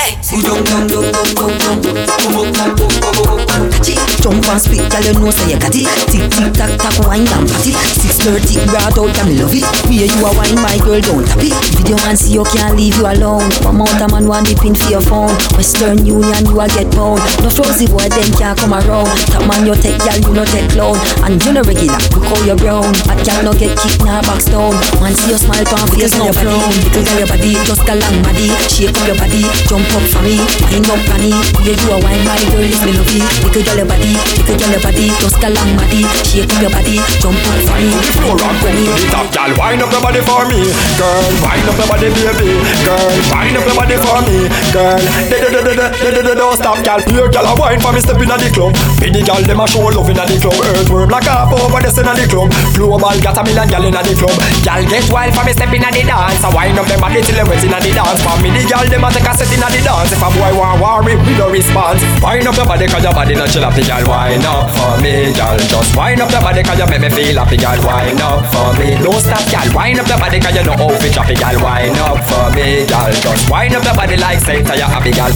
Eh, 0.00 0.16
udong 0.32 0.64
dong 0.64 0.88
dong 0.88 1.08
dong 1.12 1.32
dong 1.36 1.56
dong 1.60 1.80
up 1.84 2.32
up 2.32 2.80
up 2.80 2.96
up 3.04 3.28
up 3.28 3.50
up 3.52 4.04
jump 4.24 4.40
and 4.48 4.56
split, 4.56 4.88
girl 4.88 5.04
you 5.04 5.12
know 5.20 5.28
say 5.28 5.52
you 5.52 5.60
got 5.60 5.76
it. 5.76 5.84
Tick 6.08 6.24
tick 6.32 6.48
tack 6.56 6.72
tack 6.80 6.96
wine 7.04 7.28
and 7.28 7.44
party. 7.44 7.76
Six 7.76 8.24
thirty, 8.24 8.56
broad 8.72 8.96
out 8.96 9.12
and 9.20 9.28
me 9.28 9.36
love 9.36 9.52
it 9.52 9.68
Where 9.84 10.08
you 10.08 10.24
a 10.24 10.30
wine 10.32 10.56
my 10.64 10.80
girl 10.80 10.96
don't 11.04 11.28
tap 11.28 11.44
it 11.44 11.52
Video 11.76 12.00
man 12.08 12.16
see 12.16 12.32
you 12.32 12.44
can't 12.48 12.72
leave 12.72 12.96
you 12.96 13.04
alone. 13.04 13.44
One 13.60 13.84
out 13.84 14.00
a 14.00 14.08
man 14.08 14.24
want 14.24 14.48
dip 14.48 14.64
in 14.64 14.72
for 14.72 14.88
your 14.88 15.04
phone. 15.04 15.28
Western 15.60 16.08
Union 16.08 16.48
you 16.48 16.56
a 16.56 16.64
get 16.72 16.88
pound 16.96 17.20
No 17.44 17.52
frozy 17.52 17.84
boy 17.84 18.08
them 18.08 18.30
can't 18.40 18.56
come 18.56 18.72
around. 18.72 19.12
Top 19.28 19.44
man 19.44 19.68
you 19.68 19.76
take 19.76 20.00
girl 20.00 20.16
you 20.16 20.32
no 20.32 20.44
take 20.48 20.72
clown 20.72 20.96
And 21.20 21.36
you 21.44 21.52
no 21.52 21.60
regular, 21.60 22.00
look 22.16 22.24
how 22.24 22.40
you 22.48 22.56
brown. 22.56 22.88
But 23.04 23.20
girl 23.28 23.44
no 23.44 23.52
get 23.52 23.76
kicked 23.76 24.00
nah 24.08 24.24
box 24.24 24.48
down 24.48 24.72
Man 25.04 25.12
see 25.12 25.36
you 25.36 25.38
smile 25.38 25.68
pan 25.68 25.84
face 25.92 26.13
Listen 26.14 26.30
up 26.30 26.62
from 26.62 26.70
Little 26.94 27.02
girl 27.02 27.18
your 27.18 27.26
body 27.26 27.52
Just 27.66 27.90
a 27.90 27.94
long 27.98 28.18
body. 28.22 28.46
Shake 28.70 28.94
up 28.94 29.02
your 29.02 29.18
body 29.18 29.42
Jump 29.66 29.82
up 29.98 30.04
for 30.14 30.22
me 30.22 30.38
Wind 30.70 30.86
up 30.86 31.02
for 31.10 31.18
me. 31.18 31.34
Yeah 31.66 31.74
you 31.74 31.82
do 31.82 31.90
a 31.90 31.98
wine 32.06 32.22
my 32.22 32.38
girl 32.54 32.62
It's 32.62 32.78
me 32.86 32.94
no 32.94 33.02
you? 33.10 33.26
Little 33.42 33.62
girl 33.66 33.78
your 33.82 33.88
body 33.90 34.14
Little 34.38 34.54
girl 34.54 34.70
your 34.78 34.82
body 34.86 35.06
Just 35.18 35.42
a 35.42 35.48
long 35.50 35.74
body. 35.74 36.06
Shake 36.22 36.46
up 36.46 36.62
your 36.62 36.70
body 36.70 37.02
Jump 37.18 37.34
up 37.34 37.58
for 37.66 37.78
me. 37.82 37.90
Wind 37.90 38.14
floor 38.14 38.38
up 38.38 38.54
for 38.62 38.70
me 38.70 38.86
The 38.94 39.20
girl 39.34 39.50
Wind 39.58 39.82
up 39.82 39.90
your 39.90 40.02
body 40.06 40.22
for 40.22 40.42
me. 40.46 40.60
Girl 40.94 41.26
Wind 41.42 41.66
up 41.66 41.78
your 41.82 41.88
body 41.90 42.08
baby. 42.14 42.50
Girl 42.86 43.14
Wind 43.34 43.56
up 43.58 43.66
your 43.66 43.74
body 43.74 43.96
for 43.98 44.18
me. 44.22 44.36
Girl 44.70 45.02
De 45.02 45.36
de 45.42 45.48
de 45.50 45.60
de 45.66 45.72
de 45.74 45.86
de 45.98 46.08
de 46.14 46.22
de 46.30 46.34
Don't 46.38 46.54
stop 46.54 46.78
girl 46.86 47.02
Here 47.10 47.26
girl 47.26 47.50
a 47.50 47.52
wine 47.58 47.82
for 47.82 47.90
me 47.90 47.98
Step 47.98 48.22
inna 48.22 48.38
the 48.38 48.54
club. 48.54 48.70
Pretty 49.02 49.18
girl 49.26 49.42
them 49.42 49.58
a 49.58 49.66
show 49.66 49.90
love 49.90 50.06
inna 50.06 50.22
the 50.30 50.38
club. 50.38 50.62
Earthworm 50.62 51.10
like 51.10 51.26
a 51.26 51.50
over 51.50 51.82
the 51.82 51.90
in 51.90 52.06
the 52.06 52.26
club. 52.30 52.48
Global 52.78 53.18
got 53.18 53.34
a 53.34 53.42
million 53.42 53.66
girl 53.66 53.82
inna 53.82 53.98
the 54.06 54.14
club. 54.14 54.36
Girl 54.62 54.82
get 54.86 55.10
wild 55.10 55.34
for 55.34 55.42
me 55.42 55.50
Step 55.50 55.74
inna 55.74 55.90
the 55.90 56.03
dance. 56.04 56.44
I 56.44 56.48
wind 56.54 56.78
up 56.78 56.86
them 56.86 57.00
body 57.00 57.20
till 57.22 57.36
they 57.36 57.44
wet 57.44 57.64
inna 57.64 57.78
the 57.80 57.90
dance. 57.92 58.20
For 58.22 58.36
me, 58.42 58.50
the 58.54 58.62
girl 58.68 58.86
them 58.86 59.04
a 59.04 59.08
take 59.10 59.28
a 59.28 59.32
set 59.34 59.52
inna 59.52 59.68
the 59.72 59.80
dance. 59.80 60.12
If 60.12 60.22
a 60.22 60.28
boy 60.30 60.52
want 60.54 60.80
worry, 60.80 61.16
we 61.16 61.32
no 61.36 61.48
response. 61.50 62.00
Wind 62.22 62.46
up 62.46 62.56
your 62.56 62.66
body 62.66 62.86
'cause 62.86 63.04
your 63.04 63.14
body 63.14 63.34
not 63.34 63.48
chill 63.50 63.64
happy, 63.64 63.82
girl. 63.82 64.04
Wind 64.04 64.46
up 64.46 64.70
for 64.76 64.94
me, 65.02 65.32
girl. 65.32 65.58
Just 65.58 65.96
wind 65.96 66.20
up 66.20 66.30
your 66.30 66.42
body 66.42 66.62
'cause 66.62 66.78
you 66.78 66.86
make 66.86 67.00
me 67.00 67.10
feel 67.10 67.36
happy, 67.38 67.56
girl. 67.56 67.78
Wind 67.88 68.20
up 68.20 68.40
for 68.52 68.70
me. 68.78 68.88
Don't 69.02 69.20
stop, 69.20 69.44
girl. 69.50 69.68
Wind 69.74 69.98
up 70.00 70.08
your 70.08 70.18
body 70.18 70.38
'cause 70.40 70.54
you 70.54 70.64
know 70.64 70.76
how 70.76 70.92
to 70.92 71.08
chop 71.10 71.30
it, 71.30 71.38
girl. 71.40 71.56
Wind 71.64 71.98
up 71.98 72.18
for 72.28 72.46
me, 72.54 72.84
girl. 72.86 73.12
Just 73.24 73.50
wind 73.50 73.74
up 73.76 73.84
your 73.84 73.94
body 73.94 74.16
like 74.16 74.40
Satan, 74.44 74.76
you 74.78 74.88
happy, 74.94 75.10
girl. 75.10 75.32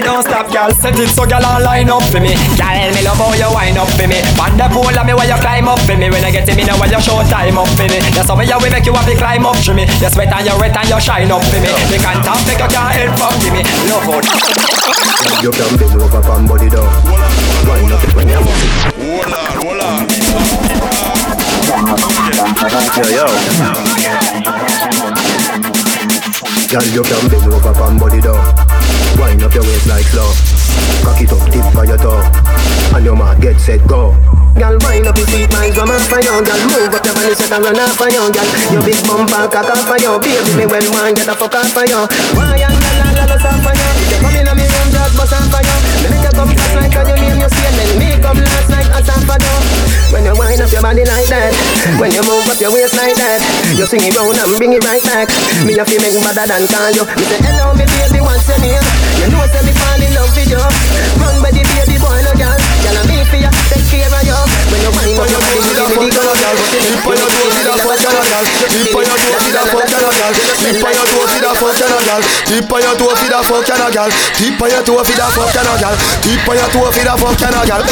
Don't 0.00 0.22
stop, 0.24 0.50
girl. 0.50 0.70
Set 0.80 0.98
it 0.98 1.10
so, 1.10 1.24
girl, 1.26 1.44
and 1.44 1.64
line 1.64 1.90
up 1.90 2.02
for 2.10 2.20
me. 2.20 2.34
Girl, 2.56 2.90
me 2.94 3.02
love 3.02 3.18
how 3.18 3.32
you 3.34 3.50
wind 3.54 3.78
up 3.78 3.90
for 3.90 4.06
me. 4.08 4.18
On 4.40 4.56
the 4.56 4.66
pole, 4.72 4.98
of 4.98 5.06
me 5.06 5.12
where 5.14 5.28
you 5.28 5.38
climb 5.44 5.68
up 5.68 5.78
for 5.80 5.96
me. 5.96 6.08
When 6.10 6.24
I 6.24 6.30
get 6.30 6.46
to 6.46 6.54
me, 6.54 6.64
now 6.64 6.78
where 6.78 6.88
you 6.88 7.00
show 7.00 7.22
time 7.28 7.58
up 7.58 7.68
for 7.76 7.86
me. 7.92 7.98
That's 8.14 8.28
how 8.28 8.34
me, 8.34 8.46
you 8.46 8.58
will 8.58 8.70
make 8.70 8.86
you 8.86 8.94
happy 8.94 9.14
climb 9.14 9.39
up 9.46 9.56
to 9.64 9.74
me. 9.74 9.84
You 10.00 10.10
sweat 10.10 10.32
and 10.32 10.46
you 10.46 10.56
wet 10.58 10.76
and 10.76 10.88
you 10.88 11.00
shine 11.00 11.30
up 11.30 11.42
for 11.44 11.60
me. 11.60 11.70
You 11.92 11.98
can't 12.00 12.24
top, 12.24 12.40
make 12.46 12.58
you 12.58 12.68
can't 12.68 12.92
help 12.94 13.16
from 13.18 13.36
me. 13.52 13.62
Love 13.88 14.04
how 14.08 14.20
You 15.42 15.50
can 15.50 15.76
bend 15.76 16.00
over 16.00 16.22
from 16.22 16.46
body 16.46 16.68
down. 16.68 16.88
Wind 17.68 17.92
up 17.92 18.04
it 18.04 18.14
when 18.14 18.28
you 18.28 18.40
want 18.40 18.62
it. 18.64 18.70
Hold 19.00 19.34
on, 19.34 19.60
hold 19.60 19.80
on. 19.80 20.08
Yo, 22.96 23.04
oh, 23.04 23.10
yo. 25.04 25.09
Girl, 26.70 26.86
you 26.94 27.02
can 27.02 27.26
bend 27.26 27.50
over 27.50 27.74
from 27.74 27.98
body 27.98 28.22
down. 28.22 28.38
Wind 29.18 29.42
up 29.42 29.50
your 29.50 29.66
waist 29.66 29.90
like 29.90 30.06
slow. 30.06 30.30
Cock 31.02 31.18
it 31.18 31.34
up, 31.34 31.42
tip 31.50 31.66
for 31.74 31.82
your 31.82 31.98
toe. 31.98 32.22
And 32.94 33.02
your 33.02 33.18
man 33.18 33.42
get 33.42 33.58
set, 33.58 33.82
go. 33.90 34.14
Girl, 34.54 34.78
wind 34.86 35.02
up 35.10 35.18
your 35.18 35.26
feet, 35.34 35.50
mind 35.50 35.74
drum 35.74 35.90
and 35.90 36.06
fire. 36.06 36.22
Girl, 36.22 36.62
move 36.70 36.94
up 36.94 37.02
your 37.02 37.14
body, 37.18 37.34
set 37.34 37.50
and 37.50 37.66
run 37.66 37.74
off 37.74 37.98
for 37.98 38.06
you. 38.06 38.22
Girl, 38.22 38.46
your 38.70 38.86
big 38.86 39.02
bumper 39.02 39.50
cock 39.50 39.66
off 39.66 39.82
for 39.82 39.98
you. 39.98 40.14
Baby, 40.22 40.62
me 40.62 40.64
when 40.70 40.86
one 40.94 41.10
get 41.10 41.26
a 41.26 41.34
fuck 41.34 41.58
off 41.58 41.74
for 41.74 41.82
you. 41.90 42.06
Why 42.38 42.62
and 42.62 42.70
la 42.70 42.90
la 43.02 43.08
la 43.18 43.24
la 43.26 43.36
off 43.50 43.58
for 43.66 43.74
you. 43.74 43.90
You 44.06 44.18
come 44.22 44.38
in 44.38 44.46
on 44.46 44.54
me 44.54 44.62
room, 44.62 44.88
just 44.94 45.18
bust 45.18 45.34
off 45.34 45.50
for 45.50 45.58
you. 45.66 45.76
Me 46.06 46.06
make 46.06 46.22
you 46.22 46.34
come 46.38 46.54
fast 46.54 46.74
like 46.78 46.94
how 46.94 47.02
you 47.02 47.18
name 47.18 47.42
your 47.42 47.50
skin. 47.50 47.74
Then 47.82 47.90
me 47.98 48.08
come 48.22 48.38
last 48.38 48.70
like 48.70 48.86
a 48.94 49.00
off 49.10 49.22
for 49.26 49.38
you. 49.42 49.79
When 50.10 50.26
you 50.26 50.34
wind 50.34 50.60
up 50.60 50.70
your 50.74 50.82
body 50.82 51.06
like 51.06 51.28
that, 51.30 51.54
when 52.02 52.10
you 52.10 52.22
move 52.26 52.46
up 52.50 52.58
your 52.58 52.74
waist 52.74 52.98
like 52.98 53.14
that, 53.14 53.40
you 53.78 53.86
swing 53.86 54.02
it 54.02 54.14
round 54.18 54.34
and 54.34 54.50
bring 54.58 54.74
it 54.74 54.82
right 54.82 55.02
back. 55.06 55.30
Me 55.62 55.78
a 55.78 55.84
feel 55.86 56.02
make 56.02 56.18
better 56.18 56.44
than 56.50 56.66
call 56.66 56.90
you. 56.90 57.06
Me 57.14 57.24
say 57.30 57.38
hello, 57.46 57.70
me 57.78 57.86
baby, 57.86 58.18
what's 58.18 58.44
your 58.50 58.58
name? 58.58 58.82
You 59.22 59.30
know 59.30 59.46
say 59.46 59.62
me 59.62 59.72
fall 59.72 60.02
in 60.02 60.10
love 60.10 60.34
with 60.34 60.50
you. 60.50 60.62
Run 61.22 61.38
by 61.38 61.54
the 61.54 61.62
baby 61.62 61.96
boy, 62.02 62.18
no 62.26 62.32
girl. 62.34 62.58
Girl, 62.58 62.96
I'm 62.98 63.06
me 63.06 63.22
for 63.30 63.38
you, 63.38 63.50
take 63.70 63.86
care 63.86 64.10
of 64.10 64.22
you. 64.26 64.38
When 64.70 64.80
you 64.82 64.90
wind 64.98 65.14
up 65.14 65.30
your 65.30 65.40
body, 65.40 65.62
you 65.62 65.74
give 65.78 65.94
me 65.94 66.08
the 66.10 66.22
girl. 66.26 66.56
Tip 66.74 67.06
on 67.06 67.14
your 67.14 67.30
toe, 67.30 67.50
feed 67.54 67.70
a 67.70 67.74
fuck 67.78 68.02
and 68.02 68.18
a 68.18 68.22
gal. 68.26 68.44
Tip 68.66 68.94
on 68.98 69.04
your 69.06 69.14
toe, 69.14 69.38
feed 69.38 69.56
a 69.56 69.62
fuck 69.70 69.92
and 69.94 70.04
a 70.04 70.10
gal. 70.10 70.32
Tip 70.58 70.82
on 70.82 70.90
your 70.90 71.06
toe, 71.06 71.26
feed 71.30 71.46
a 71.46 71.50
fuck 71.54 71.78
and 71.78 71.94
a 71.94 71.98
gal. 72.02 72.22
Tip 72.50 72.72
on 72.72 72.82
your 72.82 72.94
toe, 72.98 73.14
feed 73.14 73.30
a 73.30 73.40
fuck 73.46 73.70
and 73.70 73.78
a 73.78 73.88
gal. 73.94 74.10
Tip 74.34 74.58
on 74.58 74.74
your 74.74 74.82
toe, 74.82 75.04
feed 75.06 75.22
a 75.22 75.26
fuck 75.30 75.54
and 75.54 75.70
a 75.70 75.74
gal. 75.78 75.94
Tip 76.24 76.48
on 76.50 76.56
your 76.58 76.68
toe, 76.74 76.90
feed 76.90 77.06
a 77.06 77.14
fuck 77.14 77.42
and 77.46 77.54
a 77.54 77.62
gal. 77.62 77.82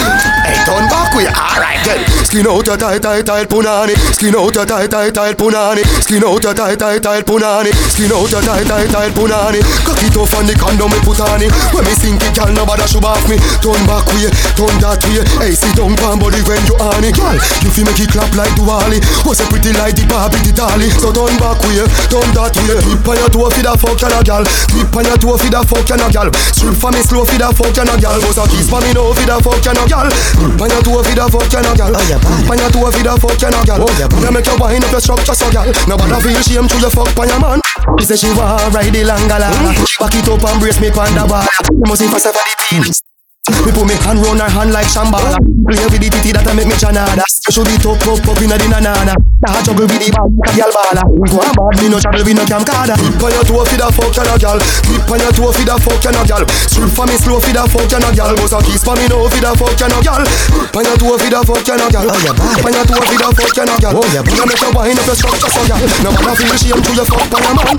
Hey, 0.43 0.59
turn 0.66 0.85
back 0.90 1.14
with 1.14 1.31
alright 1.37 1.79
then. 1.87 2.08
Skin 2.25 2.47
out 2.47 2.66
your 2.66 2.77
tight, 2.77 3.03
tight, 3.03 3.25
tight 3.25 3.49
punani. 3.49 3.94
Skin 4.12 4.37
out 4.37 4.55
your 4.55 4.66
tight, 4.66 4.90
tight, 4.90 5.14
tight 5.14 5.37
punani. 5.37 5.83
Skin 6.05 6.25
out 6.25 6.42
your 6.42 6.55
tight, 6.55 6.79
tight, 6.79 7.03
tight 7.03 7.25
punani. 7.25 7.73
Skin 7.92 8.12
out 8.12 8.31
your 8.31 8.42
tight, 8.42 8.66
tight, 8.66 8.90
tight 8.90 9.12
punani. 9.16 9.61
Cock 9.85 10.03
it 10.05 10.16
off 10.16 10.35
and 10.37 10.49
the 10.49 10.55
condom 10.55 10.92
me 10.92 10.99
put 11.05 11.21
on 11.21 11.40
it. 11.40 11.53
When 11.73 11.85
me 11.85 11.94
sink 11.97 12.21
it, 12.21 12.37
girl, 12.37 12.53
nobody 12.53 12.85
should 12.85 13.05
off 13.05 13.25
me. 13.29 13.40
Turn 13.64 13.81
back 13.88 14.05
way, 14.12 14.29
turn 14.55 14.75
that 14.85 15.01
way. 15.09 15.25
Hey, 15.40 15.53
sit 15.57 15.73
down, 15.77 15.97
palm 15.97 16.21
body 16.21 16.40
when 16.44 16.61
you 16.68 16.77
on 16.79 17.05
girl. 17.16 17.37
You 17.64 17.71
feel 17.73 17.88
make 17.88 18.01
it 18.01 18.12
clap 18.12 18.33
like 18.37 18.53
Duali. 18.55 19.01
Was 19.25 19.40
a 19.40 19.47
pretty 19.49 19.73
like 19.77 19.97
the 19.97 20.05
Barbie, 20.05 20.40
the 20.44 20.53
dolly. 20.53 20.88
So 21.01 21.11
turn 21.11 21.35
back 21.40 21.61
way, 21.64 21.81
turn 22.12 22.29
that 22.37 22.55
way. 22.68 22.79
Tip 22.85 23.09
on 23.09 23.16
your 23.16 23.31
toe, 23.33 23.51
feed 23.51 23.66
a 23.66 23.73
fuck 23.77 24.03
and 24.05 24.14
a 24.14 24.21
gal. 24.23 24.44
Tip 24.44 24.92
on 24.92 25.05
your 25.05 25.18
toe, 25.18 25.37
feed 25.40 25.57
a 25.57 25.61
fuck 25.64 25.90
and 25.90 26.05
a 26.05 26.07
gal. 26.12 26.29
Strip 26.53 26.77
for 26.77 26.92
me 26.92 27.01
slow, 27.03 27.25
feed 27.25 27.42
a 27.42 27.49
fuck 27.53 27.77
and 27.81 27.90
a 27.90 27.94
gal. 27.97 28.21
Bust 28.21 28.40
a 28.40 28.44
kiss 28.49 28.68
for 28.68 28.81
me 28.85 28.92
no, 28.92 29.12
feed 29.16 29.33
a 29.33 29.37
fuck 29.40 29.64
and 29.64 29.81
a 29.81 29.85
gal. 29.88 30.09
Tip 30.09 30.61
on 30.61 30.68
your 30.68 30.83
toe, 30.85 31.03
feed 31.03 31.18
a 31.18 31.27
fuck 31.27 31.55
and 31.57 31.66
a 31.66 31.73
gal. 32.07 32.21
Tip 32.21 32.51
on 32.51 32.59
your 32.59 32.71
toe, 32.71 32.91
feed 32.93 33.07
a 33.07 33.15
fuck 33.17 33.43
and 33.43 33.55
a 33.55 33.61
gal. 33.65 33.81
You 34.23 34.31
make 34.31 34.47
your 34.47 34.59
wine 34.59 34.85
up 34.85 34.93
your 34.93 35.01
structure 35.01 35.35
so 35.35 35.51
gal. 35.51 35.67
Nobody 35.89 36.15
feel 36.23 36.41
shame 36.43 36.69
to 36.69 36.77
your 36.79 36.91
fuck 36.91 37.17
on 37.19 37.29
your 37.29 37.41
man. 37.41 37.61
She 37.99 38.07
say 38.07 38.17
she 38.17 38.31
want 38.37 38.75
ride 38.75 38.93
the 38.93 39.03
langala. 39.03 39.51
Back 39.99 40.15
it 40.15 40.29
up 40.29 40.45
and 40.45 40.61
brace 40.61 40.81
me 40.81 40.91
pon 40.91 41.15
the 41.15 41.27
bar. 41.27 41.47
Must 41.89 42.05
faster 42.05 42.33
for 42.33 42.45
the 42.45 42.55
team. 42.69 43.08
Me 43.49 43.73
put 43.73 43.89
me 43.89 43.97
hand 44.05 44.21
round 44.21 44.41
her 44.41 44.49
hand 44.49 44.73
like 44.73 44.89
Shambhala 44.89 45.41
Play 45.69 45.85
with 45.89 46.01
the 46.01 46.09
titty 46.09 46.33
that 46.33 46.49
I 46.49 46.53
make 46.57 46.69
me 46.69 46.77
chanada. 46.81 47.25
Show 47.49 47.65
the 47.65 47.77
top 47.81 48.01
up 48.09 48.25
up 48.25 48.41
inna 48.41 48.57
the 48.57 48.69
nanana. 48.69 49.13
That 49.45 49.65
juggle 49.65 49.85
with 49.85 50.01
the 50.01 50.09
bad 50.13 50.33
like 50.37 50.53
a 50.53 50.65
gyal 50.65 50.73
bala. 50.73 51.05
Go 51.29 51.41
on 51.41 51.53
bad, 51.57 51.77
me 51.81 51.93
no 51.93 52.01
travel, 52.01 52.25
we 52.25 52.33
no 52.33 52.45
camcorder. 52.49 52.97
Tip 52.97 53.21
on 53.21 53.33
your 53.33 53.45
toe, 53.45 53.65
feed 53.69 53.85
a 53.85 53.89
fuck 53.93 54.17
and 54.17 54.33
a 54.33 54.35
gyal 54.41 54.59
Tip 54.85 55.09
on 55.09 55.21
your 55.21 55.33
toe, 55.33 55.53
feed 55.53 55.69
a 55.69 55.77
fuck 55.77 56.05
and 56.09 56.17
a 56.17 56.23
gyal 56.25 56.45
Strip 56.49 56.89
for 56.93 57.05
me 57.05 57.17
slow, 57.21 57.41
feed 57.41 57.57
a 57.57 57.63
fuck 57.69 57.93
and 57.93 58.05
a 58.05 58.09
gyal 58.13 58.33
Bust 58.37 58.57
a 58.57 58.59
kiss 58.65 58.85
for 58.85 58.97
me 58.97 59.05
no, 59.09 59.29
feed 59.29 59.45
a 59.45 59.53
fuck 59.57 59.81
and 59.81 59.93
a 59.93 59.99
gyal 60.01 60.25
Tip 60.25 60.77
on 60.77 60.85
your 60.89 60.97
toe, 60.97 61.17
feed 61.21 61.37
a 61.37 61.41
fuck 61.45 61.69
and 61.69 61.85
a 61.85 61.87
gyal 61.89 62.09
Tip 62.09 62.65
on 62.65 62.73
your 62.73 62.85
toe, 62.85 63.05
feed 63.09 63.25
a 63.25 63.29
fuck 63.33 63.59
and 63.61 63.73
a 63.73 63.75
gyal 63.77 64.01
You 64.01 64.45
make 64.49 64.61
your 64.61 64.73
wine 64.73 64.97
up 64.97 65.05
your 65.05 65.17
structure 65.17 65.53
so 65.53 65.61
gyal 65.69 65.85
No 66.01 66.11
matter 66.17 66.33
feel 66.37 66.57
shame 66.57 66.81
to 66.81 66.91
your 66.97 67.05
fuck 67.05 67.29
on 67.29 67.45
your 67.45 67.55
man 67.61 67.77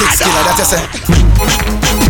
Six 0.00 0.24
killer, 0.24 0.42
that 0.48 0.56
you 0.56 0.68
say. 0.68 2.09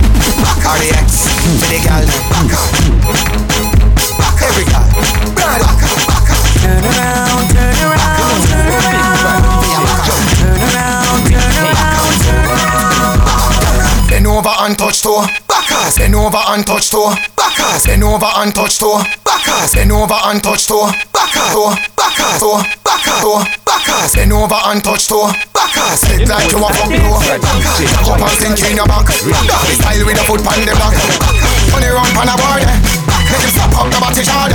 Back 0.51 0.67
Or 0.67 0.79
the 0.83 0.91
X 0.99 1.31
For 1.61 1.71
the 1.71 1.79
girl 1.79 2.07
Back 2.31 2.51
up 2.51 3.71
back 4.19 4.43
up, 4.43 4.51
Every 4.51 4.65
girl 4.65 4.89
back 5.37 5.63
up, 5.63 5.99
back 6.09 6.31
up. 6.31 6.43
Turn 6.61 6.85
around, 6.85 7.51
turn 7.51 7.77
around, 7.87 8.43
turn 8.49 8.67
around. 8.67 9.40
Over 14.31 14.55
and 14.63 14.79
touch 14.79 15.03
toe. 15.03 15.27
Backers. 15.51 15.99
Bend 15.99 16.15
over 16.15 16.43
and 16.55 16.65
touch 16.67 16.91
toe. 16.91 17.11
Backers. 17.37 17.87
Bend 17.87 18.05
over 18.05 18.31
and 18.39 18.55
touch 18.55 18.79
toe. 18.79 19.03
Backers. 19.27 19.75
Bend 19.75 19.93
over 19.93 20.19
and 20.31 20.43
touch 20.43 20.67
toe. 20.67 20.87
Backers. 21.13 21.51
Toe. 21.51 21.75
Backers. 21.99 22.39
Toe. 22.39 22.63
Backers. 22.87 23.21
Toe. 23.21 23.43
Backers. 23.67 24.15
Bend 24.15 24.33
over 24.33 24.61
and 24.71 24.81
touch 24.85 25.09
toe. 25.09 25.27
Backers. 25.53 26.01
Sit 26.01 26.29
like 26.31 26.51
you 26.51 26.63
a 26.63 26.69
fuck 26.71 26.91
blow. 26.91 27.19
Back 27.19 27.43
up 28.07 28.23
and 28.23 28.35
sink 28.39 28.63
in 28.71 28.77
your 28.79 28.87
back. 28.87 29.11
Doggy 29.11 29.75
style 29.75 30.05
with 30.07 30.21
a 30.21 30.25
foot 30.25 30.43
on 30.47 30.61
the 30.63 30.75
back. 30.79 30.95
Turn 30.95 31.83
it 31.83 31.91
round 31.91 32.15
on 32.15 32.31
a 32.31 32.35
board. 32.39 32.63
Make 32.65 33.43
him 33.43 33.51
stop 33.51 33.75
up 33.75 33.87
the 33.91 33.99
body 33.99 34.23
shard. 34.23 34.55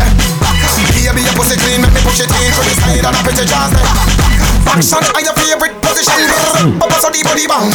Baby, 0.96 1.22
your 1.22 1.36
pussy 1.38 1.56
clean, 1.56 1.80
make 1.80 1.94
me 1.94 2.02
push 2.04 2.20
it 2.20 2.28
in 2.28 2.52
to 2.52 2.62
the 2.66 2.74
side 2.76 3.00
and 3.00 3.16
a 3.16 3.22
pretty 3.24 3.46
jazz. 3.48 3.72
Action 4.66 5.04
are 5.16 5.24
your 5.24 5.36
favorite 5.40 5.76
position. 5.82 6.20
Mm. 6.60 6.80
Bubba 6.80 6.98
so 7.00 7.10
the 7.10 7.22
body 7.24 7.48
bang. 7.48 7.72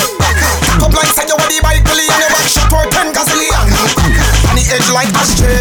Top 0.78 0.92
line 0.92 1.10
send 1.16 1.28
your 1.28 1.38
body 1.38 1.56
by 1.62 1.78
gully 1.80 2.04
and 2.04 2.20
your 2.20 2.30
back 2.32 2.44
shot 2.44 2.68
for 2.68 2.84
ten 2.92 3.08
gazillion. 3.14 3.66
On 4.50 4.54
the 4.58 4.64
edge 4.68 4.88
like 4.92 5.08
ashtray. 5.16 5.56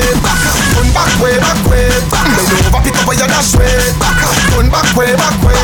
Turn 0.75 0.89
back 0.91 1.11
way, 1.23 1.39
back 1.39 1.59
way. 1.71 1.87
Bend 2.11 2.35
over, 2.67 2.81
pick 2.83 2.95
up 2.97 3.07
where 3.07 3.15
you 3.15 3.27
dash 3.29 3.55
way. 3.55 3.71
Turn 4.51 4.67
back 4.67 4.89
way, 4.97 5.15
back 5.15 5.37
way. 5.45 5.55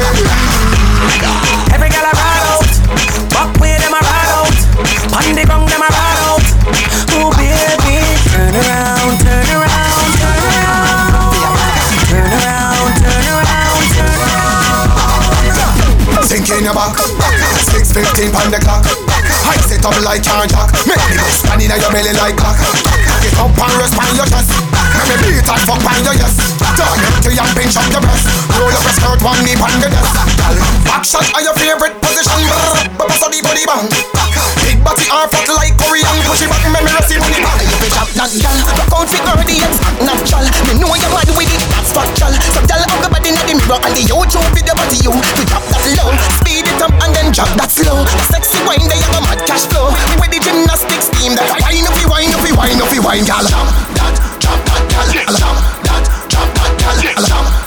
Every 1.73 1.89
girl 1.91 2.07
I 2.07 2.13
ride 2.13 2.45
out, 2.55 2.69
back 3.35 3.51
way 3.59 3.75
them 3.75 3.93
I 3.93 3.99
ride 3.99 4.31
out, 4.31 4.55
on 5.11 5.35
the 5.35 5.43
ground 5.43 5.69
them 5.69 5.83
I 5.83 5.89
ride 5.91 6.04
in 16.65 16.73
your 16.73 16.73
back. 16.73 16.97
Six 17.69 17.93
fifteen 17.93 18.31
pound 18.31 18.51
the 18.51 18.59
clock. 18.59 18.85
I 19.45 19.57
set 19.61 19.85
up 19.85 19.93
like 20.01 20.23
car 20.23 20.47
jack. 20.47 20.73
Make 20.87 20.97
me 21.09 21.17
go 21.17 21.27
stand 21.29 21.61
in 21.61 21.69
your 21.69 21.91
belly 21.91 22.13
like 22.17 22.37
cock. 22.37 22.57
Get 23.21 23.37
up 23.37 23.53
and 23.53 23.77
rest 23.77 23.93
on 23.93 24.15
your 24.15 24.25
chest. 24.25 24.74
Let 24.95 25.07
me 25.11 25.15
beat 25.27 25.43
and 25.43 25.61
fuck 25.67 25.83
on 25.83 25.99
your 26.07 26.15
yes. 26.15 26.35
Turn 26.75 26.99
it 26.99 27.15
to 27.23 27.31
your 27.35 27.47
pinch 27.55 27.75
up 27.75 27.87
your 27.91 27.99
breast. 28.03 28.25
Roll 28.55 28.71
up 28.71 28.83
your 28.83 28.95
skirt 28.95 29.19
one 29.23 29.39
knee 29.43 29.55
on 29.59 29.71
the 29.79 29.91
desk 29.91 30.15
Back 30.87 31.03
shot 31.03 31.27
are 31.35 31.43
your 31.43 31.55
favorite 31.55 31.95
position. 31.99 32.39
But 32.95 33.11
bust 33.11 33.27
the 33.27 33.39
body 33.43 33.63
bang. 33.67 33.87
Big 34.63 34.79
body 34.83 35.07
are 35.11 35.27
fat 35.27 35.47
like 35.51 35.75
Korean 35.75 36.15
Push 36.25 36.43
it 36.43 36.49
back, 36.49 36.63
make 36.71 36.83
me 36.83 36.91
rest 36.95 37.11
in 37.11 37.19
the 37.19 37.39
back. 37.43 37.59
You 37.59 37.77
bitch 37.83 37.95
that 37.95 38.31
gal. 38.39 38.57
Rock 38.79 38.91
out 38.95 39.07
with 39.11 39.27
already 39.27 39.57
it's 39.59 39.77
natural. 39.99 40.45
Me 40.67 40.73
know 40.79 40.95
you're 40.95 41.11
mad 41.11 41.29
with 41.35 41.51
it, 41.51 41.61
that's 41.71 41.91
factual. 41.91 42.33
So 42.55 42.59
tell 42.63 42.81
all 42.91 42.99
the 43.03 43.11
body 43.11 43.29
in 43.31 43.35
the 43.35 43.55
mirror 43.55 43.79
And 43.83 43.93
the 43.95 44.03
YouTube 44.07 44.47
video 44.55 44.75
body 44.75 44.99
you. 45.03 45.11
To 45.11 45.43
drop 45.47 45.63
that 45.75 45.83
low, 45.99 46.11
speed 46.39 46.65
it 46.67 46.79
up 46.81 46.95
and 47.03 47.11
then 47.15 47.31
drop 47.35 47.51
that 47.59 47.71
slow. 47.71 48.03
Sexy 48.31 48.59
wine, 48.63 48.83
they 48.87 48.99
have 48.99 49.15
a 49.15 49.21
mad 49.27 49.43
cash 49.43 49.67
flow. 49.67 49.91
With 50.19 50.31
the 50.31 50.39
gymnastics 50.39 51.11
team 51.19 51.35
That 51.35 51.47
wine 51.59 51.87
up, 51.87 51.95
we 51.99 52.05
wine 52.07 52.31
up, 52.31 52.41
we 52.43 52.51
wine 52.55 52.79
up, 52.79 52.89
we 52.91 52.99
wine, 52.99 53.23
gal 53.27 53.45
that, 54.95 55.25
girl. 55.27 55.37
Jump 55.37 55.59
that, 55.83 56.03
jump 56.29 56.53
that. 56.55 57.25
Jump 57.27 57.64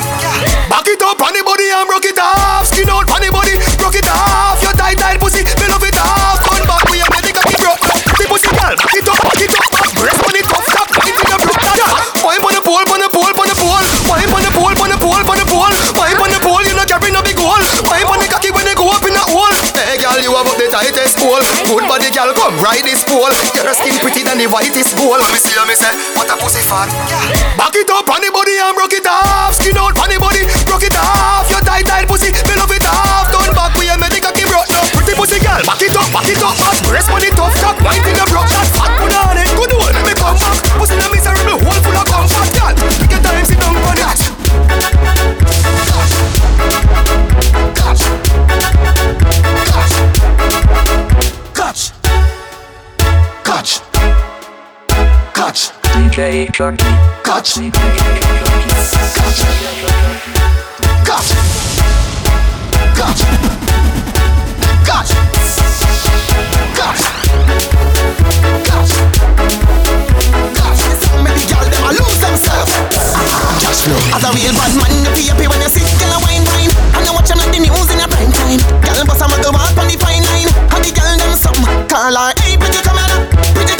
a. 0.00 0.70
Back 0.70 0.88
it 0.88 1.02
up 1.02 1.20
on 1.20 1.32
the 1.34 1.42
body 1.44 1.68
and 1.70 1.86
broke 1.86 2.08
it 2.08 2.18
off. 2.18 2.66
Skin 2.66 2.88
out 2.88 3.06
on 3.06 3.20
the 3.20 3.30
body, 3.30 3.54
broke 3.78 3.94
it 3.94 4.08
off. 4.08 4.58
Your 4.62 4.74
tight, 4.74 4.98
tight 4.98 5.20
pussy, 5.20 5.44
me 5.44 5.66
love 5.68 5.84
it 5.84 5.98
off. 6.00 6.40
Turn 6.42 6.64
back, 6.66 6.82
we 6.90 6.98
are 7.04 7.10
the 7.10 7.30
cocky 7.30 7.54
broke. 7.60 7.78
The 8.18 8.24
pussy 8.26 8.50
girl, 8.50 8.74
back 8.74 8.94
it 8.94 9.06
up, 9.06 9.18
back 9.20 9.40
it 9.42 9.54
up, 9.54 9.66
back. 9.70 9.88
Breast 9.94 10.20
on 10.24 10.34
it, 10.34 10.46
tough 10.48 10.66
top, 10.72 10.88
right 10.90 11.14
in 11.14 11.26
the 11.28 11.36
broke 11.38 11.62
that. 11.62 11.78
Wine 12.24 12.42
on 12.42 12.52
the 12.56 12.62
pole, 12.64 12.82
on 12.82 12.98
the 12.98 13.08
pole, 13.12 13.30
on 13.30 13.46
the 13.46 13.56
pole. 13.58 13.84
Wine 14.08 14.30
on 14.32 14.42
the 14.42 14.50
pole, 14.50 14.74
on 14.74 14.90
the 14.90 14.98
pole, 14.98 15.20
on 15.20 15.38
the 15.38 15.46
pole. 15.46 15.74
Wine 15.94 16.18
on 16.18 16.30
the 16.32 16.40
pole, 16.40 16.64
you 16.64 16.74
no 16.74 16.84
carry 16.88 17.10
no 17.12 17.20
big 17.22 17.38
hole. 17.38 17.60
Wine 17.84 18.08
on 18.08 18.18
the 18.18 18.26
cocky 18.26 18.50
when 18.50 18.64
they 18.64 18.74
go 18.74 18.88
up 18.88 19.04
in 19.04 19.12
the 19.12 19.24
hole. 19.30 19.52
Hey 19.76 20.00
girl, 20.00 20.18
you 20.18 20.32
have 20.34 20.48
up 20.48 20.56
the 20.56 20.66
tightest 20.72 21.20
pole. 21.20 21.42
Good 21.68 21.84
body, 21.86 22.08
girl, 22.10 22.32
come 22.34 22.56
ride 22.58 22.82
this 22.82 23.04
pole. 23.04 23.30
Your 23.54 23.74
skin 23.76 23.94
pretty 24.00 24.24
than 24.24 24.40
the 24.40 24.48
whitest 24.48 24.96
gold. 24.96 25.20
Let 25.20 25.30
me 25.30 25.38
see, 25.38 25.54
let 25.54 25.68
me 25.68 25.76
say, 25.76 25.92
what 26.16 26.30
a 26.30 26.36
pussy 26.40 26.64
fat. 26.64 26.88
Back 27.58 27.76
it 27.76 27.90
up 27.90 28.08
on 28.08 28.20
the 28.24 28.30
body 28.32 28.56
and 28.56 28.74
broke 28.74 28.96
it 28.96 29.06
off. 29.06 29.43
Skin 29.64 29.80
out 29.80 29.96
on 29.96 30.12
the 30.12 30.20
body, 30.20 30.44
broke 30.68 30.84
it 30.84 30.92
off. 30.92 31.48
Your 31.48 31.64
tight, 31.64 31.88
tight 31.88 32.04
pussy, 32.04 32.28
me 32.28 32.52
love 32.52 32.68
it 32.68 32.84
off. 32.84 33.32
Turn 33.32 33.48
back, 33.56 33.72
we 33.80 33.88
make 33.96 34.12
the 34.12 34.20
cocky 34.20 34.44
broke. 34.44 34.68
No 34.68 34.84
pretty 34.92 35.16
pussy 35.16 35.40
girl, 35.40 35.56
back 35.64 35.80
it 35.80 35.96
up, 35.96 36.04
back 36.12 36.28
it 36.28 36.36
up, 36.44 36.52
back. 36.60 36.84
Breast 36.84 37.08
on 37.08 37.24
it 37.24 37.32
tough 37.32 37.56
top, 37.64 37.80
white 37.80 38.04
in 38.04 38.12
the 38.12 38.28
broke. 38.28 38.52
That 38.52 38.68
fat 38.76 38.92
put 39.00 39.16
on 39.16 39.40
it, 39.40 39.48
good 39.56 39.72
one, 39.72 39.96
me 40.04 40.12
come 40.20 40.36
back. 40.36 40.63
Them 71.66 71.82
a 71.82 71.90
lose 71.98 72.18
themselves. 72.22 72.70
Cash 73.58 73.82
flow. 73.82 73.98
As 74.14 74.22
a 74.22 74.30
real 74.30 74.54
bad 74.54 74.70
man, 74.78 74.94
you 75.02 75.10
feel 75.18 75.34
happy 75.34 75.46
when 75.50 75.58
you 75.58 75.66
sit, 75.66 75.82
girl 75.98 76.22
wine 76.22 76.46
wine. 76.46 76.70
And 76.94 77.02
you 77.02 77.10
watch 77.10 77.26
them 77.26 77.42
like 77.42 77.50
the 77.50 77.58
news 77.58 77.90
in 77.90 77.98
a 77.98 78.06
prime 78.06 78.30
time. 78.30 78.62
Girl 78.86 79.02
bust 79.02 79.18
a 79.18 79.26
muggle 79.26 79.50
walk 79.50 79.74
on 79.74 79.90
the 79.90 79.98
fine 79.98 80.22
line. 80.22 80.46
And 80.46 80.78
the 80.78 80.94
girl 80.94 81.18
them 81.18 81.34
some 81.34 81.58
call 81.90 82.14
her, 82.14 82.30
hey 82.38 82.54
pretty 82.54 82.78
come 82.86 83.02
here, 83.02 83.10
now. 83.10 83.26
pretty 83.34 83.42
come 83.42 83.42
here, 83.42 83.42
now. 83.42 83.54
pretty 83.58 83.73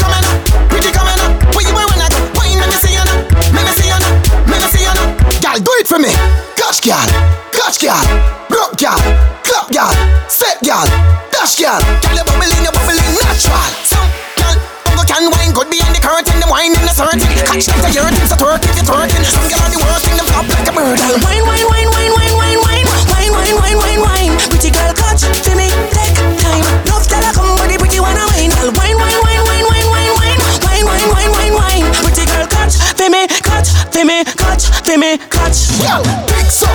Girl. 7.95 8.11
Broke 8.51 8.75
girl, 8.83 8.99
clap 9.47 9.71
girl, 9.71 9.95
set 10.27 10.59
girl, 10.67 10.83
dash 11.31 11.55
girl. 11.63 11.79
Girl, 12.03 12.19
you 12.19 12.27
bubbling, 12.27 12.63
you 12.67 12.75
bubbling 12.75 13.07
natural. 13.23 13.71
Some 13.87 14.11
girl, 14.35 14.59
uncle 14.91 15.07
can 15.07 15.31
wine 15.31 15.55
good 15.55 15.71
behind 15.71 15.95
the 15.95 16.03
curtain, 16.03 16.43
them 16.43 16.51
wine 16.51 16.75
in 16.75 16.83
the 16.83 16.91
certain. 16.91 17.23
Catch 17.23 17.71
them 17.71 17.79
to 17.87 17.91
your 17.95 18.11
things, 18.11 18.35
so 18.35 18.37
twerk 18.37 18.67
if 18.67 18.75
you 18.75 18.83
twerking. 18.83 19.23
Some 19.23 19.47
girl 19.47 19.63
on 19.63 19.71
the 19.71 19.79
working, 19.79 20.17
them 20.19 20.27
flop 20.27 20.47
like 20.51 20.67
a 20.67 20.75
bird. 20.75 20.99
Wine, 21.23 21.47
wine, 21.47 21.67
wine, 21.71 21.91
wine, 21.95 22.11
wine, 22.19 22.35
wine, 22.35 22.59
wine, 22.67 22.87
wine, 23.15 23.31
wine, 23.31 23.55
wine, 23.63 23.79
wine, 23.79 24.01
wine. 24.03 24.33
Pretty 24.51 24.75
girl, 24.75 24.91
catch 24.99 25.23
for 25.23 25.55
me, 25.55 25.71
take 25.95 26.19
time. 26.43 26.67
Love 26.91 27.07
tell 27.07 27.23
her 27.23 27.31
come, 27.31 27.55
but 27.63 27.71
the 27.71 27.79
pretty 27.79 28.03
wanna 28.03 28.27
wine. 28.35 28.51
Girl, 28.59 28.75
wine, 28.75 28.99
wine, 28.99 29.23
wine, 29.23 29.43
wine, 29.47 29.67
wine, 29.71 29.87
wine, 29.95 30.13
wine, 30.19 30.43
wine, 30.67 30.83
wine, 30.83 31.07
wine, 31.15 31.31
wine, 31.31 31.55
wine. 31.63 31.87
Pretty 32.03 32.27
girl, 32.27 32.43
catch 32.51 32.75
for 32.99 33.07
me, 33.07 33.31
catch 33.31 33.71
for 33.95 34.03
me, 34.03 34.27
catch 34.35 34.67
for 34.83 34.99
me, 34.99 35.15
catch. 35.31 35.71
Girl, 35.79 36.03
pick 36.27 36.51
so, 36.51 36.67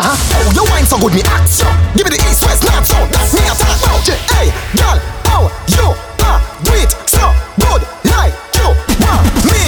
Uh-huh. 0.00 0.16
Oh, 0.16 0.48
you 0.56 0.64
wine 0.72 0.86
so 0.88 0.96
good, 0.96 1.12
me 1.12 1.20
act 1.28 1.48
so. 1.48 1.68
Give 1.92 2.08
me 2.08 2.16
the 2.16 2.20
east, 2.24 2.40
west, 2.48 2.64
north, 2.64 2.88
so. 2.88 2.96
That's 3.12 3.36
me 3.36 3.44
I 3.44 3.52
talk 3.52 3.76
about. 3.76 4.00
Hey, 4.32 4.48
girl, 4.72 4.96
oh, 5.36 5.44
you 5.68 5.86
uh, 6.24 6.40
do 6.64 6.72
it 6.80 6.88
so 7.04 7.28
good, 7.60 7.84
like 8.08 8.32
you 8.56 8.66
want 9.04 9.28
me. 9.44 9.60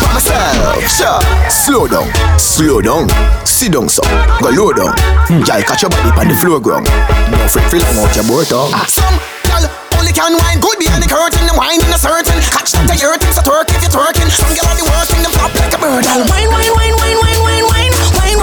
By 0.00 0.16
myself, 0.16 0.80
sure. 0.88 1.20
Slow 1.52 1.84
down, 1.86 2.08
slow 2.40 2.80
down. 2.80 3.04
Sit 3.44 3.76
down, 3.76 3.88
so 3.92 4.00
go 4.40 4.48
low 4.48 4.72
down. 4.72 4.96
Girl, 5.44 5.60
catch 5.60 5.84
your 5.84 5.92
body 5.92 6.08
on 6.16 6.26
the 6.32 6.36
floor 6.40 6.56
ground. 6.60 6.88
No 7.28 7.36
fret, 7.52 7.68
feel 7.68 7.84
long 7.84 8.08
out 8.08 8.16
your 8.16 8.24
boat 8.24 8.48
tongue. 8.48 8.72
Ah, 8.72 8.88
Some 8.88 9.16
girl 9.44 9.64
only 10.00 10.16
can 10.16 10.32
wine 10.40 10.56
good 10.64 10.80
behind 10.80 11.04
the 11.04 11.10
curtain, 11.12 11.44
them 11.44 11.60
wine 11.60 11.84
in 11.84 11.92
a 11.92 12.00
certain. 12.00 12.40
Catch 12.48 12.72
to 12.80 12.80
your 12.96 13.20
things, 13.20 13.36
so 13.36 13.44
twerk 13.44 13.68
if 13.76 13.84
you're 13.84 13.92
twerking. 13.92 14.32
Some 14.32 14.48
girl 14.56 14.72
on 14.72 14.76
the 14.80 14.86
working, 14.88 15.20
them 15.20 15.32
flop 15.36 15.52
like 15.60 15.76
a 15.76 15.78
bird. 15.78 16.02
Girl, 16.08 16.24
wine, 16.32 16.48
wine, 16.48 16.72
wine, 16.72 16.96
wine, 16.96 17.18
wine, 17.20 17.39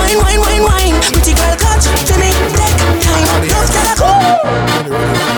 wine, 0.07 0.19
wine, 0.23 0.39
wine, 0.39 0.63
wine. 0.63 0.95
Pretty 1.11 1.33
girl, 1.33 1.55
catch 1.57 1.87
for 1.87 2.17
me, 2.19 2.31
take 2.55 2.77
time. 3.03 3.27
Love 3.51 3.69
tell 3.71 3.87
her 3.87 3.95
come. 3.95 5.37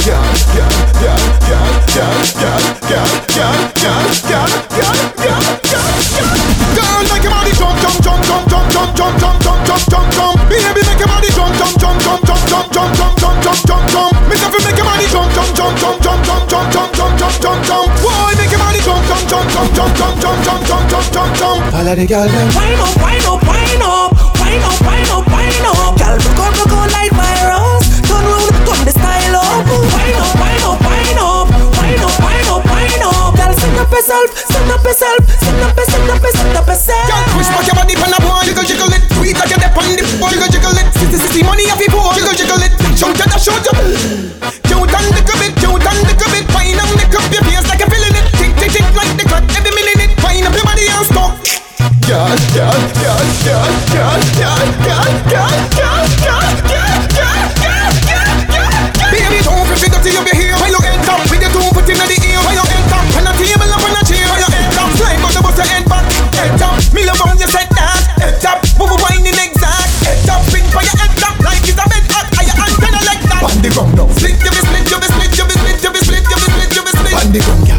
Girl, 5.70 7.02
make 7.14 7.22
your 7.22 7.32
body 7.32 7.52
jump, 7.54 7.78
jump, 7.78 8.02
jump, 8.02 8.24
jump, 8.26 8.46
jump, 8.50 8.74
jump, 8.74 8.98
jump, 8.98 9.20
jump, 9.20 9.42
jump, 9.44 9.62
jump, 9.68 9.84
jump, 9.90 10.08
jump. 10.16 10.38
Baby, 10.50 10.82
make 10.88 10.98
your 10.98 11.10
body 11.10 11.30
jump, 11.30 11.54
jump, 11.60 11.76
jump, 11.78 11.98
jump, 12.02 12.22
jump, 12.26 12.44
jump, 12.50 12.72
jump, 12.74 12.96
jump, 12.98 13.20
jump, 13.20 13.38
jump, 13.44 13.60
jump, 13.70 13.86
jump. 13.94 14.14
Me 14.30 14.36
say 14.40 14.50
make 14.50 14.78
your 14.80 14.88
body 14.90 15.06
jump, 15.14 15.30
jump, 15.36 15.52
jump, 15.54 15.76
jump, 15.78 16.02
jump, 16.02 16.26
jump, 16.26 16.50
jump, 16.50 16.72
jump, 16.74 16.92
jump, 16.98 17.14
jump, 17.20 17.36
jump, 17.44 17.60
jump. 17.70 17.90
Boy, 18.02 18.32
make 18.40 18.52
your 18.52 18.60
body 18.60 18.80
jump, 18.82 19.04
jump, 19.06 19.24
jump, 19.30 19.48
jump, 19.54 19.70
jump, 19.76 19.94
jump, 20.00 20.16
jump, 20.20 20.40
jump, 20.44 20.86
jump, 20.90 21.08
jump, 21.14 21.32
jump. 21.38 21.74
All 21.74 21.88
of 21.88 21.96
the 21.98 22.06
girl 22.08 22.28
them. 22.28 22.48
Wine 22.56 22.80
up, 22.80 22.96
wine 22.98 23.26
up, 23.30 23.42
wine 23.46 23.84
up, 23.84 24.12
wine 24.50 24.66
up, 24.66 24.82
wine 24.82 25.10
up, 25.14 25.26
wine 25.30 25.66
up. 25.70 25.94
Girl, 25.98 26.18
broke 26.18 26.42
out, 26.42 26.54
broke 26.58 26.74
out 26.74 26.90
like 26.90 27.14
virus. 27.14 27.86
Turn 28.10 28.26
round, 28.26 28.50
turn 28.66 28.82
the 28.86 28.94
style 28.94 29.36
up. 29.38 29.62
Wine 29.94 30.18
up, 30.18 30.34
wine 30.42 30.66
up, 30.66 30.80
wine 30.82 31.20
up, 31.22 31.48
wine 31.78 32.02
up, 32.02 32.16
wine 32.18 32.50
up, 32.50 32.64
wine 32.66 33.04
up. 33.06 33.32
Girl, 33.38 33.54
send 33.54 33.78
up 33.78 33.92
yourself, 33.94 34.30
send 34.34 34.72
up 34.74 34.84
yourself, 34.84 35.22
send 35.38 35.62
up, 35.62 35.78
send 35.78 36.10
up, 36.10 36.26
send 36.26 36.58
up 36.58 36.68
yourself. 36.68 37.08
Girl, 37.10 37.26
push 37.38 37.50
back 37.54 37.68
your 37.68 37.78
body 37.78 37.94
a 37.94 38.20
boy, 38.26 38.42
jiggle 38.46 38.66
jiggle 38.66 38.94
it, 38.94 39.04
sweet 39.14 39.38
like 39.38 39.50
you're 39.54 39.62
on 39.62 39.86
the 39.86 40.02
jiggle 40.34 40.50
jiggle 40.50 40.78
it, 40.82 40.88
sissy 40.98 41.18
sissy 41.22 41.42
money 41.46 41.70
off 41.70 41.80
your 41.80 41.94
boy, 41.94 42.10
jiggle 42.18 42.34
jiggle 42.34 42.64
it, 42.66 42.74
shout 42.98 43.14
the 43.14 43.26
shout 43.38 43.62
to. 43.70 44.39
Baby, 52.10 52.26
don't 59.46 59.62
push 59.70 59.86
it 59.86 59.94
be 59.94 60.34
here. 60.34 60.58
When 60.58 60.74
you 60.74 60.82
end 60.90 61.06
up 61.06 61.22
with 61.30 61.38
your 61.38 61.54
two 61.54 61.70
foot 61.70 61.86
in 61.86 62.02
the 62.02 62.18
ear. 62.26 62.42
When 62.42 62.58
you 62.58 62.66
end 62.66 62.90
up 62.90 63.06
on 63.14 63.30
a 63.30 63.34
table 63.38 63.70
on 63.70 63.94
a 63.94 64.02
chair. 64.02 64.26
When 64.26 64.42
you 64.42 64.50
end 64.50 64.74
up 64.74 64.90
slide 64.98 65.22
on 65.22 65.38
the 65.38 65.42
bus, 65.46 65.62
you 65.62 65.70
end 65.70 65.86
up, 66.66 66.82
me 66.98 67.06
love 67.06 67.22
you 67.38 67.46
said 67.46 67.70
that. 67.78 68.02
End 68.26 68.42
up, 68.42 68.58
move 68.82 68.98
wine 69.06 69.22
in 69.22 69.38
exact. 69.38 70.10
End 70.10 70.26
up, 70.34 70.42
bring 70.50 70.66
for 70.74 70.82
end 70.82 71.22
up 71.22 71.38
like 71.46 71.62
it's 71.62 71.78
a 71.78 71.86
bed 71.94 72.10
up. 72.10 72.26
Are 72.26 72.42
you 72.42 72.58
antenna 72.58 73.06
like 73.06 73.22
that? 73.30 73.46
On 73.46 73.54
the 73.62 73.70
ground 73.70 73.94
now, 73.94 74.10
split 74.18 74.34
you 74.34 74.50
be 74.50 74.58
split 74.66 74.90
you 74.90 74.98
be 74.98 75.06
split 75.14 75.30
you 75.38 75.46
be 75.46 75.54
split 75.62 75.78
you 75.78 75.94
be 75.94 76.02
split 76.02 76.26
you 76.26 76.38
be 76.42 76.50
split 76.58 76.74
you 76.74 76.82
be 76.82 76.90
split. 76.90 77.14
On 77.22 77.30
the 77.30 77.38
ground, 77.46 77.70
yeah. 77.70 77.79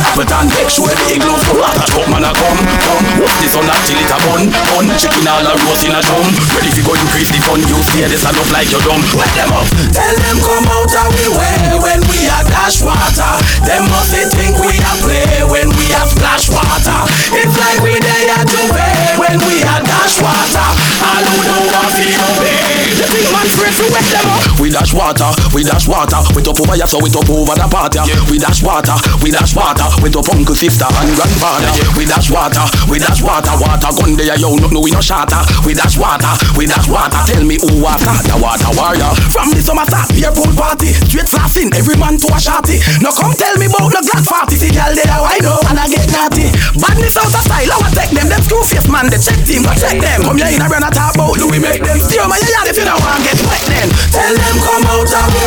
Off 0.00 0.16
lights 0.16 0.32
and 0.34 0.36
apple 0.36 0.36
and 0.42 0.50
make 0.54 0.70
sure 0.70 0.88
the 0.88 1.14
igloo 1.14 1.36
full. 1.38 1.60
Watch 1.60 3.05
I. 3.36 3.44
This 3.44 3.54
on 3.54 3.66
that 3.68 3.80
till 3.84 4.00
it 4.00 4.08
a 4.08 4.16
bun, 4.24 4.48
bun. 4.72 4.86
Chicken 4.96 5.28
all 5.28 5.44
a 5.44 5.52
roast 5.68 5.84
in 5.84 5.92
a 5.92 6.00
drum. 6.00 6.26
Ready 6.56 6.72
to 6.72 6.82
go 6.82 6.92
increase 6.96 7.30
the 7.30 7.40
fun, 7.44 7.60
you 7.60 7.76
see 7.92 8.02
this, 8.08 8.24
I 8.24 8.32
look 8.32 8.48
like 8.50 8.72
you're 8.72 8.80
dumb. 8.82 9.04
Wake 9.12 9.34
them 9.36 9.52
up, 9.52 9.68
tell 9.92 10.14
them 10.16 10.38
come 10.40 10.66
out 10.72 10.88
of 10.88 11.08
we 11.12 11.26
way 11.36 11.56
when 11.78 12.00
we 12.08 12.20
are 12.32 12.44
dash 12.48 12.80
water. 12.80 13.32
Them 13.68 13.84
must 13.92 14.16
they 14.16 14.24
think 14.32 14.56
we 14.64 14.72
are 14.80 14.98
play 15.04 15.44
when 15.52 15.68
we 15.76 15.86
are 15.92 16.08
splash 16.08 16.48
water. 16.48 16.98
It's 17.36 17.54
like 17.60 17.80
we 17.84 18.00
there 18.00 18.34
at 18.34 18.48
Juve 18.48 18.80
when 19.20 19.36
we 19.44 19.60
are 19.62 19.82
dash 19.84 20.16
water. 20.18 20.68
Who 21.06 21.36
don't 21.44 21.68
want 21.70 21.92
to 21.92 22.06
obey. 22.08 22.96
The 22.96 23.04
thing 23.04 23.28
man 23.28 23.46
straight 23.52 23.76
to 23.76 23.86
wake 23.92 24.10
them 24.10 24.26
up. 24.32 24.42
We 24.58 24.72
dash 24.72 24.96
water, 24.96 25.28
we 25.52 25.60
dash 25.62 25.86
water. 25.86 26.18
We 26.32 26.40
top 26.40 26.56
over 26.56 26.76
ya 26.76 26.88
so 26.88 26.98
we 27.04 27.12
top 27.12 27.28
over 27.28 27.52
the 27.52 27.68
party. 27.68 28.00
We 28.32 28.40
dash 28.40 28.64
water, 28.64 28.96
we 29.20 29.28
dash 29.30 29.52
water. 29.52 29.84
We 30.00 30.08
top 30.08 30.28
uncle, 30.32 30.56
sister 30.56 30.88
and 30.88 31.12
grandfather. 31.14 31.68
We 31.94 32.08
dash 32.08 32.32
water, 32.32 32.64
we 32.88 32.98
dash 32.98 33.20
water. 33.20 33.25
Water 33.26 33.58
water. 33.58 33.90
gun 33.90 34.14
there 34.14 34.38
yo, 34.38 34.54
no 34.54 34.70
no 34.70 34.80
we 34.80 34.94
no 34.94 35.02
shatter. 35.02 35.42
We 35.66 35.74
dash 35.74 35.98
water, 35.98 36.30
we 36.54 36.70
dash 36.70 36.86
water. 36.86 37.18
Tell 37.26 37.42
me 37.42 37.58
who 37.58 37.82
was 37.82 37.98
that? 38.06 38.22
The 38.22 38.38
water 38.38 38.70
warrior. 38.78 39.10
From 39.34 39.50
the 39.50 39.58
summer 39.58 39.82
start, 39.90 40.14
beer 40.14 40.30
pool 40.30 40.48
party. 40.54 40.94
Straight 41.10 41.26
slapping, 41.26 41.74
every 41.74 41.98
man 41.98 42.16
to 42.22 42.28
a 42.30 42.38
shotty. 42.38 42.78
No 43.02 43.10
come 43.10 43.34
tell 43.34 43.58
me 43.58 43.66
about 43.66 43.90
no 43.90 44.00
glad 44.00 44.22
party. 44.22 44.54
See 44.54 44.70
girl 44.70 44.94
there, 44.94 45.10
I 45.10 45.42
know 45.42 45.58
and 45.66 45.74
I 45.74 45.90
get 45.90 46.06
naughty. 46.14 46.54
Badness 46.78 47.18
out 47.18 47.34
of 47.34 47.42
style, 47.42 47.74
I 47.74 47.90
take 47.92 48.14
them. 48.14 48.30
Them 48.30 48.42
screw 48.46 48.62
face 48.62 48.86
man, 48.86 49.10
they 49.10 49.18
check 49.18 49.42
team, 49.42 49.66
go 49.66 49.74
check 49.74 49.98
them. 49.98 50.22
Come 50.22 50.38
here 50.38 50.54
in 50.54 50.62
a 50.62 50.70
brand 50.70 50.86
talk 50.94 51.18
do 51.34 51.50
we 51.50 51.58
make 51.58 51.82
them 51.82 51.98
steal 51.98 52.28
my 52.28 52.38
yard 52.38 52.70
if 52.70 52.78
you 52.78 52.84
don't 52.84 53.00
want 53.02 53.22
get 53.26 53.38
wet 53.42 53.62
then. 53.66 53.88
Tell 54.14 54.34
them 54.34 54.56
come 54.62 54.84
out 54.86 55.02
of 55.02 55.26
the 55.34 55.46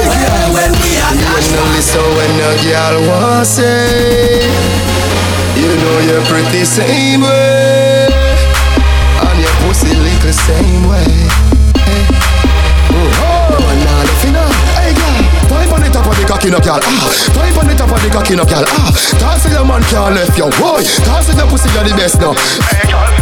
when 0.51 0.71
we 0.83 0.91
are 0.99 1.15
You 1.15 1.55
know 1.55 1.67
listen 1.73 2.03
when 2.19 2.35
a 2.43 2.51
girl 2.59 2.95
want 3.07 3.47
say 3.47 4.98
You 5.69 5.75
know 5.77 5.99
you're 5.99 6.25
pretty 6.25 6.65
same 6.65 7.21
way. 7.21 8.08
And 9.21 9.39
your 9.39 9.53
pussy 9.62 9.93
lick 9.95 10.19
the 10.21 10.34
same 10.34 10.89
way. 10.89 11.29
Cocky 16.29 16.51
no 16.51 16.60
girl, 16.60 16.79
ah 16.82 17.10
the 17.67 17.75
top 17.75 17.91
of 17.91 18.01
the 18.03 18.10
cocky 18.10 18.36
no 18.36 18.45
girl, 18.45 18.63
ah 18.65 18.93
Toss 19.17 19.51
your 19.51 19.65
man 19.65 19.82
can't 19.89 20.13
left 20.13 20.38
your 20.38 20.51
boy. 20.51 20.84
Toss 21.03 21.27
your 21.36 21.47
pussy 21.47 21.69
you're 21.73 21.84
the 21.84 21.95
best 21.97 22.21
now 22.21 22.34
Hey 22.69 23.18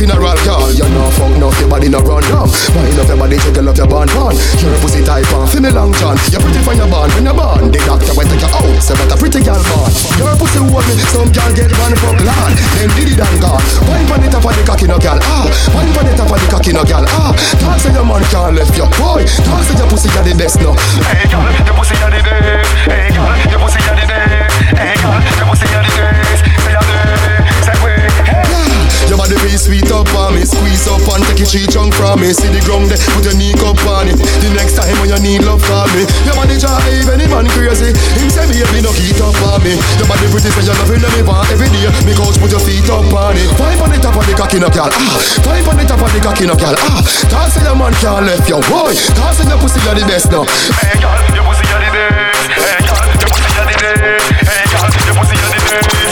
funeral 0.00 0.40
girl 0.48 0.72
You 0.72 0.88
know 0.96 1.12
fuck 1.12 1.36
enough, 1.36 1.60
your 1.60 1.68
body 1.68 1.92
no 1.92 2.00
run 2.00 2.24
down 2.32 2.48
Wind 2.72 2.96
up 2.96 3.08
your 3.12 3.20
body, 3.20 3.36
jiggle 3.36 3.68
up 3.68 3.76
your 3.76 3.84
band 3.84 4.08
pan 4.08 4.32
Your 4.64 4.72
pussy 4.80 5.04
type 5.04 5.28
on, 5.36 5.44
feel 5.44 5.60
me 5.60 5.68
long 5.68 5.92
john. 6.00 6.16
You're 6.32 6.40
pretty 6.40 6.64
from 6.64 6.80
your 6.80 6.88
band, 6.88 7.12
when 7.12 7.28
you're 7.28 7.36
born. 7.36 7.68
The 7.68 7.80
doctor 7.84 8.16
will 8.16 8.24
take 8.24 8.40
you 8.40 8.48
out, 8.48 8.80
say 8.80 8.96
what 8.96 9.12
a 9.12 9.16
pretty 9.20 9.44
girl 9.44 9.60
born. 9.68 9.92
Your 10.16 10.32
pussy 10.40 10.64
hold 10.64 10.84
me, 10.88 10.96
some 11.12 11.28
girl 11.28 11.52
get 11.52 11.68
one 11.76 11.92
fuck 12.00 12.16
land. 12.24 12.56
Then 12.80 12.88
did 12.96 13.12
it 13.12 13.20
and 13.20 13.36
gone. 13.44 13.60
Wine 13.84 14.08
pon 14.08 14.24
the 14.24 14.28
top 14.32 14.48
of 14.48 14.56
the 14.56 14.62
cocky 14.64 14.88
no 14.88 14.96
girl, 14.96 15.20
ah. 15.20 15.44
Wine 15.76 15.92
pon 15.92 16.08
the 16.08 16.16
top 16.16 16.32
of 16.32 16.40
the 16.40 16.48
cocky 16.48 16.72
no 16.72 16.82
girl, 16.88 17.04
ah. 17.04 17.36
Talk 17.60 17.76
say 17.76 17.92
your 17.92 18.06
man 18.08 18.24
can't 18.32 18.56
left 18.56 18.72
your 18.80 18.88
boy. 18.96 19.20
Talk 19.44 19.60
say 19.68 19.76
your 19.76 19.88
pussy 19.92 20.08
got 20.16 20.24
the 20.24 20.32
best 20.32 20.56
no. 20.64 20.72
Hey 21.12 21.28
girl, 21.28 21.44
your 21.44 21.76
pussy 21.76 21.94
are 22.00 22.08
the 22.08 22.20
best. 22.24 22.72
Hey 22.88 23.12
girl, 23.12 23.28
your 23.52 23.60
pussy 23.60 23.80
are 23.84 23.96
the 24.00 24.06
best. 24.08 24.54
Hey 24.80 24.96
girl, 24.96 25.20
Body 29.30 29.46
be 29.46 29.54
sweet 29.54 29.86
up 29.94 30.10
on 30.18 30.34
me 30.34 30.42
Squeeze 30.42 30.90
up 30.90 31.06
and 31.06 31.22
take 31.22 31.38
your 31.38 31.46
tree 31.46 31.66
chunk 31.70 31.94
from 31.94 32.18
me 32.18 32.34
See 32.34 32.50
the 32.50 32.58
ground 32.66 32.90
there, 32.90 32.98
put 33.14 33.22
your 33.22 33.38
knee 33.38 33.54
up 33.62 33.78
on 33.86 34.10
it. 34.10 34.18
The 34.18 34.50
next 34.58 34.74
time 34.74 34.90
when 34.98 35.06
you 35.06 35.22
need 35.22 35.46
love 35.46 35.62
call 35.62 35.86
me. 35.94 36.02
Your 36.26 36.34
body 36.34 36.58
drive 36.58 37.06
any 37.06 37.30
man 37.30 37.46
crazy 37.54 37.94
Him 38.18 38.26
say 38.26 38.42
baby 38.50 38.82
no 38.82 38.90
keep 38.90 39.14
up 39.22 39.38
on 39.54 39.62
me. 39.62 39.78
Your 40.02 40.10
body 40.10 40.26
pretty 40.34 40.50
love 40.50 40.82
it 40.82 40.98
me 41.14 41.22
want 41.22 41.46
every 41.46 41.70
day. 41.70 41.86
Me 42.02 42.10
coach 42.18 42.42
put 42.42 42.50
your 42.50 42.58
feet 42.58 42.82
up 42.90 43.06
on 43.06 43.38
it. 43.38 43.46
Five 43.54 43.78
on 43.78 43.94
the 43.94 44.02
top 44.02 44.18
of 44.18 44.26
the 44.26 44.34
cocky 44.34 44.58
no 44.58 44.66
girl 44.66 44.90
ah. 44.90 45.14
Five 45.46 45.62
on 45.62 45.78
the 45.78 45.86
top 45.86 46.02
of 46.02 46.10
the 46.10 46.18
cocky 46.18 46.50
no 46.50 46.58
girl 46.58 46.74
ah. 46.90 46.98
Toss 47.30 47.54
say 47.54 47.62
your 47.62 47.78
man 47.78 47.94
can't 48.02 48.26
left 48.26 48.50
your 48.50 48.58
boy. 48.66 48.98
Toss 49.14 49.38
say 49.38 49.46
your 49.46 49.62
pussy 49.62 49.78
you 49.78 49.94
the 49.94 50.02
best 50.10 50.26
now. 50.34 50.42
Hey 50.82 50.98
girl, 50.98 51.14
your 51.38 51.46
pussy 51.46 51.70
are 51.70 51.78
the 51.78 51.90
best. 51.94 52.50
Hey 52.58 52.82
girl, 52.82 52.98
your 53.14 53.30
pussy 53.30 53.46
are 53.46 53.68
the 53.70 53.76
best. 53.78 54.26
Hey 54.42 54.66
girl, 54.74 54.90
your 54.90 55.14
pussy 55.22 55.38
are 55.38 55.54
the 55.54 55.60
best. 55.70 56.09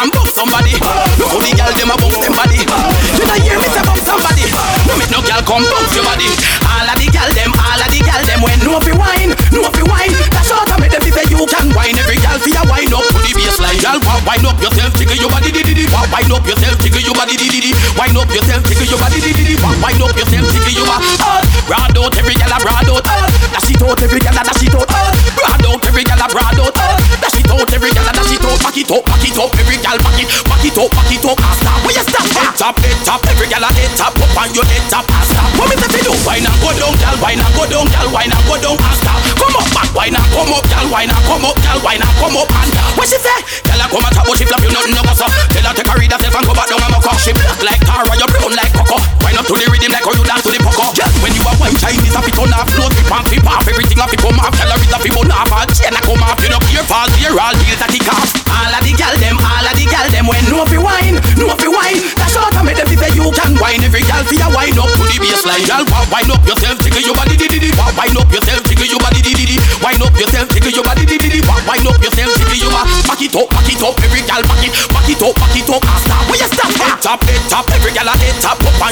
And 0.00 0.12
bump 0.12 0.28
somebody. 0.28 0.72
Look 1.20 1.28
how 1.28 1.40
the 1.40 1.52
girl 1.52 1.72
them 1.76 1.90
a 1.92 1.96
bump 2.00 2.16
them 2.24 2.32
body. 2.32 2.56
You 2.56 3.24
not 3.28 3.40
hear 3.44 3.58
me 3.60 3.68
say 3.68 3.82
bump 3.84 4.00
somebody. 4.00 4.48
No 4.88 4.96
make 4.96 5.10
no 5.12 5.20
girl 5.20 5.42
come 5.44 5.64
bump 5.68 5.92
your 5.92 6.04
body. 6.04 6.59
All 6.90 6.98
of 6.98 7.06
the 7.06 7.14
girl 7.14 7.30
them, 7.38 7.54
all 7.54 7.78
of 7.78 7.86
the 7.86 8.02
girl 8.02 8.22
them 8.26 8.42
when 8.42 8.58
no 8.66 8.74
fi 8.82 8.90
wine, 8.98 9.30
no 9.54 9.62
fi 9.70 9.82
wine. 9.86 10.10
That's 10.34 10.50
all 10.50 10.66
I 10.66 10.74
make 10.82 10.90
them 10.90 11.06
say 11.06 11.22
you 11.30 11.38
can 11.46 11.70
wine. 11.70 11.94
Every 11.94 12.18
girl 12.18 12.34
fi 12.42 12.50
a 12.50 12.66
wine 12.66 12.90
up 12.90 13.06
to 13.06 13.18
the 13.22 13.30
baseline. 13.30 13.78
Wa- 14.02 14.18
wine 14.26 14.42
up 14.42 14.58
yourself, 14.58 14.90
jiggle 14.98 15.14
your 15.14 15.30
body, 15.30 15.54
di 15.54 15.62
di 15.62 15.70
di. 15.70 15.86
Wine 15.86 16.34
up 16.34 16.42
yourself, 16.42 16.82
jiggle 16.82 16.98
your 17.06 17.14
body, 17.14 17.38
di 17.38 17.46
di 17.46 17.62
di. 17.62 17.70
Wine 17.94 18.18
up 18.18 18.26
yourself, 18.34 18.66
jiggle 18.66 18.90
your 18.90 18.98
body, 18.98 19.22
di 19.22 19.30
di 19.30 19.42
di. 19.46 19.54
Wine 19.62 20.02
up 20.02 20.18
yourself, 20.18 20.50
jiggle 20.50 20.74
your 20.82 20.86
body. 20.90 21.14
Oh, 21.22 21.38
broad 21.70 21.94
out 21.94 22.10
every 22.18 22.34
girl 22.34 22.50
a 22.50 22.58
broad 22.58 22.90
out. 22.90 23.06
Dash 23.06 23.70
it 23.70 23.82
out 23.86 24.02
every 24.02 24.18
girl 24.18 24.34
a 24.34 24.42
dash 24.42 24.58
it 24.66 24.74
out. 24.74 24.90
Oh, 24.90 25.14
broad 25.38 25.62
out 25.70 25.86
every 25.86 26.02
girl 26.02 26.18
a 26.18 26.26
broad 26.26 26.58
out. 26.58 26.74
Dash 27.22 27.38
it 27.38 27.50
out 27.54 27.70
every 27.70 27.94
girl 27.94 28.10
a 28.10 28.12
dash 28.18 28.34
it 28.34 28.42
out. 28.42 28.58
Back 28.66 28.74
it 28.82 28.90
up, 28.90 29.06
back 29.06 29.22
it 29.22 29.38
up, 29.38 29.54
every 29.62 29.78
girl 29.78 29.94
back 30.02 30.18
it, 30.18 30.26
back 30.42 30.64
it 30.66 30.74
up, 30.74 30.90
back 30.90 31.06
it 31.14 31.22
up. 31.22 31.38
Stop, 31.38 31.78
where 31.86 31.94
you 31.94 32.02
stop? 32.02 32.26
Head 32.34 32.50
top, 32.58 32.74
head 32.82 32.98
top, 33.06 33.22
every 33.30 33.46
girl 33.46 33.62
a 33.62 33.70
head 33.78 33.94
top, 33.94 34.18
up 34.18 34.34
on 34.34 34.50
your 34.58 34.66
head 34.66 34.82
top. 34.90 35.06
Stop. 35.06 35.54
What 35.54 35.70
me 35.70 35.78
say 35.78 35.86
fi 35.86 36.02
do? 36.02 36.10
Wine 36.26 36.42
and 36.42 36.58
go 36.58 36.70
down, 36.80 36.96
girl. 36.96 37.16
Wine 37.20 37.40
and 37.44 37.52
go 37.52 37.68
down, 37.68 37.86
girl. 37.92 38.08
Wine 38.08 38.32
and 38.32 38.44
go 38.48 38.56
down. 38.56 38.76
Ah, 38.80 38.96
stop. 38.96 39.20
Come 39.36 39.56
up, 39.60 39.68
back. 39.76 39.92
Wine 39.92 40.16
and 40.16 40.28
come 40.32 40.52
up, 40.56 40.64
girl. 40.64 40.88
Wine 40.88 41.12
and 41.12 41.24
come 41.28 41.44
up, 41.44 41.56
girl. 41.60 41.78
Wine 41.84 42.00
and 42.00 42.14
come 42.16 42.36
up 42.40 42.48
and 42.48 42.70
what 42.96 43.08
she 43.08 43.16
say? 43.16 43.38
Girl 43.64 43.80
a 43.80 43.86
come 43.88 44.04
and 44.04 44.12
top, 44.12 44.26
but 44.26 44.36
she 44.36 44.44
flap 44.44 44.60
you 44.60 44.72
nothing 44.72 44.99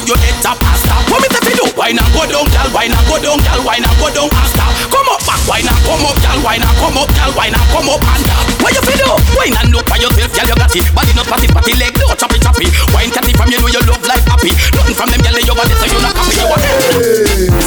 your 0.08 0.16
head 0.24 0.36
top. 0.40 0.56
Ah, 0.64 0.72
stop. 0.80 1.04
What 1.12 1.20
me 1.20 1.28
say 1.28 1.42
fi 1.44 1.52
do? 1.52 1.68
Wine 1.76 2.00
and 2.00 2.10
go 2.16 2.24
down, 2.24 2.48
gal. 2.48 2.68
Wine 2.72 2.96
and 2.96 3.04
go 3.04 3.20
down, 3.20 3.38
gal. 3.44 3.60
Wine 3.60 3.84
and 3.84 3.96
go 4.00 4.08
down. 4.08 4.32
Ah, 4.32 4.48
stop. 4.48 4.72
Come 4.88 5.08
up 5.12 5.20
back, 5.28 5.40
wine 5.44 5.68
and 5.68 5.80
come 5.84 6.04
up, 6.08 6.16
gal. 6.24 6.38
Wine 6.40 6.64
and 6.64 6.76
come 6.80 6.96
up, 6.96 7.10
gal. 7.12 7.30
Wine 7.36 7.52
and 7.52 7.68
come 7.68 7.92
up 7.92 8.00
and 8.00 8.24
down. 8.24 8.44
What 8.64 8.72
you 8.72 8.82
fi 8.88 8.96
do? 8.96 9.08
Wine 9.36 9.56
and 9.60 9.68
look 9.68 9.84
for 9.84 10.00
yourself, 10.00 10.32
gal. 10.32 10.48
You 10.48 10.56
got 10.56 10.72
it. 10.72 10.88
Body 10.96 11.12
not 11.12 11.28
patty, 11.28 11.46
patty 11.52 11.76
leg, 11.76 11.92
no 12.00 12.16
choppy 12.16 12.40
choppy. 12.40 12.66
Wine 12.96 13.12
catty 13.12 13.36
from 13.36 13.52
you 13.52 13.60
know 13.60 13.68
you 13.68 13.84
love 13.84 14.00
life 14.08 14.24
happy. 14.24 14.56
Nothing 14.72 14.96
from 14.96 15.12
them, 15.12 15.20
gal. 15.20 15.36
You 15.36 15.52
body 15.52 15.74
so 15.76 15.84
you 15.84 16.00
not 16.00 16.16
happy. 16.16 16.40
You 16.40 16.48
want 16.48 16.64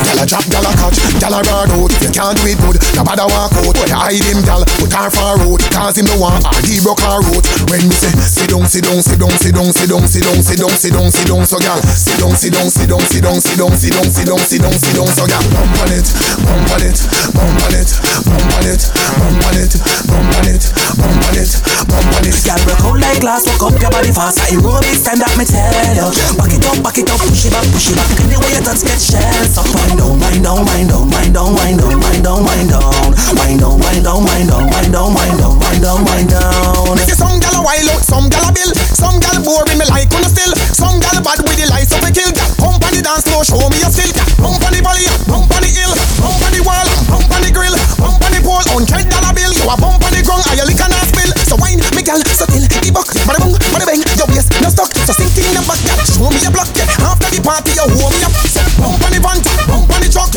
Gyal 0.02 0.18
a 0.18 0.26
drop, 0.26 0.46
gyal 0.50 0.66
a 0.66 0.72
catch, 0.74 0.81
gyal 1.22 1.38
a 1.38 1.42
guard 1.46 1.70
out. 1.70 1.94
If 1.94 2.02
you 2.02 2.10
can't 2.10 2.34
do 2.34 2.50
it 2.50 2.58
good, 2.58 2.82
you 2.82 3.04
better 3.06 3.30
walk 3.30 3.54
out. 3.54 3.76
But 3.78 3.94
hide 3.94 4.26
him, 4.26 4.42
gal, 4.42 4.66
put 4.82 4.90
her 4.90 5.10
far 5.14 5.38
out. 5.38 5.62
Cause 5.70 5.94
him 5.94 6.10
no 6.10 6.18
want 6.18 6.42
her, 6.42 6.58
he 6.66 6.82
broke 6.82 7.06
her 7.06 7.22
out. 7.22 7.46
When 7.70 7.86
me 7.86 7.94
say, 7.94 8.10
sit 8.18 8.50
down, 8.50 8.66
sit 8.66 8.90
down, 8.90 9.06
sit 9.06 9.22
down, 9.22 9.30
sit 9.38 9.54
down, 9.54 9.70
sit 9.70 9.86
down, 9.86 10.02
sit 10.10 10.26
down, 10.26 10.42
sit 10.42 10.58
down, 10.58 10.74
sit 10.74 10.94
down, 10.98 11.10
sit 11.14 11.28
down, 11.30 11.46
so 11.46 11.62
gal, 11.62 11.78
sit 11.78 12.18
down, 12.18 12.34
sit 12.34 12.50
down, 12.50 12.70
sit 12.74 12.90
down, 12.90 13.06
sit 13.06 13.22
down, 13.22 13.38
sit 13.38 13.58
down, 13.62 13.70
sit 13.78 13.94
down, 13.94 14.10
sit 14.10 14.26
down, 14.26 14.42
sit 14.42 14.62
down, 14.66 14.74
sit 14.74 14.94
down, 14.98 15.10
so 15.14 15.24
gal, 15.30 15.44
bump 15.54 15.78
on 15.86 15.94
it, 15.94 16.08
bump 16.42 16.74
on 16.74 16.82
it, 16.82 16.98
bump 17.38 17.62
on 17.62 17.74
it, 17.78 17.92
bump 18.26 18.54
on 18.58 18.66
it, 18.66 18.82
bump 18.90 19.46
on 19.46 19.58
it, 19.62 19.74
bump 20.10 20.34
on 20.34 20.48
it, 20.50 20.64
bump 20.98 21.22
on 21.22 21.38
it, 21.38 21.54
bump 21.86 22.14
on 22.18 22.26
it. 22.26 22.38
Gal 22.42 22.58
broke 22.66 22.82
out 22.82 22.98
like 22.98 23.22
glass, 23.22 23.46
walk 23.46 23.70
up 23.70 23.78
your 23.78 23.94
body 23.94 24.10
fast. 24.10 24.42
Aerobic 24.50 24.98
stand 24.98 25.22
up, 25.22 25.38
me 25.38 25.46
tell 25.46 25.70
you. 25.94 26.10
Back 26.34 26.50
it 26.50 26.66
up, 26.66 26.82
back 26.82 26.98
it 26.98 27.10
up, 27.14 27.22
push 27.22 27.46
it 27.46 27.54
back, 27.54 27.66
push 27.70 27.94
it 27.94 27.96
back. 28.00 28.10
Anyway 28.26 28.50
you 28.58 28.64
touch, 28.66 28.82
get 28.82 28.98
shells. 28.98 29.54
So 29.54 29.62
wind 29.78 30.02
down, 30.02 30.18
wind 30.18 30.42
down, 30.42 30.66
wind 30.66 30.90
down, 30.90 31.11
wind 31.12 31.34
down, 31.36 31.54
wind 31.56 31.78
down, 31.80 32.00
wind 32.00 32.24
down, 32.24 32.40
wind 32.44 32.70
down, 32.72 32.92
wind 33.36 33.60
down, 33.60 33.76
wind 33.80 34.04
down, 34.04 34.24
wind 34.24 34.48
down, 34.48 34.66
wind 34.72 34.92
down, 34.92 35.14
wind 35.14 35.38
down, 35.40 35.54
wind 35.60 35.82
down, 35.84 36.00
wind 36.08 36.30
down. 36.32 36.96
Make 36.96 37.14
some 37.16 37.38
gal 37.40 37.60
a 37.60 37.62
wild 37.62 37.90
out, 37.92 38.02
some 38.04 38.28
gal 38.32 38.48
a 38.48 38.52
bill, 38.52 38.72
some 38.96 39.20
gal 39.20 39.38
boring 39.44 39.80
me 39.80 39.86
like 39.92 40.12
on 40.16 40.24
the 40.24 40.30
still, 40.32 40.52
some 40.72 41.00
gal 41.04 41.20
bad 41.22 41.40
with 41.44 41.60
the 41.60 41.68
lights 41.68 41.92
of 41.92 42.04
a 42.04 42.10
kill. 42.12 42.32
Gal 42.32 42.50
pump 42.60 42.84
on 42.84 42.92
the 42.96 43.02
dance 43.04 43.28
floor, 43.28 43.44
show 43.44 43.62
me 43.70 43.80
your 43.84 43.92
skill. 43.92 44.12
Pump 44.40 44.64
on 44.64 44.72
the 44.72 44.82
volley, 44.82 45.06
pump 45.28 45.52
on 45.52 45.62
the 45.62 45.70
hill, 45.70 45.94
pump 46.20 46.42
on 46.42 46.52
the 46.56 46.62
wall, 46.64 46.88
pump 47.08 47.32
on 47.32 47.42
the 47.44 47.52
grill, 47.52 47.76
pump 48.00 48.22
on 48.24 48.32
the 48.32 48.40
pole, 48.42 48.66
hundred 48.72 49.08
dollar 49.12 49.34
bill. 49.36 49.52
You 49.52 49.68
a 49.68 49.76
pump 49.76 50.04
on 50.04 50.12
the 50.16 50.22
ground, 50.24 50.44
I 50.48 50.60
a 50.60 50.64
lick 50.66 50.80
and 50.80 50.96
a 50.96 51.00
spill. 51.08 51.32
So 51.48 51.56
wine, 51.60 51.82
me 51.96 52.02
gal, 52.04 52.20
so 52.32 52.46
till 52.48 52.64
the 52.64 52.92
buck, 52.92 53.10
bada 53.28 53.40
boom, 53.44 53.56
bada 53.76 53.86
bang, 53.86 54.02
your 54.16 54.28
waist 54.32 54.52
no 54.64 54.70
stuck. 54.72 54.92
So 55.08 55.14
sink 55.16 55.36
in 55.40 55.56
the 55.56 55.62
back, 55.68 55.82
gal, 55.84 56.00
show 56.08 56.30
me 56.32 56.40
your 56.40 56.54
block. 56.54 56.70
Yeah. 56.76 56.88
After 57.04 57.30
the 57.32 57.40
party, 57.44 57.76
you 57.76 57.88
hold 58.00 58.14
me 58.16 58.24
up. 58.24 58.34
So 58.48 58.62
pump 58.80 59.04
on 59.04 59.12
the 59.12 59.20
van, 59.20 59.40
pump 59.68 59.92
on 59.92 60.00
the 60.02 60.10
truck, 60.10 60.32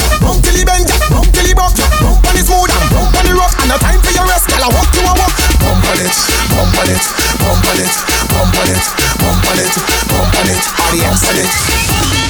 till 0.54 0.62
the 0.62 0.70
bend, 0.70 0.86
gal, 0.86 1.00
pump 1.10 1.26
till 1.34 1.46
the 1.46 1.54
buck, 1.54 1.74
pump 1.74 2.22
on 2.22 2.34
the 2.34 2.42
smooth 2.42 2.70
and 2.70 2.90
pump 2.94 3.16
on 3.18 3.24
the 3.26 3.34
rock. 3.34 3.54
And 3.58 3.68
no 3.70 3.76
time 3.78 4.00
for 4.00 4.12
your 4.14 4.26
rest, 4.26 4.46
gal, 4.46 4.62
I 4.62 4.68
walk 4.70 4.90
you 4.94 5.02
a 5.02 5.12
walk. 5.18 5.34
Pump 5.58 5.82
on 5.82 5.98
it, 5.98 6.14
pump 6.54 6.78
on 6.78 6.88
it, 6.90 7.02
pump 7.42 7.66
on 7.66 7.78
it, 7.82 7.94
pump 8.30 8.54
on 8.54 8.68
it, 8.70 8.84
pump 9.18 9.46
on 9.50 9.58
it, 9.58 9.72
pump 10.06 10.34
on 10.38 10.46
it, 10.46 10.62
pump 10.78 11.24
on 11.26 11.36
it. 11.38 12.23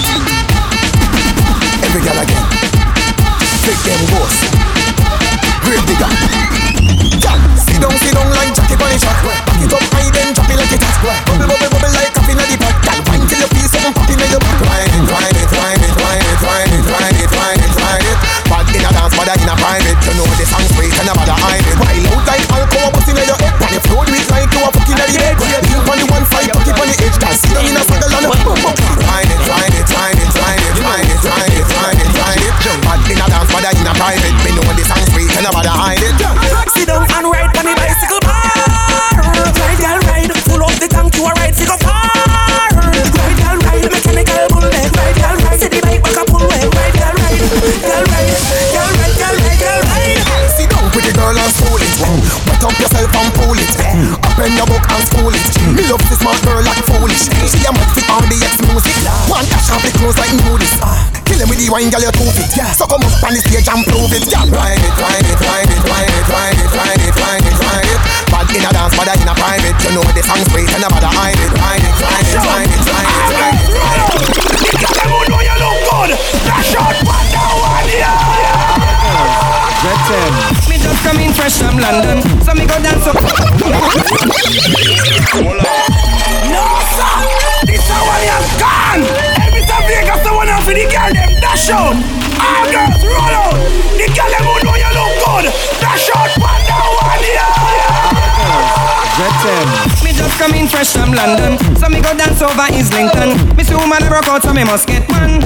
From 100.93 101.13
London, 101.13 101.57
so 101.77 101.89
me 101.89 102.01
go 102.03 102.13
dance 102.17 102.43
over 102.43 102.69
Islington. 102.69 103.39
Me 103.57 103.65
see 103.65 103.75
woman 103.75 104.03
rock 104.11 104.29
out, 104.29 104.43
so 104.43 104.53
me 104.53 104.65
must 104.65 104.87
get 104.87 105.09
one, 105.09 105.41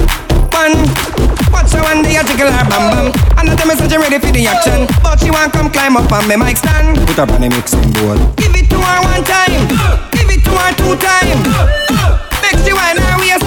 one. 0.51 0.75
Watch 1.53 1.71
her 1.71 1.81
one 1.81 2.03
day 2.03 2.17
I 2.17 2.23
jiggle 2.27 2.51
her 2.51 2.65
bam 2.67 2.91
bam. 2.91 3.07
I 3.37 3.43
know 3.43 3.55
them 3.55 3.71
is 3.71 3.79
such 3.79 3.91
ready 3.95 4.19
for 4.19 4.31
the 4.31 4.47
action, 4.47 4.87
but 5.01 5.19
she 5.19 5.31
want 5.31 5.53
come 5.53 5.71
climb 5.71 5.95
up 5.95 6.11
on 6.11 6.27
me 6.27 6.35
mic 6.35 6.57
stand. 6.57 6.97
Put 7.07 7.19
up 7.19 7.31
on 7.31 7.41
the 7.41 7.49
mixing 7.49 7.87
board. 7.99 8.19
Give 8.35 8.51
it 8.55 8.67
to 8.69 8.77
her 8.77 8.99
one 9.05 9.23
time, 9.23 9.63
give 10.11 10.27
it 10.27 10.43
to 10.43 10.51
her 10.51 10.71
two 10.75 10.93
time. 10.99 11.39
Make 12.43 12.59
she 12.65 12.73
wine 12.73 12.97
her 12.99 13.15
waist, 13.23 13.45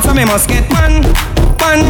out, 0.00 0.08
so 0.08 0.14
me 0.14 0.24
must 0.24 0.48
get 0.48 0.64
one, 0.72 1.02
one. 1.60 1.84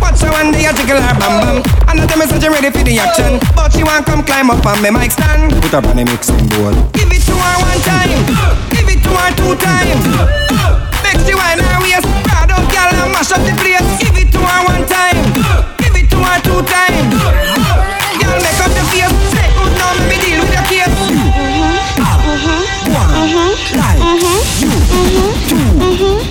Watch 0.00 0.20
her 0.20 0.30
one 0.32 0.52
day 0.52 0.66
I 0.66 0.72
jiggle 0.76 1.00
her 1.00 1.14
bam 1.16 1.40
bam. 1.40 1.62
I 1.88 1.94
know 1.94 2.06
them 2.06 2.20
is 2.22 2.30
such 2.30 2.44
ready 2.44 2.70
for 2.70 2.84
the 2.84 2.98
action, 2.98 3.40
but 3.56 3.72
she 3.72 3.82
want 3.84 4.06
come 4.06 4.24
climb 4.24 4.50
up 4.50 4.64
on 4.66 4.82
me 4.82 4.90
mic 4.90 5.10
stand. 5.10 5.52
Put 5.62 5.74
up 5.74 5.84
on 5.86 5.96
the 5.96 6.04
mixing 6.04 6.36
board. 6.56 6.76
Give 6.92 7.08
it 7.08 7.22
to 7.24 7.34
her 7.34 7.56
one 7.64 7.80
time, 7.84 8.12
give 8.72 8.88
it 8.88 9.00
to 9.04 9.10
her 9.10 9.30
two 9.36 9.54
times. 9.56 10.04
Make 11.04 11.20
she 11.24 11.34
wine 11.34 11.60
her 11.60 11.80
waist, 11.80 12.06
proud 12.28 12.50
of 12.52 12.64
girl 12.68 12.92
and 12.92 13.12
mash 13.12 13.32
up 13.32 13.40
the 13.44 13.54
place. 13.56 13.88
Give 14.00 14.16
it 14.16 14.28
to 14.36 14.40
her 14.40 14.60
one 14.68 14.84
time, 14.84 15.18
give 15.80 15.96
it 15.96 16.08
to 16.12 16.18
her 16.20 16.38
two 16.44 16.60
times. 16.68 17.14
Girl 18.20 18.36
make 18.40 18.60
up 18.60 18.72
the 18.76 18.84
face, 18.92 19.14
say 19.32 19.48
oh, 19.56 19.64
good 19.64 19.72
now 19.80 19.96
me 20.08 20.16
deal 20.20 20.40
with 20.44 20.52
your 20.52 20.66
case. 20.68 20.92
Uh-huh. 22.00 22.80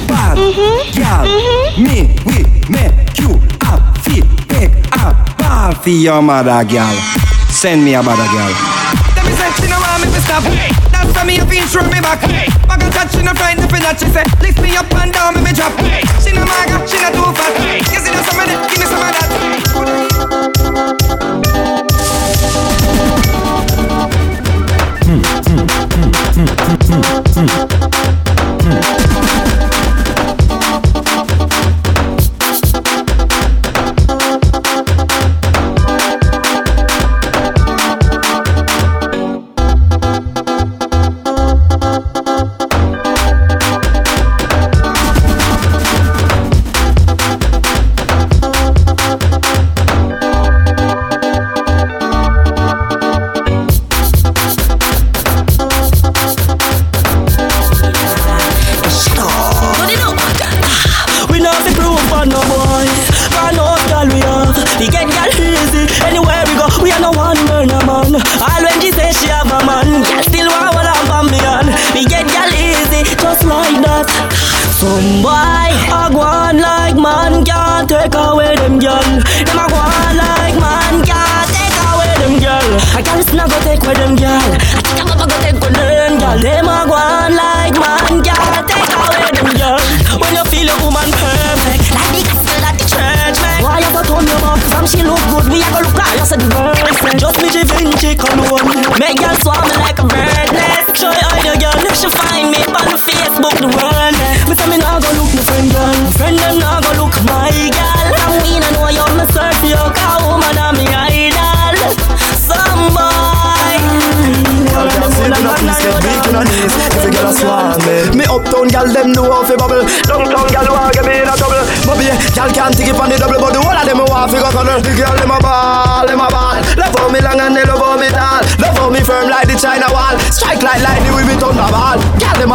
Bad 0.07 0.88
girl. 1.30 1.84
Me 1.86 2.09
we 2.25 2.38
make 2.69 3.17
you 3.19 3.38
happy. 3.61 4.21
Take 4.49 4.73
a 4.93 5.13
ball 5.38 5.73
for 5.75 5.89
your 5.89 6.21
mother 6.21 6.63
girl. 6.65 6.95
Send 7.49 7.84
me 7.84 7.93
a 7.93 8.03
mother 8.03 8.27
girl. 8.34 8.53
Tell 9.15 9.25
me 9.25 9.34
say 9.38 9.49
she 9.61 9.67
no 9.69 9.77
want 9.80 10.05
me 10.05 10.11
to 10.11 10.21
stop. 10.21 10.43
Hey. 10.43 10.71
That's 10.91 11.13
why 11.15 11.23
me 11.23 11.38
a 11.39 11.45
feel 11.45 11.65
throw 11.67 11.84
me 11.89 12.01
back. 12.01 12.21
Back 12.67 12.82
and 12.84 12.93
touch, 12.93 13.11
she 13.11 13.21
no 13.23 13.34
frightened 13.34 13.69
for 13.69 13.80
that. 13.80 13.99
She 13.99 14.07
say 14.09 14.23
lift 14.41 14.59
me 14.61 14.75
up 14.75 14.91
and 14.95 15.13
down, 15.13 15.36
me 15.36 15.41
me 15.41 15.51
drop. 15.53 15.73
Hey. 15.80 16.03
She 16.23 16.32
no 16.34 16.45
maga, 16.45 16.86
she 16.88 16.97
no 17.01 17.09
too 17.11 17.32
fat. 17.36 17.53
You 17.91 17.99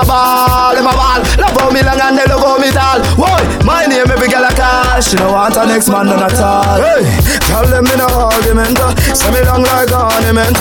ball, 0.04 0.74
them 0.74 0.86
a 0.86 0.92
ball. 0.94 1.20
Love 1.40 1.56
how 1.58 1.68
me 1.72 1.80
long 1.82 2.00
and 2.00 2.16
they 2.16 2.26
love 2.28 2.44
how 2.44 2.56
me 2.60 2.70
tall. 2.70 3.00
Whoa, 3.18 3.40
my 3.64 3.84
name 3.88 4.06
every 4.08 4.28
girl 4.28 4.44
a 4.44 4.52
call. 4.54 5.00
She 5.00 5.16
don't 5.16 5.32
want 5.32 5.56
a 5.56 5.66
next 5.66 5.88
man 5.88 6.06
none 6.06 6.22
at 6.22 6.38
all. 6.38 6.78
Hey, 6.80 7.04
girl 7.48 7.66
them 7.66 7.88
in 7.88 8.00
a 8.00 8.08
argument. 8.08 8.78
Say 9.12 9.30
me 9.32 9.40
long 9.46 9.62
like 9.64 9.92
ornament 9.92 10.56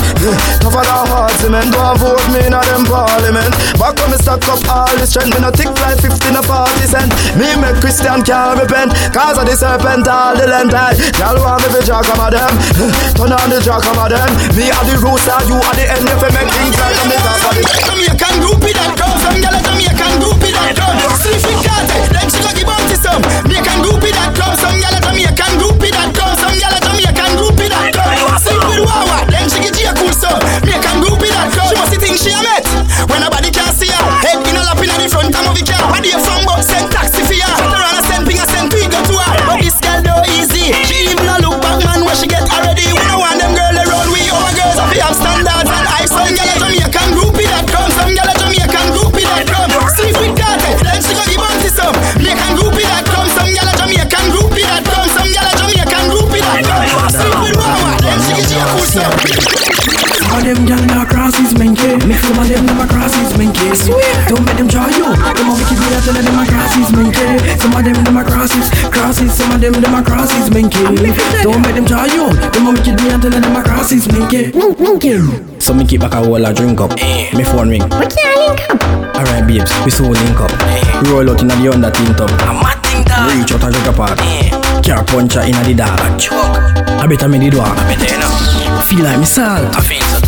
Tougher 0.62 0.84
than 0.84 1.06
hard 1.12 1.34
cement. 1.39 1.70
Don't 1.72 1.98
vote 2.00 2.28
me 2.34 2.48
in 2.48 2.54
a 2.56 2.62
them 2.64 2.84
parliament. 2.88 3.54
Back 3.78 4.00
when 4.00 4.12
me 4.12 4.18
stack 4.18 4.44
up 4.50 4.62
all 4.70 4.94
the 4.98 5.06
strength. 5.06 5.36
Me 5.36 5.39
no 5.44 5.52
tick 5.52 5.72
like 5.84 6.00
15 6.00 6.39
or 6.39 6.46
40 6.46 6.88
cent. 6.88 7.10
Me 7.38 7.54
make 7.60 7.78
Christian 7.84 8.24
can't 8.24 8.60
repent. 8.60 8.91
Cause 9.14 9.38
of 9.38 9.46
the 9.46 9.56
serpent 9.56 10.08
all 10.08 10.36
the 10.36 10.48
length 10.48 10.74
I 10.74 10.94
Y'all 11.22 11.38
want 11.38 11.62
me 11.62 11.70
to 11.70 11.82
jack 11.86 12.08
of 12.08 12.30
them 12.34 12.54
Turn 13.14 13.30
on 13.30 13.50
the 13.50 13.60
jack 13.62 13.86
of 13.86 14.10
them 14.10 14.30
Me 14.58 14.74
are 14.74 14.86
the 14.89 14.96
rooster, 15.02 15.38
you 15.46 15.58
are 15.58 15.76
the 15.78 15.86
end 15.86 16.08
If 16.10 16.18
you 16.18 16.32
make 16.34 16.50
things 16.50 16.76
right, 16.82 16.98
I'm 16.98 17.10
the 17.10 17.18
top 17.22 17.46
of 17.46 17.54
the 17.54 17.64
Jamaican 17.88 18.36
groupie 18.41 18.72
Some 19.24 19.39
gyal 19.39 19.55
a 19.55 19.61
Jamaican 19.63 19.93
crosses 74.34 74.79
menke 74.79 75.61
So 75.61 75.73
me 75.73 75.86
keep 75.86 76.01
back 76.01 76.13
a 76.13 76.17
whole 76.17 76.45
a 76.45 76.53
drink 76.53 76.81
up. 76.81 76.91
Eh, 76.97 77.36
me 77.38 77.43
phone 77.43 77.69
ring. 77.69 77.84
We 77.84 77.89
can't 77.89 78.38
link 78.38 78.61
up. 78.69 78.84
Alright 79.15 79.47
babes, 79.47 79.71
we 79.86 79.91
soon 79.91 80.11
link 80.11 80.39
up. 80.39 80.51
Eh, 80.51 81.01
roll 81.09 81.29
out 81.29 81.41
inna 81.41 81.55
the 81.55 81.69
under 81.71 81.91
tin 81.91 82.13
tub. 82.15 82.29
Reach 83.29 83.51
out 83.53 83.63
a 83.63 83.71
jug 83.71 83.88
apart. 83.93 84.17
Car 84.84 85.03
puncher 85.05 85.41
inna 85.41 85.63
the 85.63 85.73
dark. 85.73 85.99
I 86.99 87.07
better 87.07 87.29
me 87.29 87.38
the 87.38 87.49
door. 87.51 87.69
Feel 88.88 89.03
like 89.05 89.19
me 89.19 89.25
salt. 89.25 89.71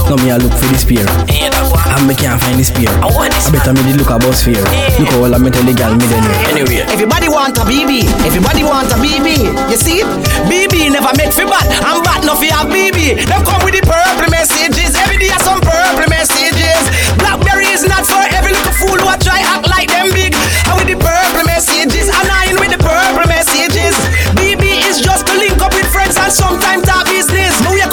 Now 0.07 0.15
me 0.23 0.29
a 0.29 0.37
look 0.37 0.53
for 0.53 0.67
the 0.67 0.77
spear. 0.77 1.64
And 1.95 2.11
me 2.11 2.15
can't 2.15 2.35
find 2.43 2.59
the 2.59 2.65
spear. 2.67 2.91
I 2.99 3.07
want 3.07 3.31
this. 3.31 3.47
I 3.47 3.55
better 3.55 3.71
me 3.71 3.79
the 3.87 3.95
look 3.95 4.11
a 4.11 4.19
bus 4.19 4.43
fear. 4.43 4.59
Look 4.99 5.15
how 5.15 5.23
all 5.23 5.31
I 5.31 5.39
me 5.39 5.47
tell 5.47 5.63
the 5.63 5.71
girl 5.71 5.95
me 5.95 6.03
then. 6.11 6.27
Anyway. 6.51 6.83
Everybody 6.91 7.31
want 7.31 7.55
a 7.55 7.63
BB. 7.63 8.03
Everybody 8.27 8.67
want 8.67 8.91
a 8.91 8.99
BB. 8.99 9.47
You 9.71 9.79
see? 9.79 10.03
BB 10.51 10.91
never 10.91 11.15
make 11.15 11.31
fi 11.31 11.47
bad. 11.47 11.63
I'm 11.87 12.03
bad 12.03 12.27
no 12.27 12.35
fi 12.35 12.51
have 12.51 12.67
BB. 12.67 13.23
Them 13.23 13.39
come 13.47 13.63
with 13.63 13.79
the 13.79 13.83
purple 13.87 14.27
messages. 14.27 14.91
Every 14.99 15.15
day 15.15 15.31
some 15.39 15.63
purple 15.63 16.11
messages. 16.11 16.83
Blackberry 17.15 17.71
is 17.71 17.87
not 17.87 18.03
for 18.03 18.19
every 18.35 18.51
little 18.51 18.75
fool 18.75 18.99
who 18.99 19.07
a 19.07 19.15
try 19.15 19.39
act 19.47 19.71
like 19.71 19.87
them 19.87 20.11
big. 20.11 20.35
And 20.67 20.75
with 20.75 20.91
the 20.91 20.99
purple 20.99 21.47
messages. 21.47 22.11
And 22.11 22.27
I 22.27 22.51
in 22.51 22.59
with 22.59 22.75
the 22.75 22.81
purple 22.83 23.23
messages. 23.31 23.95
BB 24.35 24.83
is 24.83 24.99
just 24.99 25.31
to 25.31 25.33
link 25.39 25.63
up 25.63 25.71
with 25.71 25.87
friends 25.87 26.19
and 26.19 26.27
sometimes 26.27 26.83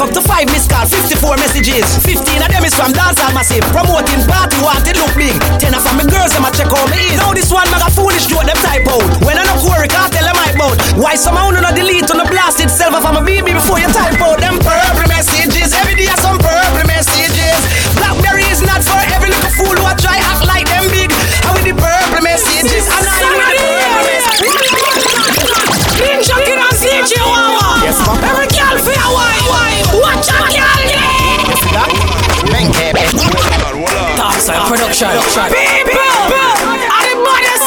up 0.02 0.10
to 0.10 0.22
five 0.26 0.50
missed 0.50 0.66
calls, 0.66 0.90
54 0.90 1.38
messages. 1.38 1.86
15 2.02 2.42
of 2.42 2.50
them 2.50 2.66
is 2.66 2.74
from 2.74 2.90
Dancehall 2.90 3.30
Massive. 3.38 3.62
Promoting 3.70 4.18
party, 4.26 4.58
want 4.58 4.82
it 4.82 4.98
look 4.98 5.14
big. 5.14 5.38
10 5.62 5.70
are 5.70 5.78
from 5.78 6.02
me 6.02 6.04
girls, 6.10 6.34
them 6.34 6.42
a 6.42 6.50
check 6.50 6.66
out 6.74 6.90
me 6.90 7.14
is. 7.14 7.22
Now 7.22 7.30
this 7.30 7.54
one, 7.54 7.70
maga 7.70 7.86
foolish 7.94 8.26
joke, 8.26 8.42
them 8.42 8.58
type 8.66 8.82
out. 8.90 9.06
When 9.22 9.38
I 9.38 9.46
no 9.46 9.54
quarry, 9.62 9.86
can't 9.86 10.10
tell 10.10 10.26
them 10.26 10.34
I 10.34 10.50
about. 10.50 10.74
Why 10.98 11.14
somehow 11.14 11.54
no 11.54 11.70
delete 11.70 12.10
on 12.10 12.18
the 12.18 12.26
blast 12.26 12.58
itself 12.58 12.98
from 12.98 13.14
a 13.14 13.22
BB 13.22 13.54
before 13.54 13.78
you 13.78 13.86
type 13.94 14.18
out 14.18 14.42
them 14.42 14.58
purple 14.58 15.06
messages. 15.06 15.70
Every 15.70 15.94
day 15.94 16.10
some 16.18 16.42
purple 16.42 16.82
messages. 16.82 17.62
Blackberry 17.94 18.42
is 18.50 18.58
not 18.58 18.82
for 18.82 18.98
every 19.14 19.30
little 19.30 19.54
fool 19.54 19.76
who 19.78 19.86
a 19.86 19.94
try 19.94 20.18
act 20.18 20.42
like 20.50 20.66
them 20.66 20.90
big. 20.90 21.14
And 21.46 21.54
with 21.54 21.66
the 21.70 21.76
purple 21.78 22.26
messages, 22.26 22.90
and 22.90 23.06
I 23.06 23.51
Production. 35.02 35.50
People, 35.50 35.98
are 35.98 37.02
the 37.10 37.18
baddest 37.26 37.66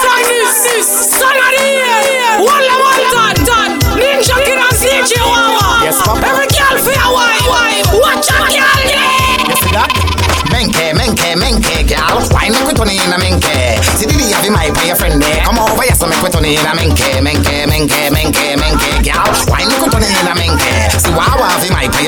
this? 0.64 0.88
Son 1.20 1.36
of 1.36 1.52
the 1.52 1.68
year. 1.68 2.40
Walla 2.40 2.76
walla 2.80 3.36
done. 3.44 3.76
Ninja 4.00 4.40
Kid 4.40 4.56
and 4.56 4.72
CJ 4.72 5.20
Wawa. 5.20 5.84
Yes. 5.84 6.00
Every 6.00 6.48
girl 6.48 6.80
for 6.80 6.96
your 6.96 7.12
wife. 7.12 7.92
Watch 7.92 8.32
out, 8.32 8.48
girl, 8.48 8.80
yeah. 8.88 9.52
You 9.52 9.56
see 9.60 9.76
that? 9.76 9.92
Menke, 10.48 10.96
menke, 10.96 11.36
menke, 11.36 11.84
gal. 11.84 12.24
Why 12.32 12.48
make 12.48 12.64
we 12.64 12.72
turn 12.72 12.88
in 12.88 13.12
a 13.12 13.20
menke? 13.20 13.84
See 14.00 14.08
the 14.08 14.16
have 14.32 14.48
my 14.56 14.72
pay 14.72 14.92
a 14.92 14.96
friend 14.96 15.20
there. 15.20 15.44
Come 15.44 15.60
over 15.60 15.84
here, 15.84 15.92
so 15.92 16.08
make 16.08 16.24
we 16.24 16.32
turn 16.32 16.48
in 16.48 16.56
a 16.56 16.72
menke, 16.72 17.20
menke, 17.20 17.68
menke, 17.68 18.16
menke, 18.16 18.56
menke, 18.56 19.04
gal. 19.04 19.28
Why 19.52 19.68
make 19.68 19.84
we 19.84 19.92
turn 19.92 20.08
in 20.08 20.24
a 20.24 20.32
menke? 20.40 20.72
See 21.04 21.12
have 21.12 21.68
my 21.68 21.92
pay 21.92 22.08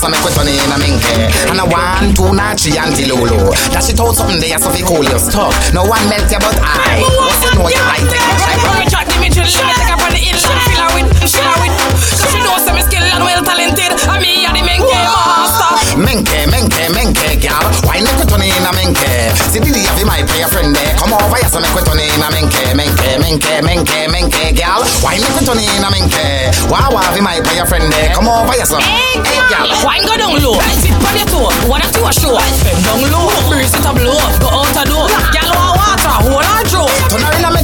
so 0.00 0.08
make 0.08 0.24
we 0.24 0.32
turn 0.32 0.48
in 0.48 0.56
a 0.72 0.78
menke. 0.80 1.12
And 1.52 1.60
a 1.60 1.68
one, 1.68 2.16
two, 2.16 2.32
nachi, 2.32 2.80
auntie 2.80 3.04
Lulu. 3.04 3.52
That 3.76 3.84
she 3.84 3.92
told 3.92 4.16
something 4.16 4.40
there, 4.40 4.56
so 4.56 4.72
fi 4.72 4.80
cool 4.80 5.04
your 5.04 5.20
stuck. 5.20 5.52
No 5.76 5.84
one 5.84 6.00
melt 6.08 6.24
you 6.32 6.40
but 6.40 6.56
I. 6.56 7.04
What's 7.04 7.44
it 7.44 7.52
know 7.52 7.68
you 7.68 7.84
like 7.84 8.08
it? 8.08 8.88
Chat 8.88 9.04
the 9.04 9.20
middle, 9.20 9.44
take 9.44 9.92
up 9.92 10.00
on 10.00 10.16
the 10.16 10.20
inland, 10.24 10.60
fill 10.64 10.80
her 10.80 10.90
with, 10.96 11.08
fill 11.20 11.44
her 11.44 11.58
with. 11.60 11.76
Cause 12.16 12.32
she 12.32 12.40
knows 12.40 12.64
I'm 12.64 12.80
skill 12.80 13.04
and 13.04 13.20
well 13.20 13.44
talented. 13.44 13.92
And 13.92 14.20
me 14.24 14.48
and 14.48 14.56
the 14.56 14.64
menke 14.64 14.88
master. 14.88 15.68
Oh, 15.68 15.79
Menke, 16.00 16.48
menke, 16.48 16.88
menke, 16.96 17.36
gal. 17.36 17.60
Why 17.84 18.00
make 18.00 18.16
we 18.16 18.24
turn 18.24 18.40
in 18.40 18.64
a 18.64 18.72
menke? 18.72 19.36
See 19.52 19.60
the 19.60 19.68
have 19.84 20.00
my 20.08 20.24
pay 20.24 20.40
a 20.40 20.48
friend 20.48 20.72
there. 20.72 20.96
Come 20.96 21.12
over 21.12 21.36
here, 21.36 21.44
so 21.52 21.60
make 21.60 21.76
we 21.76 21.84
turn 21.84 22.00
in 22.00 22.24
a 22.24 22.28
menke, 22.32 22.72
menke, 22.72 23.20
menke, 23.20 23.60
menke, 23.60 24.08
menke, 24.08 24.56
gal. 24.56 24.80
Why 25.04 25.20
make 25.20 25.28
we 25.36 25.44
turn 25.44 25.60
in 25.60 25.84
a 25.84 25.88
menke? 25.92 26.56
Wow, 26.72 26.96
have 26.96 27.20
my 27.20 27.36
pay 27.44 27.60
a 27.60 27.66
friend 27.68 27.84
there. 27.92 28.16
Come 28.16 28.32
over 28.32 28.48
here, 28.56 28.64
so. 28.64 28.80
Hey, 28.80 29.20
girl. 29.52 29.68
Wine 29.84 30.08
go 30.08 30.16
down 30.16 30.40
low. 30.40 30.56
Sit 30.80 30.96
on 30.96 31.12
your 31.12 31.28
toe. 31.28 31.52
One 31.68 31.84
or 31.84 31.90
two 31.92 32.04
a 32.08 32.12
show. 32.16 32.32
Bend 32.64 32.80
down 32.80 33.04
low. 33.12 33.28
Breeze 33.52 33.76
it 33.76 33.84
a 33.84 33.92
blow. 33.92 34.16
Go 34.40 34.48
out 34.48 34.72
a 34.72 34.82
door. 34.88 35.04
Girl 35.36 35.52
want 35.52 35.76
water. 35.76 36.16
Hold 36.24 36.48
on 36.48 36.64
throw. 36.64 36.99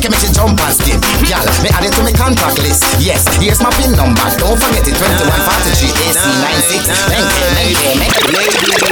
Make 0.06 0.22
me 0.22 0.22
she 0.22 0.30
jump 0.30 0.54
and 0.54 0.70
skip. 0.70 1.02
Gal, 1.26 1.42
me 1.66 1.68
add 1.74 1.82
it 1.82 1.90
to 1.98 2.02
me 2.06 2.14
contact 2.14 2.62
list. 2.62 2.86
Yes, 3.02 3.26
here's 3.42 3.58
my 3.58 3.74
pin 3.74 3.90
number. 3.98 4.22
Don't 4.38 4.54
forget 4.54 4.86
it. 4.86 4.94
21 4.94 5.02
43 5.02 5.90
AC 6.06 6.22
96. 6.46 7.10
Menke, 7.10 7.42
menke, 7.58 7.90
menke. 7.98 8.22
Ladies, 8.30 8.86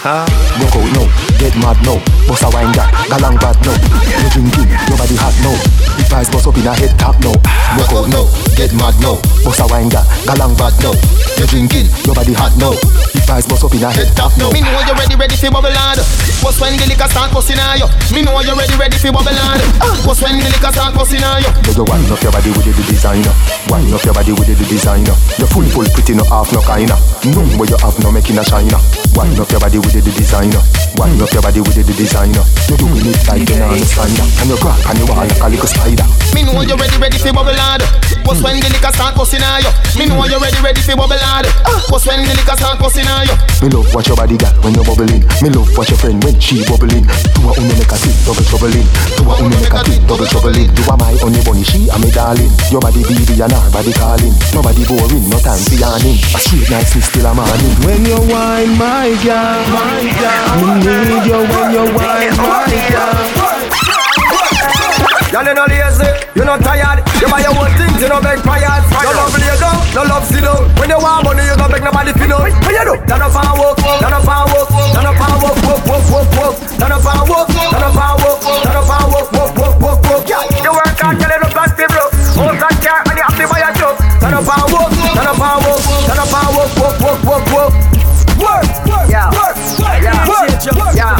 Broke 0.00 0.80
out 0.80 0.88
now, 0.96 1.04
get 1.36 1.52
mad 1.60 1.76
now. 1.84 2.00
Bust 2.24 2.40
a 2.40 2.48
wine 2.56 2.72
that, 2.72 2.88
galang 3.12 3.36
bad 3.36 3.52
now. 3.60 3.76
You 4.16 4.28
drinking, 4.32 4.72
your 4.88 4.96
body 4.96 5.16
hot 5.20 5.36
now. 5.44 5.52
The 6.00 6.08
price 6.08 6.32
bust 6.32 6.48
up 6.48 6.56
in 6.56 6.64
a 6.64 6.72
head 6.72 6.96
top 6.96 7.20
now. 7.20 7.36
Broke 7.76 8.00
out 8.00 8.08
now, 8.08 8.24
get 8.56 8.72
mad 8.80 8.96
now. 9.04 9.20
Bust 9.44 9.60
a 9.60 9.68
wine 9.68 9.92
that, 9.92 10.08
galang 10.24 10.56
bad 10.56 10.72
now. 10.80 10.96
You 11.36 11.44
drinking, 11.52 11.92
your 12.08 12.16
body 12.16 12.32
hot 12.32 12.56
now. 12.56 12.72
Price 13.30 13.46
bust 13.46 13.62
up 13.62 13.70
in 13.70 13.86
a 13.86 13.94
head 13.94 14.10
top 14.18 14.34
now. 14.34 14.50
Me 14.50 14.58
know 14.58 14.74
you 14.82 14.90
ready, 14.98 15.14
ready 15.14 15.38
for 15.38 15.54
bubble 15.54 15.70
hard. 15.70 16.02
What's 16.42 16.58
when 16.58 16.74
the 16.74 16.82
liquor 16.90 17.06
start 17.06 17.30
busting 17.30 17.62
on 17.62 17.78
you? 17.78 17.86
Me 18.10 18.26
know 18.26 18.34
you 18.42 18.58
ready, 18.58 18.74
ready 18.74 18.98
for 18.98 19.14
bubble 19.14 19.30
hard. 19.46 19.62
Ah. 19.78 19.94
What's 20.02 20.18
when 20.18 20.34
the 20.42 20.50
liquor 20.50 20.74
start 20.74 20.98
busting 20.98 21.22
on 21.22 21.38
you? 21.38 21.50
You 21.62 21.78
go 21.78 21.86
wind 21.86 22.10
up 22.10 22.18
your 22.26 22.34
body 22.34 22.50
with 22.50 22.66
the 22.66 22.74
designer. 22.90 23.30
Wind 23.70 23.86
up 23.94 24.02
your 24.02 24.18
body 24.18 24.34
with 24.34 24.50
the 24.50 24.58
designer. 24.66 25.14
You 25.38 25.46
full 25.46 25.62
full 25.70 25.86
pretty 25.94 26.18
no 26.18 26.26
half 26.26 26.50
no 26.50 26.58
kinda. 26.58 26.98
None 27.30 27.54
where 27.54 27.70
you 27.70 27.78
have 27.78 27.94
no 28.02 28.10
making 28.10 28.34
a 28.34 28.42
china. 28.42 28.82
Wind 29.14 29.38
up 29.38 29.46
your 29.54 29.62
body 29.62 29.78
with 29.78 29.94
the 29.94 30.02
designer. 30.02 30.58
Wind 30.98 31.22
up 31.22 31.30
your 31.30 31.46
body 31.46 31.62
with 31.62 31.78
the 31.78 31.86
designer. 31.86 32.42
You 32.66 32.82
doing 32.82 33.14
it 33.14 33.22
like 33.30 33.46
on 33.46 33.78
spider. 33.86 34.26
And 34.42 34.50
you 34.50 34.58
crack 34.58 34.82
and 34.90 34.98
you 34.98 35.06
walk 35.06 35.22
like 35.22 35.38
a 35.38 35.46
little 35.46 35.70
spider. 35.70 36.06
Me 36.34 36.42
know 36.42 36.66
you 36.66 36.74
ready, 36.74 36.98
ready 36.98 37.18
for 37.22 37.30
bubble 37.30 37.54
hard. 37.54 37.86
What's 38.24 38.42
when 38.42 38.60
the 38.60 38.68
liquor 38.70 38.92
start 38.94 39.16
busting 39.16 39.42
on 39.42 39.62
you? 39.62 39.72
Me 39.98 40.06
know 40.06 40.22
you 40.24 40.38
ready, 40.38 40.56
ready 40.62 40.80
for 40.80 40.94
bubble 40.94 41.18
hard. 41.18 41.50
What's 41.90 42.06
when 42.06 42.22
the 42.22 42.34
liquor 42.34 42.54
start 42.54 42.78
busting 42.78 43.08
on 43.10 43.26
you? 43.26 43.36
Me 43.64 43.68
love 43.72 43.90
watch 43.94 44.06
your 44.06 44.16
body 44.16 44.36
girl 44.38 44.54
when 44.62 44.74
you're 44.74 44.86
bubbling. 44.86 45.24
Me 45.42 45.48
love 45.50 45.70
watch 45.74 45.90
your 45.90 45.98
friend 45.98 46.22
when 46.22 46.38
she 46.38 46.62
bubbling. 46.68 47.04
Do 47.34 47.40
a 47.48 47.52
unu 47.58 47.74
make 47.74 47.90
a 47.90 47.96
tick 47.98 48.14
double 48.22 48.44
troubling. 48.46 48.86
Do 49.18 49.22
a 49.26 49.34
unu 49.40 49.56
make 49.58 49.74
a 49.74 49.80
tick 49.82 50.00
double 50.06 50.28
troubling. 50.30 50.70
You 50.70 50.84
are 50.86 50.98
my 51.00 51.16
only 51.26 51.42
bunny, 51.42 51.64
she 51.66 51.90
a 51.90 51.96
me 51.98 52.10
darling. 52.14 52.52
Your 52.70 52.80
body 52.80 53.02
baby 53.02 53.40
and 53.40 53.50
her 53.50 53.70
body 53.72 53.92
calling. 53.96 54.34
Nobody 54.54 54.84
boring, 54.86 55.26
no 55.26 55.38
time 55.42 55.60
for 55.66 55.74
yarning. 55.74 56.18
A 56.36 56.38
sweet 56.38 56.70
niceness 56.70 57.10
still 57.10 57.26
a 57.26 57.34
morning. 57.34 57.74
When 57.82 58.04
you 58.06 58.20
wine, 58.30 58.78
my 58.78 59.10
girl, 59.24 59.58
my 59.74 60.06
girl, 60.06 60.48
me 60.60 60.70
need 60.86 61.24
you 61.26 61.40
when 61.50 61.66
you 61.74 61.84
wine, 61.98 62.36
my 62.38 62.68
girl. 62.94 63.16
Y'all 65.30 65.46
you 65.46 65.54
no 65.54 65.64
lazy, 65.70 66.10
you 66.36 66.44
no 66.44 66.54
tired 66.58 67.02
You 67.18 67.26
buy 67.26 67.42
your 67.42 67.54
own 67.58 67.70
things, 67.74 67.98
you 68.00 68.08
no 68.08 68.22
beg 68.22 68.38
prayers 68.46 68.84
No 68.90 69.10
love 69.10 69.34
lay 69.34 69.50
down, 69.58 69.76
no 69.94 70.02
love 70.06 70.24
sit 70.26 70.42
down 70.46 70.62
When 70.78 70.90
you 70.90 70.98
want 70.98 71.24
money, 71.26 71.42
you 71.42 71.56
don't 71.58 71.70
beg 71.70 71.82
nobody 71.82 72.12
fi 72.14 72.26
know 72.30 72.38
What 72.38 72.70
you 72.70 72.84
do? 72.86 72.94
Turn 73.06 73.22
up 73.22 73.34
and 73.34 73.54
walk, 73.58 73.76
turn 73.78 74.14
up 74.14 74.22
and 74.22 74.46
walk 74.54 74.68
Turn 74.94 75.06
up 75.06 75.18
and 75.18 75.36
walk, 75.42 75.58
walk, 75.66 75.82
walk, 75.90 76.04
walk, 76.10 76.28
walk 76.38 76.54
Turn 76.78 76.92
up 76.94 77.02
and 77.02 77.24
walk, 77.26 77.46
turn 77.50 77.82
up 77.82 77.98
and 77.98 78.16
walk 78.22 78.38
Turn 78.62 78.76
up 78.78 78.90
and 78.90 79.06
walk, 79.10 79.28
walk, 79.34 79.52
walk, 79.58 79.74
walk, 79.80 79.98
walk 80.06 80.22
Yeah, 80.30 80.46
you 80.62 80.70
work 80.70 80.98
hard, 81.02 81.18
you 81.18 81.26
little 81.26 81.50
be 81.50 81.86
broke 81.90 82.14
House 82.38 82.62
and 82.62 82.78
car, 82.78 83.00
and 83.10 83.16
you 83.18 83.24
have 83.26 83.36
to 83.36 83.44
buy 83.50 83.60
a 83.66 83.70
truck 83.74 83.96
Turn 84.22 84.34
up 84.34 84.46
and 84.46 84.66
walk, 84.70 84.90
turn 84.94 85.26
up 85.26 85.40
and 85.40 85.58
walk 85.66 85.82
Turn 86.06 86.20
up 86.20 86.30
and 86.30 86.50
walk, 86.54 86.70
walk, 86.78 86.96
walk, 87.02 87.20
walk, 87.26 87.44
walk 87.50 87.72
Work, 88.40 88.64
yeah, 89.10 89.28
work, 89.34 89.56
yeah, 90.00 90.24
work, 90.24 90.48
yeah, 90.96 90.96
yeah, 90.96 91.18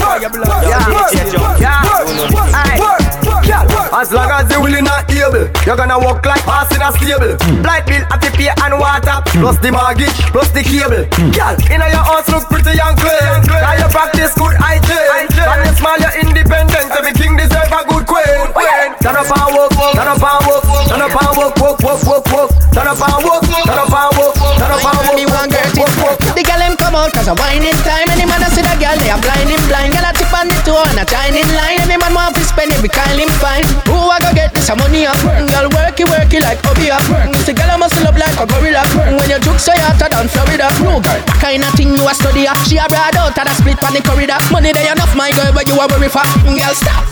yeah, 0.64 1.50
yeah, 1.60 3.09
as 3.48 4.12
long 4.12 4.30
as 4.30 4.50
you 4.50 4.60
willing 4.60 4.86
and 4.86 5.10
able, 5.10 5.48
you're 5.64 5.76
gonna 5.76 5.98
walk 5.98 6.24
like 6.26 6.44
horse 6.44 6.70
in 6.74 6.82
a 6.82 6.92
stable. 6.92 7.36
Hmm. 7.40 7.62
Light 7.64 7.86
bill, 7.86 8.04
at 8.10 8.20
the 8.20 8.30
pay 8.36 8.52
and 8.52 8.74
water, 8.76 9.16
hmm. 9.32 9.40
plus 9.40 9.56
the 9.58 9.70
mortgage, 9.72 10.18
plus 10.32 10.50
the 10.52 10.62
cable. 10.62 11.04
Hmm. 11.16 11.32
Girl, 11.32 11.56
inna 11.72 11.86
your 11.88 12.04
house 12.04 12.28
look 12.28 12.44
pretty 12.52 12.76
and 12.76 12.96
clean. 12.98 13.40
Now 13.48 13.74
you 13.76 13.88
practice 13.88 14.34
good 14.36 14.56
hygiene. 14.60 15.28
And 15.40 15.60
you 15.64 15.72
smile, 15.76 16.00
you're 16.00 16.16
independent. 16.20 16.88
Every 16.92 17.14
king 17.16 17.36
deserve 17.36 17.72
a 17.72 17.80
good 17.88 18.04
queen. 18.04 18.52
Turn 19.00 19.16
up 19.16 19.30
and 19.32 19.50
walk, 19.56 19.72
turn 19.96 20.08
up 20.08 20.20
and 20.20 20.40
walk, 20.44 20.64
turn 20.88 21.00
up 21.00 21.16
and 21.16 21.32
walk, 21.36 21.56
walk, 21.56 21.78
walk, 21.80 22.00
walk, 22.04 22.26
walk. 22.28 22.50
Turn 22.70 22.86
up 22.86 23.00
and 23.00 23.20
walk, 23.24 23.42
turn 23.48 23.80
up 23.80 23.88
and 23.88 24.12
walk, 24.20 24.34
turn 24.36 24.70
up 24.70 24.84
and 24.84 25.00
walk, 25.08 25.40
walk, 25.40 25.76
walk, 25.80 25.89
walk. 26.00 26.18
The 26.34 26.42
girl 26.42 26.60
them 26.60 26.74
come 26.76 26.96
out 26.96 27.12
cause 27.12 27.28
a 27.28 27.34
whining 27.36 27.76
time. 27.86 28.08
Any 28.10 28.24
man 28.24 28.42
a 28.42 28.48
see 28.50 28.64
the 28.64 28.72
girl 28.80 28.96
they 28.98 29.12
are 29.12 29.20
blind 29.20 29.48
him 29.48 29.62
blind. 29.68 29.92
Girl 29.92 30.06
a 30.08 30.12
tip 30.16 30.32
on 30.32 30.48
the 30.48 30.56
toe 30.64 30.80
and 30.90 31.00
a 31.00 31.04
shining 31.04 31.46
line. 31.54 31.78
Any 31.84 31.96
man 32.00 32.12
want 32.16 32.34
to 32.36 32.42
spend 32.42 32.72
every 32.72 32.90
kind 32.90 33.20
him 33.20 33.30
fine. 33.38 33.64
Who 33.86 33.96
a 33.96 34.16
go 34.18 34.30
get 34.32 34.52
this 34.56 34.68
money 34.72 35.06
up? 35.06 35.16
Mm, 35.22 35.46
girl 35.48 35.68
worky 35.76 36.04
worky 36.08 36.40
like 36.40 36.58
Obi 36.66 36.90
up. 36.90 37.04
Mm, 37.06 37.32
this 37.36 37.48
a 37.48 37.52
girl 37.52 37.70
a 37.70 37.76
muscle 37.76 38.06
up 38.08 38.16
like 38.16 38.36
a 38.40 38.44
gorilla. 38.48 38.82
Mm, 38.96 39.20
when 39.20 39.28
you 39.28 39.40
juke 39.44 39.60
so 39.60 39.72
you 39.76 39.84
hotter 39.84 40.08
than 40.08 40.26
Florida. 40.32 40.68
No 40.80 40.98
girl, 40.98 41.20
kind 41.38 41.62
of 41.62 41.72
thing 41.76 41.92
you 41.94 42.04
a 42.08 42.12
study 42.16 42.48
up? 42.48 42.58
She 42.64 42.80
a 42.80 42.86
broad 42.88 43.16
out 43.16 43.36
at 43.36 43.46
a 43.46 43.54
split 43.54 43.80
on 43.84 43.92
the 43.94 44.00
corridor. 44.00 44.40
Money 44.50 44.72
they 44.72 44.88
enough 44.88 45.12
my 45.14 45.30
girl 45.36 45.52
but 45.52 45.68
you 45.68 45.76
a 45.76 45.84
worry 45.86 46.08
for. 46.08 46.24
Girl 46.48 46.74
stop. 46.74 47.04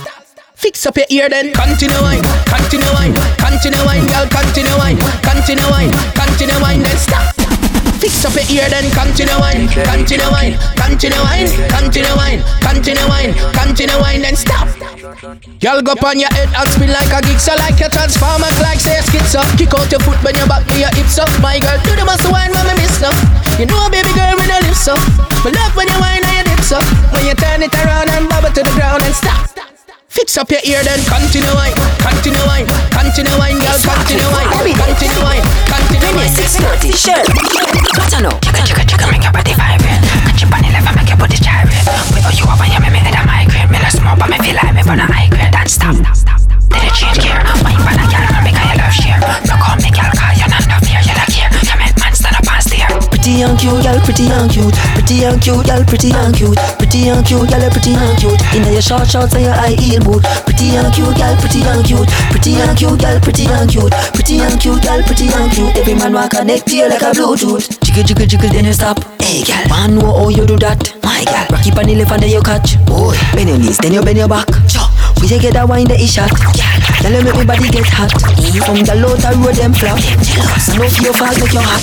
Fix 0.59 0.85
up 0.87 0.97
your 0.97 1.07
ear 1.11 1.29
then. 1.29 1.55
Continue 1.55 2.03
wine, 2.03 2.23
continue 2.51 2.91
wine 2.93 3.15
Continue 3.39 3.85
wine, 3.87 4.05
girl, 4.07 4.27
continue 4.27 4.77
wine 4.77 4.99
Continue 5.23 5.71
wine, 5.71 5.93
continue 6.15 6.61
wine 6.61 6.83
Then 6.83 6.97
stop 6.97 7.48
Fix 8.09 8.25
up 8.25 8.41
your 8.41 8.65
ear 8.65 8.69
then 8.73 8.89
continue 8.97 9.37
wine 9.37 9.69
Continue 9.69 10.33
wine, 10.33 10.57
continue 10.81 11.21
wine 11.29 11.45
Continue 11.69 12.17
wine, 12.17 12.41
continue 12.65 13.05
wine 13.05 13.37
Continue 13.53 14.01
wine 14.01 14.25
then 14.25 14.33
stop 14.33 14.65
Y'all 15.61 15.85
go 15.85 15.93
up 15.93 16.01
on 16.01 16.17
your 16.17 16.33
head 16.33 16.49
and 16.57 16.69
spin 16.73 16.89
like 16.89 17.13
a 17.13 17.21
gig 17.21 17.37
So 17.37 17.53
like 17.61 17.77
a 17.85 17.93
transformer 17.93 18.49
like 18.65 18.81
say 18.81 18.97
a 18.97 19.05
schizo 19.05 19.45
Kick 19.61 19.77
out 19.77 19.93
your 19.93 20.01
foot 20.01 20.17
when 20.25 20.33
you 20.41 20.49
back 20.49 20.65
to 20.73 20.77
your 20.81 20.93
hips 20.97 21.21
up 21.21 21.29
My 21.45 21.61
girl, 21.61 21.77
do 21.85 21.93
the 22.01 22.09
muscle 22.09 22.33
wine 22.33 22.49
me 22.49 22.81
miss 22.81 22.97
up 23.05 23.13
You 23.61 23.69
know 23.69 23.93
baby 23.93 24.09
girl 24.17 24.33
when 24.41 24.49
you 24.49 24.61
lips 24.65 24.89
up 24.89 24.97
Me 25.45 25.53
love 25.53 25.77
when 25.77 25.93
you 25.93 26.01
wine 26.01 26.25
and 26.25 26.49
you 26.49 26.57
dips 26.57 26.73
up 26.73 26.89
When 27.13 27.29
you 27.29 27.37
turn 27.37 27.61
it 27.61 27.77
around 27.77 28.09
and 28.09 28.25
bubble 28.25 28.49
to 28.57 28.65
the 28.65 28.73
ground 28.73 29.05
and 29.05 29.13
stop 29.13 29.53
Fix 30.19 30.37
up 30.37 30.51
your 30.51 30.59
ear 30.65 30.83
then 30.83 30.99
continue 31.07 31.47
wine, 31.55 31.77
continue 32.03 32.43
wine, 32.49 32.67
continue 32.91 33.31
wine, 33.39 33.55
girl, 33.61 33.79
continue 33.79 34.27
wine, 34.35 34.51
continue 34.75 35.23
wine, 35.23 35.45
continue 35.71 36.17
wine. 36.17 36.33
Six 36.35 36.57
thirty, 36.57 36.91
sure. 36.91 37.23
What 37.55 37.68
I 38.19 38.21
know? 38.21 38.35
Chicka 38.43 38.67
chicka 38.67 38.83
chicka, 38.83 39.07
make 39.15 39.23
your 39.23 39.31
body 39.31 39.55
vibrate. 39.55 40.03
Catch 40.27 40.43
your 40.43 40.51
bunny 40.51 40.75
level, 40.75 40.91
make 40.99 41.07
your 41.07 41.15
body 41.23 41.39
gyrate. 41.39 41.71
Wait, 42.11 42.27
oh 42.27 42.35
you 42.35 42.51
over 42.51 42.67
here, 42.67 42.83
me 42.83 42.91
me 42.91 42.99
head 42.99 43.15
a 43.15 43.23
migraine. 43.23 43.71
Me 43.71 43.79
less 43.79 43.95
smoke, 43.95 44.19
but 44.19 44.27
me 44.27 44.35
feel 44.43 44.59
like 44.59 44.75
me 44.75 44.83
burn 44.83 44.99
a 44.99 45.07
high 45.07 45.31
grade. 45.31 45.55
And 45.55 45.71
stop, 45.71 45.95
stop, 45.95 46.19
stop. 46.19 46.43
Did 46.67 46.83
it 46.83 46.95
change 46.99 47.23
gear? 47.23 47.39
Wine 47.63 47.79
pan 47.79 47.95
a 47.95 48.05
girl, 48.11 48.27
me 48.43 48.51
make 48.51 48.59
her 48.59 48.75
love 48.75 48.91
share. 48.91 49.23
Look 49.23 49.63
how 49.63 49.79
me 49.79 49.95
girl, 49.95 50.11
call 50.19 50.35
you 50.35 50.51
none 50.51 50.67
of 50.67 50.83
fear, 50.83 50.99
you 50.99 51.15
like 51.15 51.31
here. 51.31 51.47
You 51.47 51.77
make 51.79 51.95
man 51.95 52.11
stand 52.11 52.35
up 52.35 52.51
and 52.51 52.59
stare. 52.59 52.91
Pretty 53.07 53.33
and 53.47 53.55
cute, 53.55 53.87
girl, 53.87 53.99
pretty 54.03 54.27
and 54.35 54.51
cute. 54.51 54.75
Pretty 54.99 55.17
and 55.23 55.39
cute, 55.39 55.63
girl, 55.63 55.83
pretty 55.87 56.11
and 56.11 56.35
cute. 56.35 56.59
Pretty 56.75 57.01
and 57.07 57.23
cute, 57.23 57.47
girl, 57.47 57.65
pretty 57.71 57.93
and 57.95 58.19
cute. 58.19 58.41
Inna 58.51 58.71
your 58.75 58.83
short 58.83 59.07
shorts 59.07 59.39
and 59.39 59.47
your 59.47 59.55
high 59.55 59.79
heel 59.79 60.03
boot. 60.03 60.27
Pretty 60.43 60.75
and 60.75 60.91
cute, 60.91 61.15
girl, 61.15 61.39
pretty 61.39 61.63
and 61.63 61.87
cute. 61.87 62.11
Pretty 62.35 62.59
and 62.59 62.75
cute, 62.75 62.99
girl, 62.99 63.19
pretty 63.23 63.47
and 63.47 63.71
cute. 63.71 63.95
Pretty 64.11 64.43
and 64.43 64.59
cute, 64.59 64.83
girl, 64.83 64.99
pretty 65.07 65.31
and 65.31 65.49
cute. 65.55 65.71
Every 65.79 65.95
man 65.95 66.19
want 66.19 66.35
connect 66.35 66.67
to 66.67 66.75
you 66.83 66.91
like 66.91 67.07
a 67.07 67.15
Bluetooth. 67.15 67.88
Jiggle, 67.99 68.15
jiggle, 68.15 68.27
jiggle, 68.27 68.51
then 68.51 68.65
you 68.65 68.73
stop. 68.73 69.03
Hey, 69.21 69.43
girl, 69.43 69.69
man 69.71 69.97
know 69.97 70.13
how 70.17 70.29
you 70.29 70.47
do 70.47 70.57
that. 70.59 70.95
My 71.03 71.25
girl, 71.25 71.47
rock 71.51 71.67
it 71.67 71.77
on 71.77 71.87
the 71.87 71.97
left 71.97 72.13
and 72.13 72.23
then 72.23 72.31
you 72.31 72.41
catch. 72.43 72.79
Boy, 72.87 73.17
bend 73.35 73.49
your 73.49 73.59
knees, 73.59 73.79
then 73.79 73.93
you 73.93 74.03
bend 74.03 74.19
your 74.19 74.29
back. 74.29 74.47
Chop. 74.69 74.88
We 75.19 75.27
you 75.27 75.41
get 75.43 75.55
that 75.55 75.67
wine 75.69 75.87
that 75.91 75.99
is 75.99 76.15
shot. 76.15 76.31
Girl, 77.03 77.15
you 77.15 77.23
make 77.23 77.37
me 77.39 77.45
body 77.47 77.69
get 77.71 77.87
hot. 77.91 78.11
From 78.67 78.83
the 78.83 78.95
low 78.99 79.15
to 79.15 79.31
road 79.39 79.55
them 79.55 79.71
flap. 79.75 79.99
No 80.75 80.87
fear 80.91 81.15
fall 81.15 81.35
make 81.39 81.55
you 81.55 81.63
hot. 81.63 81.83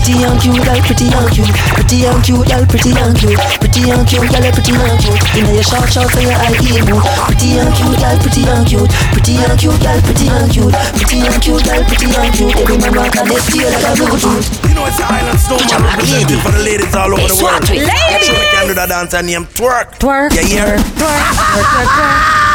Pretty 0.00 0.24
and 0.24 0.36
cute, 0.40 0.60
girl, 0.64 0.80
pretty 0.84 1.08
and 1.12 1.28
cute. 1.28 1.50
Pretty 1.76 2.08
and 2.08 2.20
cute, 2.24 2.44
girl, 2.48 2.64
pretty 2.68 2.92
and 2.96 3.12
cute. 3.16 3.40
Pretty 3.60 3.82
and 3.92 4.04
cute, 4.08 4.28
girl, 4.28 4.44
pretty 4.52 4.72
and 4.76 4.96
cute. 5.00 5.20
Inna 5.36 5.50
your 5.56 5.66
short 5.66 5.88
shorts 5.92 6.16
and 6.16 6.24
your 6.28 6.36
high 6.36 6.56
heel 6.56 6.80
boot. 6.88 7.04
Pretty 7.28 7.60
and 7.60 7.72
cute, 7.76 7.96
girl, 8.00 8.16
pretty 8.20 8.42
and 8.48 8.64
cute. 8.64 8.90
Pretty 9.12 9.32
and 9.40 9.56
cute, 9.60 9.80
girl, 9.80 10.00
pretty 10.04 10.26
and 10.28 10.48
cute. 10.48 10.74
Pretty 10.96 11.18
and 11.20 11.38
cute, 11.40 11.62
girl, 11.64 11.82
pretty 11.84 12.08
and 12.12 12.32
cute. 12.32 12.54
Every 12.60 12.76
man 12.80 12.92
want 12.96 13.12
connect 13.12 13.44
to 13.44 13.56
you 13.56 13.68
like 13.68 13.84
a 13.84 13.92
Bluetooth. 13.96 14.46
You 14.68 14.74
know 14.76 14.84
it's 14.88 14.96
the 14.96 15.06
island 15.08 15.40
stone 15.40 15.64
man 15.68 15.80
representing 15.84 16.40
for 16.40 16.52
the 16.52 16.62
ladies 16.64 16.92
all 16.96 17.12
over 17.12 17.28
the 17.28 17.38
world. 17.40 17.64
Ladies. 17.68 18.24
Sure 18.24 18.44
can 18.56 18.68
do 18.68 18.74
that 18.76 18.88
dance 18.88 19.12
and 19.12 19.26
name 19.28 19.44
twerk. 19.52 20.00
Twerk. 20.00 20.32
Yeah, 20.32 20.48
yeah. 20.48 20.80
Twerk. 20.96 21.24
Twerk. 21.44 21.66
Twerk. 21.66 21.88
Twerk. 21.92 22.49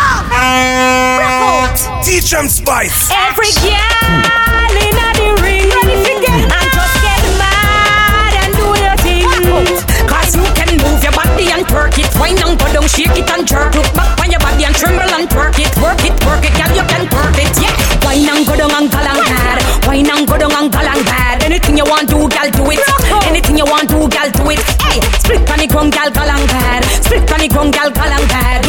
Teach 2.03 2.29
them 2.31 2.47
spice. 2.47 3.09
Every 3.11 3.51
girl 3.61 4.73
in 4.77 4.93
the 4.93 5.29
ring 5.41 5.69
ready 5.69 5.97
to 6.05 6.13
get 6.21 6.41
and 6.49 6.69
just 6.73 6.95
get 7.01 7.23
mad 7.37 8.33
and 8.41 8.51
do 8.53 8.67
your 8.77 8.97
thing. 9.05 9.25
Cause 10.09 10.33
you 10.37 10.45
can 10.57 10.77
move 10.81 11.01
your 11.03 11.13
body 11.13 11.49
and 11.51 11.65
twerk 11.65 11.97
it. 11.97 12.09
Wine 12.17 12.37
and 12.41 12.57
go 12.57 12.65
down, 12.73 12.87
shake 12.87 13.13
it 13.17 13.29
and 13.29 13.45
jerk. 13.47 13.73
Look 13.75 13.89
back 13.93 14.17
on 14.21 14.31
your 14.31 14.39
body 14.39 14.65
and 14.65 14.75
tremble 14.75 15.05
and 15.05 15.29
twerk 15.29 15.57
it. 15.59 15.69
Work 15.81 16.01
it, 16.05 16.15
work 16.25 16.45
it, 16.45 16.53
girl, 16.57 16.73
you 16.73 16.85
can 16.85 17.05
twerk 17.09 17.37
it. 17.37 17.53
Yeah. 17.61 17.73
Wine 18.05 18.29
and 18.29 18.45
go 18.45 18.55
down 18.55 18.71
and 18.73 18.89
galang 18.89 19.21
bad. 19.25 19.57
Wine 19.85 20.09
and 20.09 20.25
go 20.27 20.37
down 20.37 20.53
and 20.53 20.71
galang 20.71 21.01
bad. 21.05 21.43
Anything 21.43 21.77
you 21.77 21.85
want 21.85 22.09
to, 22.09 22.17
girl, 22.25 22.49
do 22.53 22.63
it. 22.73 22.81
Anything 23.25 23.57
you 23.57 23.65
want 23.65 23.89
to, 23.89 23.97
girl, 24.09 24.29
do 24.33 24.43
it. 24.49 24.61
Hey, 24.81 25.01
split 25.21 25.45
on 25.49 25.57
the 25.59 25.67
ground, 25.67 25.93
girl, 25.93 26.09
galang 26.09 26.45
bad. 26.49 26.81
Split 27.03 27.29
on 27.29 27.39
the 27.41 27.47
ground, 27.49 27.73
girl, 27.73 27.89
galang 27.91 28.25
bad. 28.29 28.64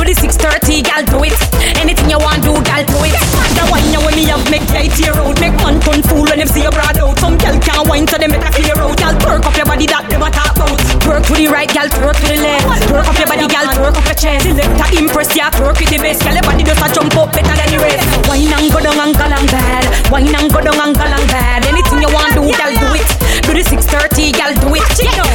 Want 2.77 2.89
to, 2.89 2.93
do 2.93 3.01
it. 3.09 3.17
The 3.57 3.65
wine 3.73 3.89
now 3.93 4.05
when 4.05 4.15
me 4.15 4.25
have 4.29 4.45
make 4.51 4.69
right 4.69 4.93
here 4.93 5.17
out. 5.17 5.41
Make 5.41 5.57
one 5.65 5.81
ton 5.81 6.03
fool 6.05 6.29
when 6.29 6.39
them 6.39 6.49
see 6.49 6.63
you 6.63 6.71
broad 6.71 6.99
out. 6.99 7.17
Some 7.19 7.39
girl 7.39 7.57
can't 7.57 7.89
wine 7.89 8.07
so 8.07 8.19
make 8.21 8.37
a 8.37 8.51
clear 8.53 8.77
out. 8.77 8.97
Girl, 9.01 9.15
twerk 9.17 9.45
up 9.49 9.57
your 9.57 9.65
body 9.65 9.87
that 9.89 10.05
them 10.09 10.23
a 10.23 10.29
talk 10.29 10.53
about. 10.57 10.77
Twerk 11.01 11.25
to 11.25 11.33
the 11.33 11.49
right, 11.49 11.71
girl, 11.73 11.89
twerk 11.89 12.17
to 12.21 12.27
the 12.29 12.37
left. 12.37 12.67
Twerk 12.89 13.09
up 13.09 13.17
your 13.17 13.29
body, 13.29 13.47
girl, 13.49 13.67
twerk 13.81 13.97
up 13.97 14.05
your 14.05 14.19
chest. 14.19 14.45
Select 14.45 14.77
a 14.77 14.87
impress, 14.99 15.31
yeah, 15.33 15.49
twerk 15.49 15.79
with 15.81 15.89
the 15.89 15.99
best. 16.05 16.21
Girl, 16.21 16.37
your 16.37 16.45
body 16.45 16.63
just 16.65 16.85
a 16.85 16.89
jump 16.93 17.17
up 17.17 17.33
better 17.33 17.57
than 17.57 17.69
the 17.73 17.79
rest. 17.81 18.05
Wine 18.29 18.53
and 18.53 18.69
go 18.69 18.79
down 18.85 19.01
and 19.01 19.15
galang 19.17 19.47
bad. 19.49 19.85
Wine 20.13 20.37
and 20.37 20.49
go 20.53 20.61
down 20.61 20.77
and 20.77 20.93
galang 20.93 21.27
bad. 21.33 21.65
Anything 21.65 22.05
you 22.05 22.13
want 22.13 22.37
do, 22.37 22.45
girl, 22.45 22.73
do 22.77 22.89
it. 22.93 23.09
Do 23.47 23.55
the 23.57 23.65
630, 23.65 24.37
gal, 24.37 24.53
do 24.61 24.69
it. 24.77 24.85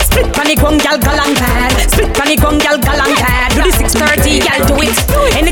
Split 0.06 0.30
panic 0.36 0.60
gun, 0.62 0.78
gal, 0.78 1.00
galang 1.00 1.34
pad. 1.42 1.74
Split 1.90 2.12
panic 2.14 2.38
gun, 2.38 2.60
gal, 2.62 2.78
galang 2.78 3.16
pad. 3.18 3.50
Do 3.56 3.66
the 3.66 3.74
630, 3.74 4.46
gal, 4.46 4.62
do 4.68 4.76
it. 4.84 4.94
Anything 5.34 5.51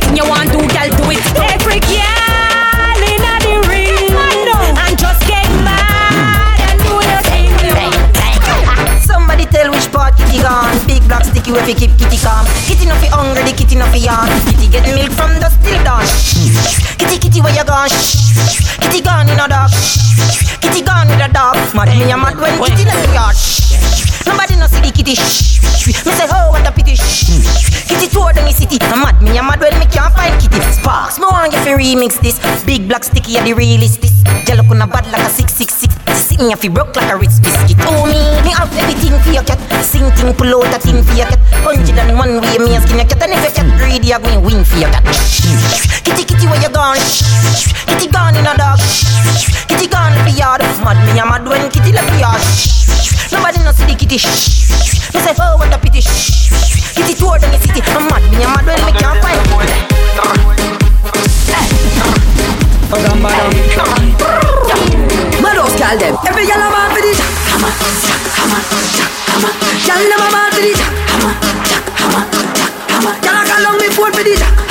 fi 11.69 11.85
keep 11.85 11.93
kitty 12.01 12.17
calm. 12.17 12.45
Kitty 12.65 12.85
no 12.89 12.95
fi 12.97 13.07
hungry, 13.13 13.45
the 13.45 13.53
kitty 13.53 13.75
no 13.77 13.85
fi 13.93 14.01
yawn. 14.01 14.25
Kitty 14.49 14.67
get 14.73 14.85
milk 14.89 15.13
from 15.13 15.37
the 15.37 15.49
still 15.53 15.77
dawn. 15.85 16.05
Kitty 16.97 17.21
kitty 17.21 17.41
where 17.41 17.53
you 17.53 17.63
gone? 17.63 17.89
Kitty 18.81 19.01
gone 19.01 19.29
in 19.29 19.37
a 19.37 19.47
dog 19.47 19.69
Kitty 20.61 20.81
gone 20.81 21.07
with 21.07 21.21
a 21.21 21.29
dog 21.31 21.55
Mad 21.75 21.91
me 21.95 22.09
a 22.11 22.17
mad 22.17 22.35
when 22.39 22.57
kitty 22.63 22.83
in 22.83 22.89
the 22.89 23.11
yard 23.13 23.35
Nobody 24.25 24.55
no 24.57 24.67
see 24.67 24.81
the 24.81 24.91
kitty. 24.91 25.13
Me 25.13 26.11
say 26.15 26.27
oh 26.31 26.49
what 26.51 26.65
a 26.65 26.71
pity. 26.71 26.95
Kitty 26.95 28.07
tour 28.09 28.33
down 28.33 28.45
the 28.45 28.53
city. 28.53 28.77
I'm 28.81 29.01
mad 29.03 29.21
me 29.21 29.37
a 29.37 29.43
mad 29.43 29.59
when 29.61 29.77
me 29.79 29.85
can't 29.85 30.13
find 30.13 30.33
kitty. 30.41 30.59
Sparks 30.73 31.19
me 31.19 31.25
want 31.25 31.53
you 31.53 31.59
fi 31.59 31.71
remix 31.77 32.19
this. 32.19 32.39
Big 32.65 32.87
black 32.87 33.03
sticky 33.03 33.37
a 33.37 33.43
the 33.43 33.53
realest 33.53 34.01
this 34.01 34.18
Jello 34.45 34.63
kuna 34.63 34.87
bad 34.87 35.05
like 35.11 35.21
a 35.21 35.29
666 35.29 35.99
Sit 36.15 36.39
me 36.41 36.53
a 36.53 36.57
fi 36.57 36.67
broke 36.69 36.95
like 36.95 37.11
a 37.11 37.15
Ritz 37.17 37.39
biscuit. 37.39 37.77
Oh 37.87 38.05
me, 38.05 38.19
me 38.43 38.51
have 38.51 38.71
everything 38.75 39.15
for 39.23 39.31
your 39.31 39.43
cat. 39.43 39.59
Sing 39.83 40.09
thing, 40.17 40.33
pull 40.33 40.51
out 40.51 40.73
a 40.73 40.79
thing 40.79 41.03
for 41.03 41.15
your 41.15 41.27
cat. 41.27 41.39
Hundred 41.63 41.95
and 41.95 42.17
one 42.17 42.41
way 42.41 42.57
me 42.59 42.75
a 42.75 42.81
skin 42.81 42.99
your 42.99 43.07
cat. 43.07 43.23
And 43.23 43.33
if 43.33 43.43
your 43.43 43.53
cat 43.55 43.67
greedy, 43.79 44.11
have 44.11 44.23
me 44.23 44.35
win 44.37 44.63
for 44.65 44.77
your 44.77 44.91
cat. 44.91 45.05
Kitty 46.03 46.23
kitty 46.27 46.45
where 46.49 46.59
you 46.59 46.69
gone? 46.69 46.99
Kitty 47.87 48.07
gone 48.11 48.35
in 48.35 48.47
a 48.47 48.53
dog. 48.57 48.79
Kitty 49.69 49.87
gone 49.87 50.15
for 50.25 50.33
yard. 50.35 50.61
Mad 50.83 50.99
me 51.07 51.19
a 51.19 51.23
mad 51.23 51.47
when 51.47 51.69
kitty 51.71 51.91
left 51.95 52.09
the 52.11 52.19
yard. 52.19 52.41
Nobody 53.31 53.63
no 53.63 53.71
see 53.71 53.87
the 53.87 53.95
kitty. 53.95 54.17
Me 54.17 55.19
say 55.23 55.33
oh 55.39 55.55
what 55.55 55.71
a 55.71 55.77
pity. 55.79 56.01
Kitty 56.01 57.15
down 57.15 57.39
the 57.39 57.59
city. 57.63 57.81
I'm 57.95 58.09
mad 58.11 58.23
me 58.27 58.43
a 58.43 58.47
mad 58.49 58.65
when 58.67 58.79
me 58.85 58.91
can't 58.97 59.17
find 59.23 59.39
Mados 65.41 65.73
call 65.77 65.97
them. 65.97 66.17
Every 66.25 66.45
gyal 66.45 66.57
a 66.57 66.69
ball 66.73 66.89
for 66.89 67.01
the 67.01 67.13
jack 67.13 67.29
hammer, 67.45 67.69
jack 68.01 68.23
hammer, 68.33 68.61
jack 68.97 69.13
hammer. 69.29 69.53
Ball 70.33 70.49
for 70.49 70.61
the 70.65 70.73
jack 70.73 70.95
hammer, 71.05 71.33
jack 71.69 71.85
hammer, 72.89 73.13
jack 73.21 73.49
on 73.69 73.77
me 73.77 73.87
phone 73.93 74.11
for 74.11 74.23
the 74.23 74.33
jack 74.35 74.68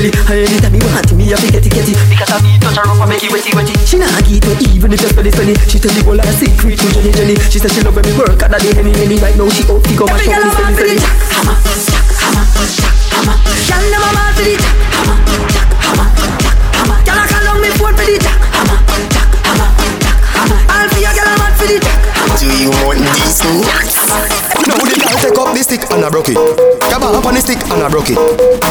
belly 0.00 0.10
belly. 0.16 0.40
And 0.40 0.48
anytime 0.48 0.72
me 0.72 0.80
want 0.80 1.12
me, 1.12 1.32
I 1.32 1.36
fi 1.36 1.50
get 1.52 1.66
it 1.66 1.72
get 1.72 1.88
it. 1.88 1.96
Because 2.08 2.32
I 2.32 2.40
me 2.40 2.56
touch 2.58 2.76
her 2.76 2.88
up 2.88 3.00
and 3.00 3.08
make 3.12 3.22
it 3.22 3.30
wetty 3.30 3.52
wetty. 3.52 3.76
She 3.84 3.98
nah 3.98 4.08
give 4.24 4.40
it 4.40 4.62
even 4.72 4.92
if 4.92 5.00
you 5.02 5.08
spell 5.08 5.26
it 5.26 5.32
spell 5.34 5.48
it. 5.48 5.60
She 5.68 5.78
tell 5.78 5.92
me 5.92 6.00
all 6.08 6.16
her 6.16 6.32
secret 6.32 6.78
to 6.80 6.86
oh, 6.88 6.92
Jenny 6.96 7.12
Jenny. 7.12 7.34
She 7.52 7.58
said 7.60 7.72
she 7.72 7.82
love 7.84 7.94
when 7.94 8.04
me 8.08 8.16
work 8.16 8.40
and 8.40 8.54
I 8.54 8.58
the 8.58 8.72
henny 8.72 8.92
henny. 8.96 9.20
Right 9.20 9.36
now 9.36 9.48
she 9.52 9.64
out 9.68 9.84
fi 9.84 9.94
go 9.96 10.08
and 10.08 10.16
show 10.24 10.32
me 10.32 10.48
sell 10.56 10.72
sell 10.72 10.88
it. 10.88 11.04
Hammer, 11.04 11.56
jack, 11.84 12.08
hammer, 12.16 12.44
jack, 12.80 12.96
hammer. 13.12 13.36
Girl 13.68 13.84
them 13.92 14.00
a 14.00 14.10
ball 14.16 14.32
for 14.32 14.44
the 14.48 14.54
jack, 14.56 14.76
hammer, 14.96 15.18
jack, 15.52 15.68
hammer, 15.84 16.08
jack, 16.08 16.48
hammer. 16.72 16.98
Girl 17.04 17.20
a 17.20 17.24
call 17.28 17.48
on 17.50 17.58
me 17.60 17.68
phone 17.76 17.94
for 17.98 18.06
the 18.08 18.16
jack, 18.16 18.40
hammer, 18.56 18.78
jack, 19.12 19.30
hammer, 19.44 19.68
jack, 20.00 20.20
hammer. 20.32 20.58
All 20.70 20.86
for 20.88 21.00
your 21.00 21.12
girl 21.12 21.28
a 21.28 21.34
mad 21.36 21.52
for 21.60 21.66
the 21.68 21.76
jack, 21.76 22.00
hammer. 22.16 22.36
Do 22.40 22.48
you 22.48 22.70
want 22.86 23.04
these 23.20 23.44
nuts? 23.44 24.29
The 25.60 25.76
stick 25.76 25.90
and 25.92 26.04
I 26.04 26.08
broke 26.08 26.28
it. 26.28 26.36
Grab 26.88 27.02
on 27.02 27.34
the 27.34 27.40
stick 27.40 27.58
and 27.70 27.82
I 27.82 27.88
broke 27.90 28.08
it. 28.08 28.16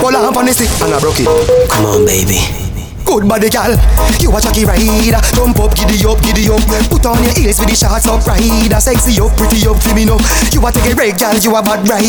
Pull 0.02 0.16
on 0.16 0.46
the 0.46 0.54
stick 0.54 0.70
and 0.82 0.94
I 0.94 1.00
broke 1.00 1.20
it. 1.20 1.70
Come 1.70 1.86
on, 1.86 2.06
baby. 2.06 2.68
Good 3.10 3.26
body 3.26 3.49
gal, 3.49 3.74
you 4.22 4.30
a 4.30 4.38
jockey 4.38 4.70
rider 4.70 5.18
Jump 5.34 5.57
up, 5.57 5.74
giddy 5.74 5.97
up, 6.05 6.22
giddy 6.22 6.45
up 6.45 6.62
Put 6.93 7.10
on 7.10 7.18
your 7.26 7.34
heels 7.34 7.57
with 7.57 7.74
the 7.74 7.76
shots 7.76 8.05
up 8.05 8.22
rider 8.22 8.78
Sexy 8.78 9.18
up, 9.18 9.34
pretty 9.34 9.66
up, 9.66 9.82
feeling 9.82 10.14
up 10.14 10.22
You 10.53 10.62
a 10.62 10.70
take 10.70 10.93
a 10.93 10.93
break 10.93 11.18
gal, 11.18 11.34
you 11.41 11.49
a 11.49 11.57
bad 11.57 11.82
rider 11.89 12.05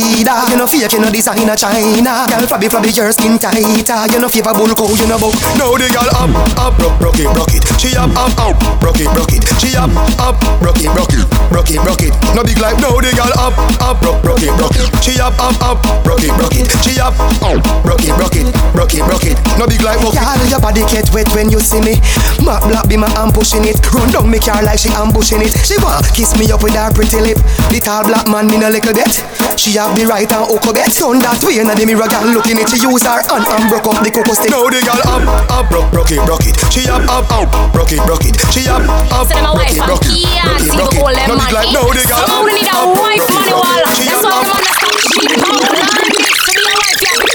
You 0.53 0.61
no 0.61 0.69
fake, 0.69 0.93
you 0.93 1.01
no 1.01 1.09
designer 1.09 1.57
China 1.57 2.29
Gal 2.29 2.45
flabby, 2.45 2.69
flabby, 2.69 2.93
your 2.93 3.09
skin 3.17 3.41
tighter 3.41 4.13
You 4.13 4.21
no 4.21 4.29
favor 4.29 4.53
bull 4.53 4.69
cow, 4.77 4.93
you 4.93 5.09
no 5.09 5.17
buck 5.17 5.33
Now 5.57 5.73
the 5.73 5.89
gal 5.89 6.05
up, 6.13 6.37
up, 6.61 6.77
broke, 6.77 7.01
broke 7.01 7.17
it, 7.17 7.33
broke 7.33 7.57
it 7.57 7.65
She 7.81 7.97
up, 7.97 8.13
up, 8.13 8.37
up, 8.37 8.61
broke 8.77 9.01
it, 9.01 9.09
broke 9.17 9.33
it 9.33 9.41
She 9.57 9.73
up, 9.81 9.89
up, 10.21 10.37
broke 10.61 10.85
it, 10.85 10.93
broke 10.93 11.17
it 11.17 11.25
Broke 11.49 11.73
it, 11.73 11.81
broke 11.81 12.05
it 12.05 12.13
No 12.37 12.45
big 12.45 12.61
life, 12.61 12.77
now 12.77 12.93
the 13.01 13.09
gal 13.17 13.33
up, 13.41 13.57
up, 13.81 13.97
broke, 14.05 14.21
broke 14.21 14.45
it, 14.45 14.53
broke 14.61 14.77
it 14.77 14.85
She 15.01 15.17
up, 15.17 15.33
up, 15.41 15.57
up, 15.65 15.81
broke 16.05 16.29
it, 16.29 16.37
broke 16.37 16.61
it 16.61 16.69
She 16.85 17.01
up, 17.01 17.17
up, 17.41 17.57
broke 17.89 18.05
it, 18.05 18.13
broke 18.21 18.37
it 18.37 18.53
Broke 18.77 18.93
it, 18.95 19.03
broke 19.09 19.25
it 19.25 19.37
No 19.57 19.65
big 19.65 19.81
life, 19.81 19.97
Gal, 20.13 20.37
your 20.45 20.61
body 20.61 20.85
get 20.91 21.07
wet 21.15 21.31
when 21.33 21.49
you 21.49 21.63
see 21.63 21.81
me. 21.81 21.95
My 22.43 22.59
black 22.67 22.91
be 22.91 22.99
my 22.99 23.09
arm 23.15 23.31
pushing 23.31 23.65
it. 23.65 23.79
Run 23.95 24.11
down 24.11 24.27
me 24.27 24.43
car 24.43 24.63
like 24.63 24.83
she 24.83 24.91
ambushing 24.91 25.41
it. 25.41 25.55
She 25.63 25.79
want 25.79 26.05
kiss 26.13 26.35
me 26.37 26.51
up 26.51 26.63
with 26.63 26.75
her 26.75 26.91
pretty 26.91 27.23
lip. 27.23 27.39
Little 27.71 28.03
black 28.05 28.27
man 28.27 28.51
mean 28.51 28.67
a 28.67 28.71
little 28.71 28.93
bit. 28.93 29.23
She 29.55 29.79
have 29.79 29.95
the 29.95 30.05
right 30.05 30.27
and 30.27 30.47
hook 30.51 30.67
get. 30.75 30.91
Turn 30.91 31.23
that 31.23 31.39
way 31.47 31.63
and 31.63 31.71
the 31.71 31.87
mirror 31.87 32.11
girl 32.11 32.27
looking 32.35 32.59
it. 32.59 32.69
She 32.69 32.83
use 32.83 33.07
her 33.07 33.23
hand 33.23 33.47
and 33.47 33.65
broke 33.71 33.87
up 33.87 34.03
the 34.03 34.11
cocoa 34.11 34.35
stick. 34.35 34.51
Now 34.51 34.67
the 34.67 34.83
girl 34.83 35.01
up, 35.07 35.23
up, 35.51 35.65
broke, 35.71 35.91
broke 35.95 36.11
it, 36.13 36.21
broke 36.27 36.47
it. 36.47 36.59
She 36.75 36.91
up, 36.91 37.07
up, 37.07 37.31
up, 37.31 37.47
broke 37.73 37.95
it, 37.95 38.03
broke 38.03 38.27
it. 38.27 38.35
She 38.51 38.67
up, 38.67 38.83
up, 39.15 39.31
So 39.31 39.39
them 39.39 39.47
a 39.47 39.55
broke 39.55 39.63
wife 39.63 39.71
it, 39.71 39.79
and 39.79 39.87
broke 39.87 40.05
it, 40.11 40.11
Kia, 40.11 40.43
broke 40.43 40.59
it, 40.59 40.67
see 40.67 40.77
broke 40.77 40.91
the 40.91 40.99
whole 40.99 41.15
it. 41.15 41.23
them 41.23 41.29
No 41.31 41.35
big 41.39 41.55
like 41.55 41.71
now 41.71 41.87
the 41.87 42.03
girl 42.03 42.25
So 42.27 42.35
up, 42.35 42.43
we 42.43 42.51
need 42.59 42.67
a 42.67 42.75
up, 42.75 42.91
wife 42.99 43.21
broke 43.21 43.35
money 43.37 43.53
it, 43.53 43.63
wall. 43.63 43.83
She 43.95 44.05
That's 44.11 44.25
up, 44.27 44.27
why 44.27 44.35
up, 44.35 44.43
them 44.43 44.51
wanna 44.51 44.75
stop 44.75 44.97
cheap 45.07 45.31
out. 45.39 45.55
Learn 45.71 46.11
this 46.11 46.31
to 46.35 46.51
be 46.51 46.59
a 46.59 47.15
wife, 47.15 47.30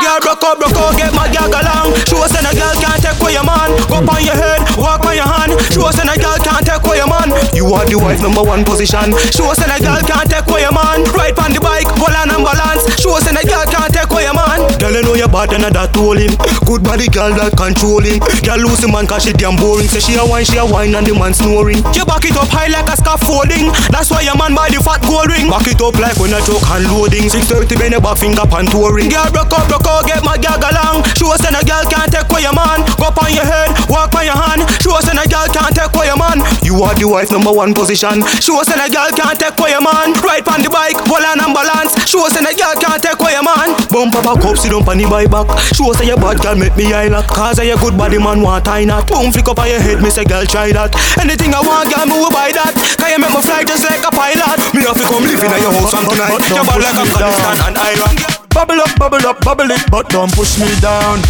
Girl, 0.00 0.16
broke 0.24 0.44
out, 0.48 0.56
broke 0.56 0.80
out, 0.80 0.96
get 0.96 1.12
my 1.12 1.28
girl 1.28 1.52
along. 1.52 1.92
Show 2.08 2.24
us 2.24 2.32
and 2.32 2.48
a 2.48 2.52
girl 2.56 2.72
can't 2.80 3.00
take 3.04 3.20
away 3.20 3.36
your 3.36 3.44
man. 3.44 3.68
Go 3.84 4.00
on 4.00 4.24
your 4.24 4.32
head, 4.32 4.64
walk 4.80 5.04
on 5.04 5.12
your 5.12 5.28
hand. 5.28 5.52
Show 5.68 5.84
us 5.84 6.00
and 6.00 6.08
a 6.08 6.16
girl 6.16 6.40
can't 6.40 6.64
take 6.64 6.80
away 6.80 7.04
your 7.04 7.10
man. 7.12 7.28
You 7.52 7.68
are 7.68 7.84
the 7.84 8.00
wife 8.00 8.24
number 8.24 8.40
one 8.40 8.64
position. 8.64 9.12
Show 9.28 9.52
us 9.52 9.60
and 9.60 9.68
a 9.68 9.76
girl 9.76 10.00
can't 10.00 10.24
take 10.24 10.48
away 10.48 10.64
your 10.64 10.72
man. 10.72 11.04
Ride 11.12 11.36
on 11.36 11.52
the 11.52 11.60
bike, 11.60 11.84
hold 12.00 12.16
on 12.16 12.32
and 12.32 12.40
balance. 12.40 12.88
Show 12.96 13.12
us 13.12 13.28
and 13.28 13.36
a 13.36 13.44
girl 13.44 13.60
can't 13.68 13.92
take 13.92 14.08
away 14.08 14.24
your 14.24 14.32
man. 14.32 14.64
Girl, 14.80 14.96
you 14.96 15.04
know 15.04 15.14
you're 15.20 15.28
bad 15.28 15.52
and 15.52 15.68
that 15.68 15.92
him. 15.92 16.32
Good 16.64 16.80
body 16.80 17.12
girl 17.12 17.36
that 17.36 17.52
controlling. 17.60 18.24
Girl 18.40 18.56
lose 18.56 18.80
the 18.80 18.88
man 18.88 19.04
cause 19.04 19.28
she 19.28 19.36
damn 19.36 19.60
boring. 19.60 19.84
Say 19.92 20.00
she 20.00 20.16
a 20.16 20.24
wine, 20.24 20.48
she 20.48 20.56
a 20.56 20.64
wine 20.64 20.96
and 20.96 21.04
the 21.04 21.12
man 21.12 21.36
snoring. 21.36 21.84
You 21.92 22.08
back 22.08 22.24
it 22.24 22.40
up 22.40 22.48
high 22.48 22.72
like 22.72 22.88
a 22.88 22.96
scaffolding. 22.96 23.68
That's 23.92 24.08
why 24.08 24.24
your 24.24 24.40
man 24.40 24.56
buy 24.56 24.72
the 24.72 24.80
fat 24.80 25.04
gold 25.04 25.28
ring. 25.28 25.52
Back 25.52 25.68
it 25.68 25.84
up 25.84 26.00
like 26.00 26.16
when 26.16 26.32
I 26.32 26.40
choke 26.40 26.64
hand 26.64 26.88
loading. 26.88 27.28
630 27.28 27.76
bend 27.76 27.92
your 27.92 28.00
back 28.00 28.16
finger 28.16 28.48
pan 28.48 28.64
touring. 28.64 29.12
Girl, 29.12 29.28
broke 29.28 29.52
up, 29.52 29.68
broke 29.68 29.89
out, 29.90 30.06
get 30.06 30.22
my 30.22 30.38
girl 30.38 30.58
along. 30.62 31.02
Show 31.18 31.34
us 31.34 31.42
and 31.42 31.58
a 31.58 31.62
girl 31.66 31.82
can't 31.90 32.10
take 32.10 32.30
away 32.30 32.46
your 32.46 32.54
man. 32.54 32.86
Go 32.94 33.10
up 33.10 33.18
on 33.18 33.34
your 33.34 33.46
head, 33.46 33.74
walk 33.90 34.14
on 34.14 34.24
your 34.24 34.38
hand. 34.38 34.62
Show 34.78 34.94
us 34.94 35.10
and 35.10 35.18
a 35.18 35.26
girl 35.26 35.46
can't 35.50 35.74
take 35.74 35.90
away 35.90 36.06
your 36.06 36.18
man. 36.18 36.38
You 36.62 36.78
are 36.86 36.94
the 36.94 37.06
wife 37.10 37.30
number 37.34 37.50
one 37.50 37.74
position. 37.74 38.22
Show 38.38 38.62
us 38.62 38.70
and 38.70 38.78
a 38.78 38.86
girl 38.86 39.10
can't 39.10 39.34
take 39.34 39.58
away 39.58 39.74
your 39.74 39.82
man. 39.82 40.14
Ride 40.22 40.46
on 40.46 40.62
the 40.62 40.70
bike, 40.70 40.98
hold 41.10 41.26
on 41.26 41.42
and 41.42 41.52
balance. 41.52 41.98
Show 42.06 42.22
us 42.26 42.38
and 42.38 42.46
a 42.46 42.54
girl 42.54 42.74
can't 42.78 43.02
take 43.02 43.18
away 43.18 43.34
your 43.34 43.44
man. 43.44 43.74
Bump 43.90 44.14
up 44.14 44.30
a 44.30 44.34
cup, 44.38 44.56
sit 44.56 44.70
down 44.70 44.86
on 44.86 44.96
the 44.96 45.06
bike 45.10 45.30
back. 45.30 45.50
Show 45.74 45.90
us 45.90 45.98
that 45.98 46.06
your 46.06 46.20
bad 46.20 46.38
girl 46.38 46.54
make 46.54 46.74
me 46.78 46.92
eye 46.94 47.10
lock. 47.10 47.26
Cause 47.26 47.58
of 47.58 47.66
your 47.66 47.78
good 47.82 47.98
body 47.98 48.18
man 48.18 48.40
want 48.40 48.64
tie 48.64 48.84
knot. 48.86 49.10
Boom, 49.10 49.32
flick 49.34 49.48
up 49.48 49.58
on 49.58 49.68
your 49.68 49.80
head, 49.82 49.98
me 50.02 50.10
say 50.10 50.24
girl 50.24 50.46
try 50.46 50.70
that. 50.72 50.94
Anything 51.18 51.50
I 51.52 51.60
want, 51.60 51.90
girl, 51.90 52.06
move 52.06 52.30
by 52.30 52.54
that. 52.54 52.72
Cause 52.74 53.10
you 53.10 53.18
make 53.18 53.32
me 53.34 53.40
fly 53.42 53.64
just 53.66 53.84
like 53.84 54.04
a 54.04 54.12
pilot. 54.12 54.58
Me 54.74 54.86
have 54.86 54.96
to 54.96 55.04
come 55.08 55.24
live 55.26 55.42
in 55.42 55.50
your 55.58 55.72
house 55.74 55.94
and 55.94 56.06
tonight. 56.06 56.38
You're 56.48 56.64
bad 56.64 56.80
like 56.80 56.98
Afghanistan 57.02 57.56
and 57.66 57.76
Iran. 57.76 58.39
Bubble 58.52 58.80
up, 58.80 58.98
bubble 58.98 59.26
up, 59.26 59.40
bubble 59.42 59.70
it, 59.70 59.90
but 59.90 60.08
don't 60.08 60.32
push 60.32 60.58
me 60.58 60.66
down. 60.80 61.20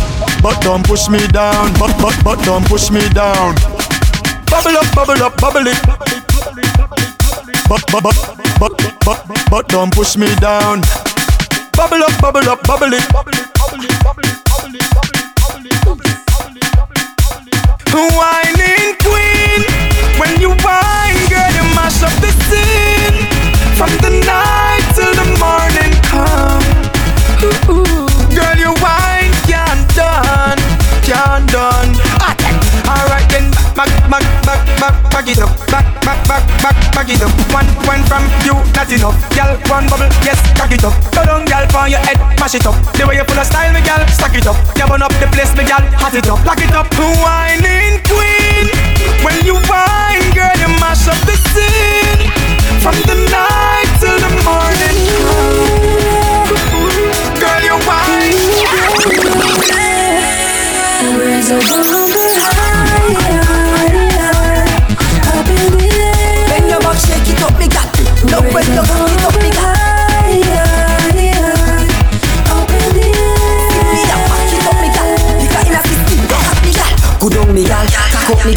But 0.43 0.61
don't 0.63 0.85
push 0.87 1.09
me 1.09 1.27
down. 1.29 1.73
But 1.75 1.95
but 2.01 2.17
but 2.25 2.43
don't 2.45 2.67
push 2.67 2.91
me 2.91 3.07
down. 3.11 3.55
Bubble 4.51 4.77
up, 4.77 4.89
bubble 4.95 5.23
up, 5.23 5.37
bubble 5.37 5.67
it. 5.67 5.79
But 7.69 7.85
but 7.93 8.03
but 8.03 8.17
but 8.59 8.73
but 9.05 9.51
but 9.51 9.69
don't 9.69 9.93
push 9.93 10.17
me 10.17 10.35
down. 10.37 10.81
Bubble 11.77 12.03
up, 12.03 12.21
bubble 12.21 12.49
up, 12.49 12.63
bubble 12.65 12.93
it. 12.93 13.05
Whining 17.93 18.97
queen, 19.05 19.61
when 20.19 20.41
you 20.41 20.51
whine, 20.65 21.21
girl, 21.29 21.53
you 21.53 21.65
mash 21.77 22.03
up 22.03 22.15
the 22.25 22.33
scene. 22.49 23.17
From 23.77 23.91
the 23.99 24.11
night 24.25 24.50
Girl, 28.31 28.59
you 28.59 28.73
wine 28.83 29.33
can't 29.51 29.83
done, 29.95 30.59
can't 31.03 31.47
done. 31.51 31.91
Ah, 32.23 32.35
Alright 32.87 33.27
then, 33.31 33.51
back, 33.75 33.91
back, 34.11 34.25
back, 34.47 34.63
back, 34.79 34.95
back 35.11 35.29
it 35.29 35.39
up, 35.39 35.51
back, 35.67 35.87
back, 36.03 36.19
back, 36.27 36.45
back, 36.63 36.77
back 36.95 37.09
it 37.11 37.23
up. 37.23 37.33
One, 37.53 37.67
one 37.87 38.03
from 38.07 38.25
you, 38.47 38.55
not 38.75 38.91
enough. 38.91 39.19
Girl, 39.35 39.53
one 39.71 39.87
bubble, 39.91 40.11
yes, 40.23 40.39
cock 40.55 40.73
it 40.73 40.85
up. 40.85 40.95
Go 41.11 41.25
down, 41.27 41.45
girl, 41.47 41.67
on 41.77 41.91
your 41.91 42.01
head, 42.01 42.19
mash 42.39 42.55
it 42.55 42.67
up. 42.67 42.75
The 42.95 43.07
way 43.07 43.17
you 43.17 43.25
pull 43.25 43.39
a 43.39 43.45
style, 43.45 43.73
me 43.73 43.81
girl, 43.83 44.03
stack 44.09 44.35
it 44.35 44.47
up. 44.47 44.57
You 44.79 44.87
burn 44.87 45.03
up 45.03 45.13
the 45.19 45.27
place, 45.35 45.55
me 45.57 45.65
girl, 45.65 45.83
hot 45.99 46.15
it 46.15 46.29
up, 46.29 46.45
lock 46.47 46.61
it 46.63 46.75
up. 46.75 46.87
Whining 46.95 47.99
queen, 48.07 48.67
when 49.27 49.37
you 49.45 49.55
whine, 49.67 50.27
girl, 50.35 50.57
you 50.63 50.71
mash 50.79 51.07
up 51.11 51.19
the 51.27 51.37
scene 51.51 52.31
from 52.83 52.95
the 53.07 53.15
night. 53.31 53.60
Raise 61.51 62.00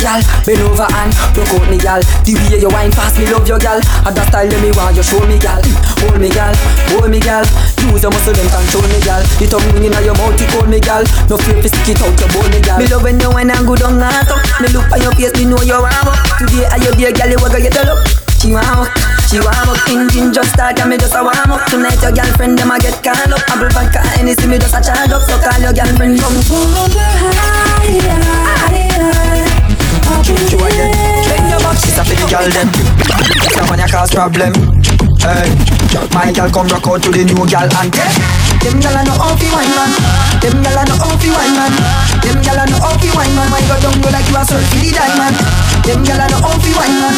gal 0.04 0.20
Bend 0.44 0.60
over 0.68 0.84
and 0.84 1.12
broke 1.32 1.56
out 1.56 1.64
me 1.72 1.80
gal. 1.80 2.04
The 2.28 2.36
way 2.36 2.60
you 2.60 2.68
wine 2.68 2.92
fast, 2.92 3.16
me 3.16 3.32
love 3.32 3.48
your 3.48 3.60
gal. 3.64 3.80
And 4.04 4.12
that 4.12 4.28
style 4.28 4.52
me 4.60 4.76
want 4.76 4.92
you 5.00 5.06
show 5.06 5.24
me 5.24 5.40
gal. 5.40 5.64
Hold 6.04 6.20
me 6.20 6.28
gal, 6.28 6.52
hold 6.92 7.08
me 7.08 7.24
gal. 7.24 7.48
Use 7.88 8.04
your 8.04 8.12
muscle 8.12 8.36
and 8.36 8.52
control 8.52 8.84
me 8.92 9.00
gal. 9.08 9.24
The 9.40 9.48
tongue 9.48 9.64
ring 9.72 9.88
in 9.88 9.96
your 10.04 10.12
mouth, 10.20 10.36
you 10.36 10.48
call 10.52 10.68
me 10.68 10.84
gal. 10.84 11.08
No 11.32 11.40
fear 11.40 11.64
to 11.64 11.70
stick 11.72 11.96
it 11.96 12.04
out 12.04 12.12
your 12.20 12.28
bone 12.36 12.52
me 12.52 12.60
gal. 12.60 12.76
Me 12.76 12.92
love 12.92 13.08
when 13.08 13.16
you 13.16 13.32
wine 13.32 13.48
and 13.48 13.64
good 13.64 13.80
on 13.88 14.04
that 14.04 14.28
Me 14.60 14.68
look 14.76 14.92
on 14.92 15.00
your 15.00 15.16
face, 15.16 15.32
me 15.40 15.48
know 15.48 15.64
you 15.64 15.80
want 15.80 15.96
up. 16.04 16.20
Today 16.36 16.68
are 16.68 16.80
you 16.84 16.92
there 17.00 17.16
gal, 17.16 17.32
you 17.32 17.40
gonna 17.40 17.64
get 17.64 17.80
a 17.80 17.88
look 17.88 18.04
she 18.44 18.52
want 18.52 18.68
up, 18.68 18.92
she 19.32 19.40
want 19.40 19.56
up. 19.56 19.80
Engine 19.88 20.36
just 20.36 20.52
start 20.52 20.76
and 20.76 20.92
me 20.92 21.00
just 21.00 21.16
a 21.16 21.24
warm 21.24 21.56
up. 21.56 21.64
Tonight 21.72 22.04
your 22.04 22.12
girlfriend 22.12 22.60
them 22.60 22.76
a 22.76 22.76
get 22.76 23.00
called 23.00 23.32
up. 23.32 23.40
Apple 23.48 23.72
vodka 23.72 24.04
Hennessy 24.20 24.52
me 24.52 24.60
just 24.60 24.76
a 24.76 24.84
charge 24.84 25.16
up. 25.16 25.24
So 25.24 25.40
call 25.40 25.64
your 25.64 25.72
girlfriend 25.72 26.20
come 26.20 26.44
You 30.04 30.36
your 32.30 33.66
when 33.70 33.80
you 33.80 33.88
cause 33.88 34.12
problem. 34.12 34.54
Hey, 35.20 35.48
my 36.14 36.32
girl 36.34 36.50
come 36.52 36.68
rock 36.68 36.88
out 36.88 37.04
to 37.04 37.12
the 37.12 37.24
new 37.24 37.46
girl 37.48 37.70
and 37.72 38.53
Them 38.64 38.80
gyal 38.80 38.96
a 38.96 39.04
no 39.04 39.12
off 39.20 39.44
wine 39.44 39.76
man. 39.76 39.92
Them 40.40 40.56
gyal 40.64 40.80
a 40.80 40.84
no 40.88 40.96
off 41.04 41.20
wine 41.20 41.52
man. 41.52 41.74
Them 42.24 42.40
gyal 42.40 42.56
a 42.56 42.64
no 42.64 42.78
off 42.80 43.04
wine 43.04 43.36
man. 43.36 43.52
Why 43.52 43.60
go 43.68 43.76
down 43.84 44.00
you 44.00 44.08
like 44.08 44.24
you 44.32 44.40
a 44.40 44.44
surf 44.48 44.64
the 44.80 44.88
diamond? 44.88 45.36
Them 45.84 46.00
gyal 46.08 46.24
a 46.24 46.26
no 46.32 46.38
off 46.48 46.64
wine 46.64 46.96
man. 46.96 47.16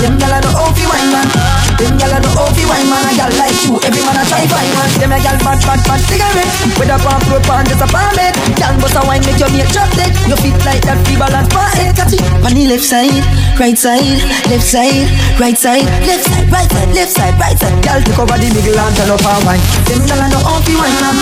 Them 0.00 0.16
gyal 0.16 0.32
a 0.32 0.38
no 0.40 0.50
off 0.56 0.72
wine 0.72 1.10
man. 1.12 1.28
Them 1.76 2.00
gyal 2.00 2.16
a 2.16 2.18
no 2.24 2.30
off 2.40 2.56
wine 2.56 2.88
man. 2.88 3.04
A 3.04 3.12
gyal 3.12 3.32
like 3.36 3.60
you, 3.60 3.76
every 3.84 4.00
man 4.08 4.16
a 4.16 4.24
try 4.24 4.48
find 4.48 4.72
man. 4.72 4.88
Them 4.96 5.12
a 5.12 5.18
gyal 5.20 5.36
bad 5.44 5.60
bad 5.68 5.80
bad 5.84 6.00
cigarette. 6.08 6.52
With 6.80 6.88
a 6.88 6.96
pump 7.04 7.28
rope 7.28 7.50
and 7.52 7.68
just 7.68 7.84
a 7.84 7.86
palm 7.92 8.16
bed. 8.16 8.32
Gyal 8.56 8.80
bust 8.80 8.96
a 8.96 9.04
wine 9.04 9.20
make 9.28 9.36
your 9.36 9.52
mate 9.52 9.68
drop 9.76 9.92
dead. 10.00 10.16
You 10.24 10.36
fit 10.40 10.56
like 10.64 10.80
that 10.88 10.96
feeble 11.04 11.28
and 11.28 11.48
far 11.52 11.68
head. 11.76 11.92
Catch 11.92 12.16
it 12.16 12.24
on 12.40 12.56
the 12.56 12.64
left 12.72 12.84
side, 12.84 13.24
right 13.60 13.76
side, 13.76 14.20
left 14.48 14.64
side, 14.64 15.08
right 15.36 15.56
side, 15.56 15.84
left 16.08 16.24
side, 16.24 16.48
right 16.48 16.68
side, 16.72 16.90
left 16.96 17.12
side, 17.12 17.36
right 17.36 17.56
side. 17.60 17.76
Gyal 17.84 18.00
take 18.00 18.16
over 18.16 18.36
the 18.40 18.48
middle 18.48 18.80
and 18.80 18.96
turn 18.96 19.12
up 19.12 19.20
her 19.20 19.38
wine. 19.44 19.60
Them 19.84 20.00
gyal 20.08 20.24
a 20.24 20.26
no 20.32 20.40
off 20.40 20.64
wine 20.64 20.85
man. 20.94 21.16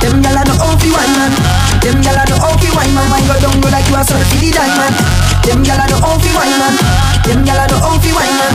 Them 0.00 0.22
gyal 0.22 0.36
a 0.36 0.42
no 0.44 0.54
off 0.64 0.82
wine 0.82 1.14
man. 1.18 1.32
Them 1.80 2.00
gyal 2.02 2.16
a 2.16 2.24
no 2.28 2.36
off 2.36 2.62
wine 2.76 2.94
man. 2.94 3.10
Why 3.10 3.20
go 3.26 3.34
down 3.40 3.56
you 3.60 3.70
like 3.70 3.88
you 3.88 3.96
a 3.96 4.04
surf 4.04 4.30
the 4.40 4.50
diamond? 4.52 5.39
Them 5.44 5.64
gyal 5.64 5.80
a 5.80 5.86
no 5.88 5.96
off 6.04 6.24
wine 6.36 6.56
man. 6.60 6.74
Them 7.26 7.40
gyal 7.44 7.60
a 7.60 7.64
no 7.68 7.76
off 7.80 8.04
wine 8.04 8.36
man. 8.38 8.54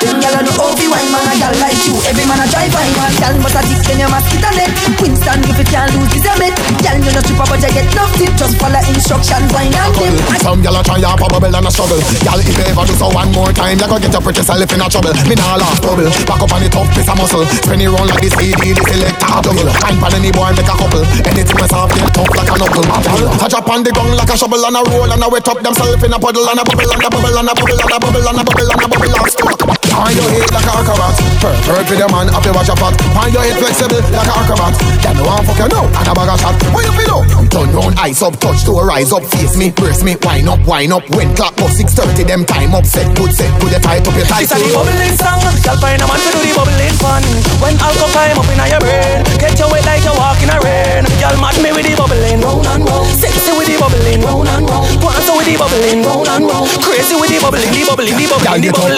Them 0.00 0.16
gyal 0.20 0.36
a 0.36 0.40
no 0.44 0.52
off 0.60 0.78
wine 0.78 1.10
man. 1.10 1.26
A 1.26 1.32
gyal 1.40 1.54
like 1.60 1.82
you, 1.88 1.94
every 2.06 2.24
man 2.28 2.40
a 2.40 2.46
try 2.52 2.68
find 2.70 2.92
man. 2.96 3.12
Gyal 3.18 3.34
must 3.40 3.56
a 3.56 3.62
tip 3.64 3.80
then 3.86 3.98
you 4.00 4.08
must 4.08 4.28
get 4.30 4.44
a 4.44 4.50
net. 4.54 4.70
Winston 5.00 5.40
if 5.48 5.58
you 5.58 5.66
can't 5.66 5.90
lose 5.96 6.10
this 6.12 6.26
a 6.28 6.32
bet. 6.36 6.54
Gyal 6.84 6.98
you 7.00 7.12
no 7.12 7.20
strip 7.24 7.40
but 7.40 7.60
you 7.60 7.72
get 7.72 7.88
no 7.96 8.04
tip. 8.14 8.32
Just 8.36 8.54
follow 8.60 8.82
instructions, 8.86 9.48
wine 9.56 9.72
and 9.72 9.92
them. 9.96 10.14
Some 10.44 10.60
gyal 10.60 10.78
a 10.78 10.80
try 10.84 11.00
up 11.02 11.20
a 11.20 11.26
bubble 11.26 11.56
and 11.56 11.66
a 11.66 11.70
struggle. 11.72 12.00
Gyal 12.20 12.40
if 12.44 12.58
ever 12.60 12.84
do 12.84 12.94
so 12.94 13.08
one 13.10 13.32
more 13.32 13.52
time, 13.56 13.80
you 13.80 13.88
go 13.88 13.96
get 13.96 14.12
your 14.12 14.22
pretty 14.22 14.44
self 14.44 14.70
in 14.70 14.80
a 14.80 14.86
trouble. 14.92 15.14
Me 15.26 15.34
nah 15.34 15.56
last 15.56 15.80
bubble. 15.80 16.08
Back 16.28 16.42
up 16.44 16.52
on 16.52 16.60
the 16.60 16.68
top 16.68 16.88
piece 16.92 17.08
of 17.08 17.16
muscle. 17.16 17.44
Spin 17.64 17.80
it 17.80 17.88
round 17.88 18.12
like 18.12 18.20
this 18.20 18.36
CD, 18.36 18.76
this 18.76 18.86
selector 18.86 19.40
double. 19.40 19.68
Time 19.80 19.98
for 19.98 20.12
any 20.12 20.30
boy 20.30 20.52
make 20.52 20.68
a 20.68 20.76
couple. 20.76 21.04
Anything 21.24 21.58
soft 21.66 21.96
get 21.96 22.12
tough 22.12 22.32
like 22.36 22.50
a 22.50 22.56
knuckle. 22.60 22.86
I 22.86 23.48
drop 23.48 23.68
on 23.72 23.82
the 23.82 23.90
gong 23.90 24.12
like 24.12 24.30
a 24.30 24.36
shovel 24.36 24.62
and 24.62 24.76
a 24.76 24.82
roll 24.92 25.10
and 25.10 25.22
a 25.24 25.28
wet 25.28 25.48
up 25.48 25.58
themself 25.64 26.02
in 26.04 26.12
a 26.12 26.18
puddle 26.26 26.50
and 26.50 26.58
a 26.58 26.64
bubble 26.66 26.90
and 26.90 26.98
a 26.98 27.06
bubble 27.06 27.38
and 27.38 27.46
a 27.46 27.54
bubble 27.54 27.78
and 27.78 27.86
a 27.86 27.98
bubble 28.02 28.26
and 28.26 28.34
a 28.34 28.42
bubble 28.42 28.66
and 28.66 28.82
a 28.82 28.88
bubble 28.90 29.14
and 29.14 29.30
stuck. 29.30 29.62
On 29.94 30.10
your 30.10 30.26
head 30.26 30.50
like 30.50 30.66
a 30.66 30.72
acrobat. 30.82 31.14
Perfect 31.38 31.86
with 31.86 32.02
your 32.02 32.10
man, 32.10 32.26
up 32.34 32.42
your 32.42 32.50
watch 32.50 32.66
your 32.66 32.74
pot. 32.74 32.98
On 33.14 33.30
your 33.30 33.46
head 33.46 33.56
flexible 33.62 34.02
like 34.10 34.26
a 34.26 34.34
acrobat. 34.34 34.74
Then 35.06 35.22
one 35.22 35.44
fuck 35.46 35.60
you 35.62 35.68
now 35.70 35.86
and 35.86 36.08
a 36.10 36.12
bag 36.18 36.30
of 36.34 36.38
shot. 36.42 36.58
What 36.74 36.82
you 36.82 36.92
feel 36.98 37.14
up? 37.14 37.46
Turn 37.46 37.70
round, 37.70 37.94
eyes 38.02 38.20
up, 38.26 38.34
touch 38.42 38.66
to 38.66 38.74
rise 38.74 39.14
up, 39.14 39.22
face 39.22 39.54
me, 39.54 39.70
brace 39.70 40.02
me, 40.02 40.18
wind 40.26 40.50
up, 40.50 40.58
wind 40.66 40.90
up. 40.90 41.06
When 41.14 41.30
clock 41.38 41.54
up 41.62 41.70
6:30, 41.70 42.26
them 42.26 42.42
time 42.42 42.74
up, 42.74 42.84
set 42.84 43.06
good, 43.14 43.30
set 43.30 43.52
good, 43.62 43.70
you 43.70 43.80
tight 43.86 44.02
up 44.02 44.16
your 44.18 44.26
tight. 44.26 44.50
It's 44.50 44.52
a 44.52 44.58
the 44.58 44.74
bubbling 44.74 45.14
song 45.14 45.46
Girl 45.62 45.78
find 45.78 46.02
a 46.02 46.06
man 46.10 46.18
to 46.22 46.30
do 46.30 46.40
the 46.42 46.52
bubbling 46.58 46.96
fun 47.02 47.22
When 47.62 47.74
alcohol 47.78 48.10
climb 48.14 48.38
up 48.38 48.46
in 48.46 48.60
your 48.70 48.82
brain 48.82 49.18
Get 49.38 49.58
you 49.58 49.66
wet 49.66 49.82
like 49.82 50.02
you 50.06 50.14
walk 50.14 50.38
in 50.38 50.50
a 50.50 50.58
rain 50.62 51.02
Girl 51.22 51.36
match 51.42 51.58
me 51.58 51.74
with 51.74 51.86
the 51.86 51.94
bubbling 51.98 52.38
round 52.38 52.66
and 52.70 52.86
round 52.86 53.10
Sexy 53.18 53.50
with 53.50 53.66
the 53.66 53.74
bubbling 53.82 54.22
round 54.22 54.46
and 54.46 54.62
round 54.62 54.86
Dance 55.26 55.26
with 55.26 55.46
the 55.50 55.58
bubbling 55.58 56.06
round 56.16 56.28
and 56.28 56.44
round 56.48 56.68
Crazy 56.80 57.14
with 57.16 57.28
the 57.28 57.38
bubbling, 57.40 57.68
the 57.72 57.82
bubbling, 57.84 58.16
the 58.16 58.26
bubbling, 58.28 58.62
the 58.64 58.70
bubbling 58.72 58.96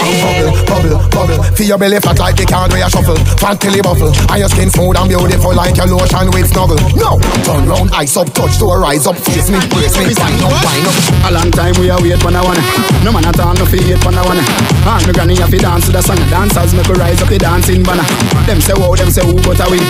Bubble, 0.69 0.99
bubble, 1.11 1.39
bubble. 1.39 1.43
feel 1.57 1.69
your 1.75 1.79
belly 1.79 1.99
flat 1.99 2.19
like 2.19 2.37
the 2.37 2.47
card 2.47 2.71
where 2.71 2.83
you 2.83 2.91
shuffle. 2.91 3.19
Fat 3.39 3.59
till 3.59 3.75
you 3.75 3.83
buffle, 3.83 4.13
and 4.31 4.39
your 4.39 4.51
skin 4.51 4.71
smooth 4.71 4.97
and 4.99 5.09
beautiful 5.09 5.55
like 5.55 5.75
your 5.77 5.89
lotion 5.91 6.31
with 6.31 6.49
snuggle. 6.51 6.79
No, 6.95 7.19
turn 7.43 7.67
round, 7.67 7.91
eyes 7.95 8.15
up, 8.17 8.31
touch 8.35 8.59
to 8.63 8.67
rise 8.79 9.07
up, 9.07 9.17
face 9.19 9.51
me, 9.51 9.59
brace 9.73 9.97
me, 9.99 10.13
wind 10.15 10.43
up, 10.43 10.53
wind 10.63 10.87
up. 10.87 10.97
A 11.27 11.31
long 11.33 11.51
time 11.51 11.75
we 11.81 11.91
are 11.91 12.01
wait 12.01 12.21
for 12.23 12.31
no 12.31 12.45
one. 12.45 12.61
No 13.03 13.11
man 13.11 13.27
at 13.27 13.39
all, 13.41 13.55
no 13.55 13.65
fi 13.67 13.79
hate 13.83 14.01
for 14.03 14.13
no 14.13 14.23
one. 14.25 14.39
And 14.39 15.05
me 15.07 15.13
granny 15.13 15.37
have 15.41 15.51
to 15.51 15.59
dance 15.59 15.87
to 15.87 15.93
the 15.93 16.03
song. 16.03 16.21
Dancers 16.31 16.75
make 16.75 16.87
we 16.87 16.95
rise 17.01 17.21
up 17.23 17.29
the 17.29 17.39
dancing 17.39 17.83
banner. 17.83 18.07
Them 18.47 18.61
say 18.61 18.75
wow, 18.77 18.95
them 18.95 19.11
say 19.11 19.25
who, 19.25 19.35
but 19.43 19.59
I 19.61 19.67
win. 19.71 19.83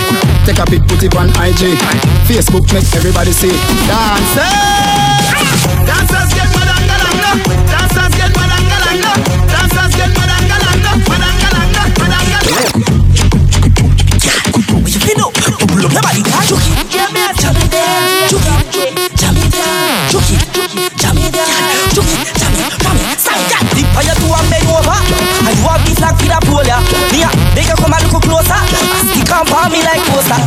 Take 0.47 0.59
a 0.59 0.64
pic, 0.64 0.83
put 0.89 1.03
it 1.03 1.14
on 1.16 1.29
IG. 1.37 1.76
Facebook 2.24 2.64
make 2.72 2.89
everybody 2.95 3.33
see. 3.33 3.53
Dancers, 3.91 4.55
dancers 5.85 6.31
get 6.33 6.49
madangalanga. 6.57 6.67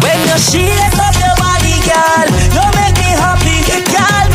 When 0.01 0.19
you 0.27 0.37
up 0.99 1.15
your 1.19 1.35
body, 1.37 1.77
girl, 1.85 2.27
you 2.55 2.63
make 2.75 2.97
me 2.97 3.11
happy, 3.15 3.61
girl. 3.91 4.30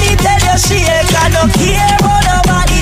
Shake, 0.57 0.89
I 0.89 1.29
don't 1.29 1.53
care 1.53 1.97
about 2.01 2.25
body, 2.49 2.81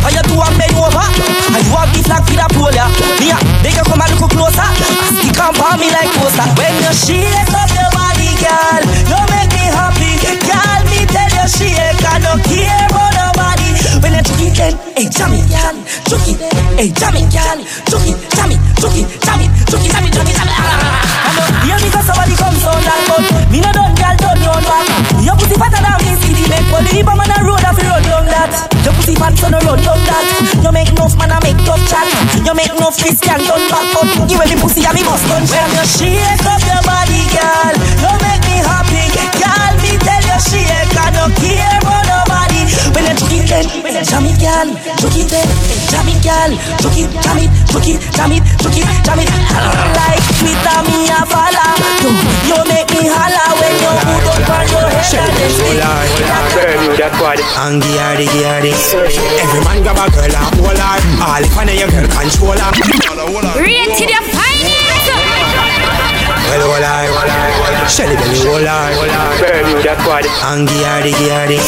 for 0.00 0.10
to 0.24 0.40
a 0.40 0.48
bend 0.56 0.72
over, 0.80 1.04
and 1.52 1.66
a, 3.28 3.36
they 3.62 3.72
come 3.76 4.00
a 4.00 4.08
little 4.08 4.28
closer, 4.32 4.72
for 5.52 5.76
me 5.76 5.92
like 5.92 6.10
poster. 6.16 6.48
When 6.56 6.80
you 6.80 6.92
shake 6.96 7.52
up 7.52 7.68
your 7.76 7.92
body, 7.92 8.32
girl, 8.40 8.82
you 9.04 9.20
make 9.30 9.52
me 9.52 9.68
happy, 9.68 10.16
girl. 10.48 10.80
Me 10.88 11.04
tell 11.06 11.28
you 11.28 11.46
shake, 11.46 12.02
I 12.08 12.18
don't 12.24 12.42
care 12.42 12.88
nobody. 13.12 13.35
When 14.02 14.12
you 14.12 14.22
chuck 14.22 14.40
it, 14.40 14.52
then, 14.56 14.74
hey, 14.96 15.08
jam 15.08 15.32
it, 15.32 15.48
chuck 15.48 16.28
it, 16.28 16.36
hey, 16.76 16.90
jam 16.92 17.16
it, 17.16 17.30
chuck 17.32 18.04
it, 18.04 18.16
jam 18.36 18.50
it, 18.52 18.60
chuck 18.76 18.96
it, 18.96 19.06
jam 19.24 19.40
it, 19.40 19.50
chuck 19.66 19.84
it, 19.84 19.90
jam 19.90 20.04
it, 20.04 20.12
jam 20.12 20.26
it, 20.28 20.36
jam 20.36 20.48
it. 20.48 20.56
I 20.56 21.30
know, 21.36 21.48
hear 21.64 21.78
me 21.80 21.88
'cause 21.90 22.06
somebody 22.06 22.36
comes 22.36 22.64
on 22.64 22.80
that, 22.84 23.00
but 23.08 23.24
me 23.50 23.58
no 23.60 23.72
done, 23.72 23.94
girl, 23.96 24.16
done 24.20 24.42
your 24.42 24.60
back. 24.68 24.86
Your 25.24 25.36
pussy 25.36 25.56
fatter 25.56 25.80
than 25.80 25.96
me, 26.04 26.12
see 26.20 26.34
the 26.36 26.44
make 26.52 26.68
body, 26.70 27.02
but 27.02 27.16
man 27.16 27.32
a 27.34 27.38
road 27.42 27.64
off 27.64 27.78
run 27.82 28.02
down 28.04 28.26
that. 28.26 28.52
Your 28.84 28.94
pussy 28.94 29.14
fat, 29.16 29.34
so 29.38 29.48
no 29.48 29.58
run 29.64 29.80
down 29.82 30.00
that. 30.04 30.26
You 30.62 30.72
make 30.72 30.90
enough 30.92 31.16
man 31.16 31.32
a 31.32 31.38
make 31.42 31.60
tough 31.64 31.82
chat. 31.88 32.06
You 32.46 32.54
make 32.54 32.72
enough 32.76 32.96
can 32.96 33.40
turn 33.48 33.62
back, 33.72 33.86
but 33.94 34.30
you 34.30 34.36
every 34.40 34.56
pussy 34.60 34.84
a 34.84 34.92
me 34.92 35.02
must 35.02 35.24
When 35.26 35.42
you 35.42 35.84
shake 35.88 36.46
up 36.46 36.62
your 36.68 36.82
body, 36.84 37.22
girl, 37.34 37.74
you 38.02 38.12
make 38.22 38.44
me 38.44 38.56
happy, 38.60 39.04
girl. 39.40 39.72
Me 39.82 39.92
tell 40.06 40.22
you 40.30 40.38
shake, 40.46 40.96
I 40.96 41.10
don't 41.10 41.34
care. 41.40 42.05
When 42.94 43.04
you 43.06 43.14
juke 43.16 43.34
it 43.38 43.48
then, 43.50 43.66
jam 44.04 44.26
it, 44.26 44.36
girl. 44.38 44.68
Juke 45.00 45.18
it 45.18 45.28
then, 45.32 45.48
jam 45.90 46.08
it, 46.08 46.18
girl. 46.22 46.50
Juke 46.82 47.00
it, 47.00 47.10
jam 47.24 47.38
it, 47.40 47.50
juke 47.70 47.88
it, 47.90 47.98
jam 48.14 48.32
it, 48.32 48.42
juke 48.62 48.78
it, 48.78 48.86
jam 49.06 49.20
it. 49.20 49.30
Like 49.96 50.22
Twitter, 50.38 50.78
me 50.86 51.08
a 51.10 51.20
follow. 51.26 51.72
You, 52.04 52.10
you 52.46 52.58
make 52.70 52.88
me 52.94 53.08
holla 53.08 53.56
when 53.58 53.74
you 53.80 53.90
put 54.04 54.26
up 54.30 54.48
on 54.52 54.64
your 54.70 54.86
head 54.86 55.14
and 55.16 55.32
then 55.34 55.50
spit. 55.50 55.80
Angie 57.56 57.96
hardy, 57.96 58.26
hardy. 58.26 58.72
Every 59.40 59.60
man 59.64 59.82
grab 59.82 59.98
a 59.98 60.06
girl 60.12 60.24
and 60.24 60.36
hold 60.60 60.76
her. 60.76 60.98
All 61.24 61.42
if 61.42 61.56
I 61.56 61.64
know 61.64 61.72
your 61.72 61.90
girl 61.90 62.06
control 62.08 62.56
her. 62.56 62.70
Rated 63.60 64.10
your 64.10 64.24
finest. 64.32 65.08
Well, 66.46 66.62
hold 66.62 66.84
her, 66.84 67.05
hold 67.86 67.86
her, 67.86 67.86
hold 67.86 67.86
her. 67.86 67.90
Shelly 67.90 68.16
belly, 68.18 68.38
hold 68.42 68.66
her, 68.66 68.86
hold 68.98 69.10
her. 69.10 70.26
Angie 70.50 70.82
hardy, 70.82 71.12
hardy. 71.30 71.58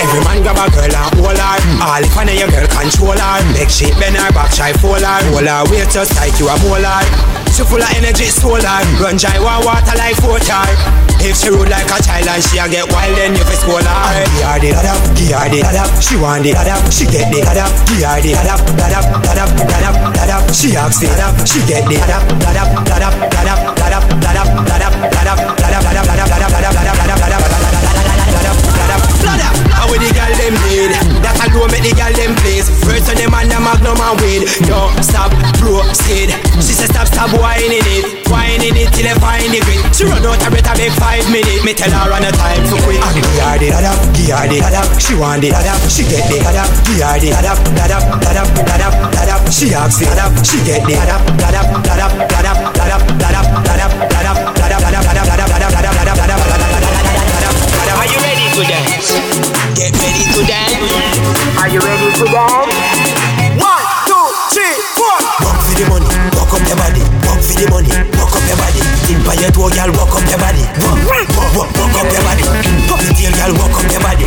Every 0.00 0.20
man 0.24 0.40
grab 0.42 0.56
a 0.56 0.66
girl 0.72 0.88
and 0.88 1.14
hold 1.20 1.36
her. 1.36 1.56
All 1.84 2.02
if 2.02 2.16
I 2.16 2.24
know 2.24 2.32
your 2.32 2.48
girl 2.48 2.66
control 2.68 3.16
her. 3.18 3.38
Make 3.52 3.68
she 3.68 3.92
bend 4.00 4.16
her 4.16 4.32
back, 4.32 4.52
try 4.52 4.72
fold 4.80 5.04
her. 5.04 5.20
Hold 5.36 5.46
her 5.46 5.64
weight 5.70 5.88
just 5.92 6.16
like 6.16 6.32
you 6.40 6.48
a 6.48 6.56
molar. 6.64 7.04
She 7.52 7.62
full 7.66 7.82
of 7.82 7.92
energy, 7.96 8.32
solar. 8.32 8.80
Run 9.00 9.16
dry 9.20 9.36
one 9.38 9.60
water 9.64 9.96
like 10.00 10.16
water. 10.24 10.64
If 11.20 11.36
she 11.36 11.52
rude 11.52 11.68
like 11.68 11.84
a 11.92 12.00
child 12.00 12.32
and 12.32 12.40
she 12.40 12.56
a 12.56 12.64
get 12.64 12.88
wild, 12.88 13.12
then 13.12 13.36
you 13.36 13.44
fi 13.44 13.52
scold 13.60 13.84
her. 13.84 14.24
Give 14.32 14.40
her 14.40 14.56
the 14.56 14.72
da 14.72 14.96
give 15.12 15.36
her 15.36 15.48
the 15.52 15.60
da 15.60 15.84
She 16.00 16.16
want 16.16 16.40
the 16.48 16.56
da 16.56 16.80
she 16.88 17.04
get 17.04 17.28
the 17.28 17.44
da 17.44 17.68
Give 17.84 18.00
her 18.00 18.16
the 18.24 18.32
da 18.40 18.56
da 18.56 18.96
da 19.36 19.44
da 19.44 20.24
da 20.24 20.36
She 20.48 20.72
ask 20.76 20.96
the 21.04 21.12
da 21.12 21.28
she 21.44 21.60
get 21.68 21.84
the 21.84 22.00
da 22.08 22.24
da 22.24 22.56
da 22.56 22.96
da 22.96 23.12
da 23.12 23.12
da 23.12 24.00
da 24.24 24.88
da 25.12 25.36
da 25.36 25.49
That 31.38 31.54
alone 31.54 31.70
make 31.70 31.86
the 31.86 31.92
girl 31.94 32.12
them 32.12 32.32
please 32.42 32.66
First 32.82 33.10
on 33.12 33.16
them 33.16 33.34
and 33.36 33.50
the 33.50 33.58
magnum 33.62 34.00
and 34.00 34.16
weed 34.20 34.42
Don't 34.66 34.96
stop, 35.04 35.30
proceed 35.60 36.34
She 36.58 36.72
say 36.74 36.88
stop, 36.90 37.06
stop 37.06 37.30
whining 37.38 37.84
it 37.84 38.26
Whining 38.26 38.74
it 38.74 38.90
till 38.90 39.06
they 39.06 39.16
find 39.22 39.46
the 39.50 39.60
grit 39.62 39.80
She 39.94 40.04
run 40.06 40.24
out 40.26 40.42
a 40.42 40.48
better 40.50 40.74
make 40.78 40.94
five 40.98 41.24
minutes 41.30 41.62
Me 41.62 41.72
tell 41.76 41.90
her 41.90 42.10
on 42.10 42.22
the 42.22 42.32
time 42.34 42.62
for 42.66 42.78
quick 42.82 42.98
And 42.98 43.14
give 43.14 43.26
her 43.38 43.56
the 43.58 43.68
da 43.70 43.92
give 44.16 44.34
her 44.34 44.46
the 44.50 44.58
da 44.58 44.82
She 44.98 45.14
want 45.14 45.42
the 45.42 45.50
da 45.54 45.60
she 45.86 46.02
get 46.08 46.26
the 46.26 46.42
da 46.42 46.64
Give 46.86 46.98
her 46.98 47.18
the 47.18 47.30
da 47.30 47.46
da 47.46 47.98
da 48.26 48.44
da 48.66 49.22
da 49.24 49.34
She 49.50 49.70
ask 49.74 49.98
the 50.00 50.06
da 50.10 50.26
she 50.42 50.58
get 50.66 50.82
the 50.86 50.94
da 50.98 51.18
da 51.38 51.50
da 51.50 51.62
da 51.62 51.70
da 51.94 52.40
da 52.40 52.80
Are 58.00 58.06
you 58.06 58.18
ready 58.18 58.46
to 58.54 58.62
dance? 58.64 59.10
Get 59.12 59.69
ready 60.20 60.36
to 60.36 60.44
dance. 60.44 61.16
Are 61.56 61.68
you 61.68 61.80
ready 61.80 62.12
to 62.12 62.24
dance? 62.28 62.76
One, 63.56 63.84
two, 64.04 64.26
three, 64.52 64.76
four. 64.92 65.16
Walk 65.40 65.56
for 65.64 65.72
the 65.80 65.84
money, 65.88 66.08
walk 66.36 66.52
up 66.52 66.60
your 66.68 66.76
body. 66.76 67.00
Walk 67.24 67.40
for 67.40 67.56
the 67.56 67.66
money, 67.72 67.92
walk 68.20 68.36
up 68.36 68.44
your 68.44 68.56
body. 68.60 68.80
Tip 69.08 69.16
by 69.24 69.34
your 69.40 69.50
toe, 69.56 69.72
girl, 69.72 69.90
walk 69.96 70.12
up 70.12 70.28
your 70.28 70.36
body. 70.36 70.64
Walk, 70.84 71.00
walk, 71.08 71.56
walk, 71.56 71.70
walk 71.72 71.96
up 72.04 72.12
your 72.12 72.20
body. 72.20 72.44
Pop 72.84 73.00
the 73.00 73.12
tail, 73.16 73.32
girl, 73.32 73.52
walk 73.56 73.80
up 73.80 73.88
your 73.88 74.02
body. 74.04 74.26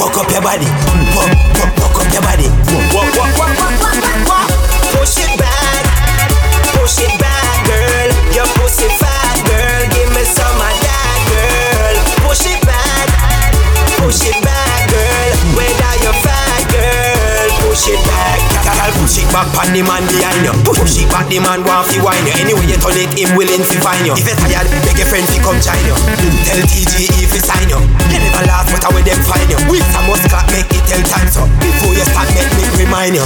Walk 0.00 0.16
up 0.16 0.30
your 0.32 0.40
body. 0.40 0.68
Walk, 1.12 1.28
walk, 1.60 1.72
walk 1.76 1.98
up 2.00 2.08
your 2.12 2.24
body. 2.24 2.48
Walk, 2.48 2.88
walk, 2.96 3.36
walk, 3.36 3.36
walk, 3.36 3.52
walk, 3.60 3.96
walk, 4.00 4.20
walk. 4.32 4.48
Push 4.96 5.20
it 5.20 5.32
back, 5.36 5.84
push 6.72 7.04
it 7.04 7.12
back, 7.20 7.68
girl. 7.68 8.08
Your 8.32 8.48
pussy 8.56 8.88
fat, 8.96 9.36
girl. 9.44 9.82
Give 9.92 10.08
me 10.16 10.24
some 10.24 10.56
of 10.56 10.72
that, 10.80 11.18
girl. 11.28 11.94
Push 12.24 12.48
it 12.48 12.60
back, 12.64 13.08
push 14.00 14.24
it 14.24 14.38
back, 14.42 14.49
push 17.80 17.96
it 17.96 18.04
back. 18.04 18.36
Girl, 18.60 18.92
push 19.00 19.24
it 19.24 19.28
back 19.32 19.48
on 19.56 19.72
the 19.72 19.80
man 19.80 20.04
behind 20.04 20.44
you. 20.44 20.52
Push 20.68 21.00
it 21.00 21.08
back, 21.08 21.24
the 21.32 21.40
man 21.40 21.64
want 21.64 21.88
fi 21.88 21.96
wine 22.04 22.28
you. 22.28 22.34
Anyway 22.36 22.68
you 22.68 22.76
turn 22.76 22.92
it, 22.92 23.08
him 23.16 23.32
willing 23.32 23.64
to 23.64 23.76
find 23.80 24.04
you. 24.04 24.12
If 24.12 24.28
you 24.28 24.36
tired, 24.36 24.68
beg 24.84 25.00
your 25.00 25.08
friend 25.08 25.24
fi 25.24 25.40
come 25.40 25.56
join 25.64 25.80
you. 25.88 25.96
Tell 26.44 26.60
TGE 26.60 27.24
fi 27.24 27.40
sign 27.40 27.72
you. 27.72 27.80
You 28.12 28.20
never 28.20 28.44
last, 28.44 28.68
but 28.68 28.84
how 28.84 28.92
will 28.92 29.00
them 29.00 29.16
find 29.24 29.48
you? 29.48 29.56
With 29.72 29.86
some 29.96 30.04
must 30.12 30.28
clap, 30.28 30.44
make 30.52 30.68
it 30.68 30.84
tell 30.84 31.00
time 31.08 31.28
so. 31.32 31.48
Before 31.64 31.96
you 31.96 32.04
start, 32.04 32.28
make 32.36 32.52
me 32.60 32.68
remind 32.84 33.16
you. 33.16 33.24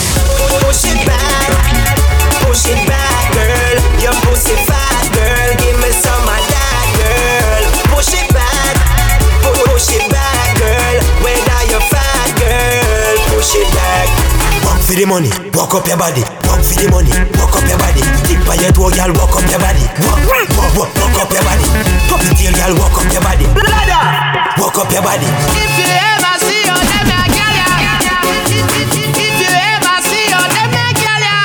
Up 15.75 15.87
your 15.91 15.99
body. 15.99 16.23
Walk 16.47 16.63
for 16.63 16.79
the 16.79 16.87
money, 16.87 17.11
walk 17.35 17.51
up 17.59 17.67
your 17.67 17.79
body. 17.83 17.99
Tip 18.31 18.39
by 18.47 18.55
your 18.63 18.71
toe, 18.71 18.95
girl, 18.95 19.11
walk 19.19 19.35
up 19.35 19.43
your 19.51 19.59
body. 19.59 19.83
Walk, 20.07 20.23
walk, 20.23 20.47
walk, 20.79 20.91
walk 21.03 21.17
up 21.19 21.31
your 21.35 21.43
body. 21.43 21.67
Pop 22.07 22.23
the 22.23 22.31
tail, 22.39 22.55
girl, 22.55 22.79
walk 22.79 22.95
up 22.95 23.11
your 23.11 23.23
body. 23.27 23.47
Walk 24.55 24.79
up 24.79 24.91
your 24.95 25.03
body. 25.03 25.27
If 25.59 25.75
you 25.75 25.91
ever 25.91 26.35
see 26.47 26.63
your 26.63 26.79
them 26.79 27.11
a 27.11 27.27
girl 27.27 27.55
ya. 27.59 27.67
If 29.19 29.35
you 29.43 29.51
ever 29.51 29.97
see 30.07 30.25
your 30.31 30.47
them 30.47 30.75
a 30.79 30.87
girl 30.95 31.23
ya. 31.27 31.43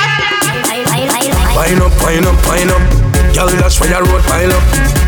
Pine 1.58 1.82
up, 1.82 1.94
pine 1.98 2.26
up, 2.30 2.38
pine 2.46 2.70
up. 2.70 2.84
Girl, 3.34 3.50
that's 3.58 3.82
where 3.82 3.90
your 3.90 4.06
road 4.06 4.22
pile 4.30 4.54
up. 4.54 4.64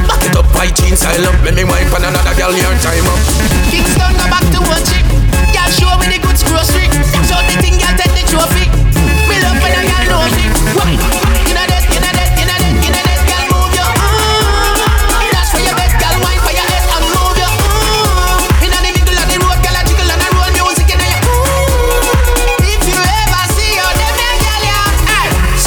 Back 0.09 0.26
it 0.26 0.34
up, 0.34 0.49
white 0.57 0.74
jeans 0.74 0.97
style 0.97 1.30
up. 1.30 1.38
Make 1.45 1.61
me 1.61 1.63
wipe 1.69 1.93
on 1.93 2.09
another 2.09 2.34
girl, 2.34 2.57
your 2.57 2.74
time 2.82 3.05
up. 3.05 3.22
Kingston 3.69 4.17
go 4.17 4.26
back 4.34 4.45
to 4.49 4.59
one 4.65 4.82
chick. 4.89 5.05
Girl 5.53 5.69
show 5.69 5.93
me 6.01 6.09
the 6.09 6.17
goods 6.26 6.41
grocery. 6.41 6.89
Show 7.30 7.38
the 7.45 7.55
thing, 7.61 7.78
girl 7.78 7.93
take 8.01 8.17
the 8.17 8.26
trophy. 8.26 8.80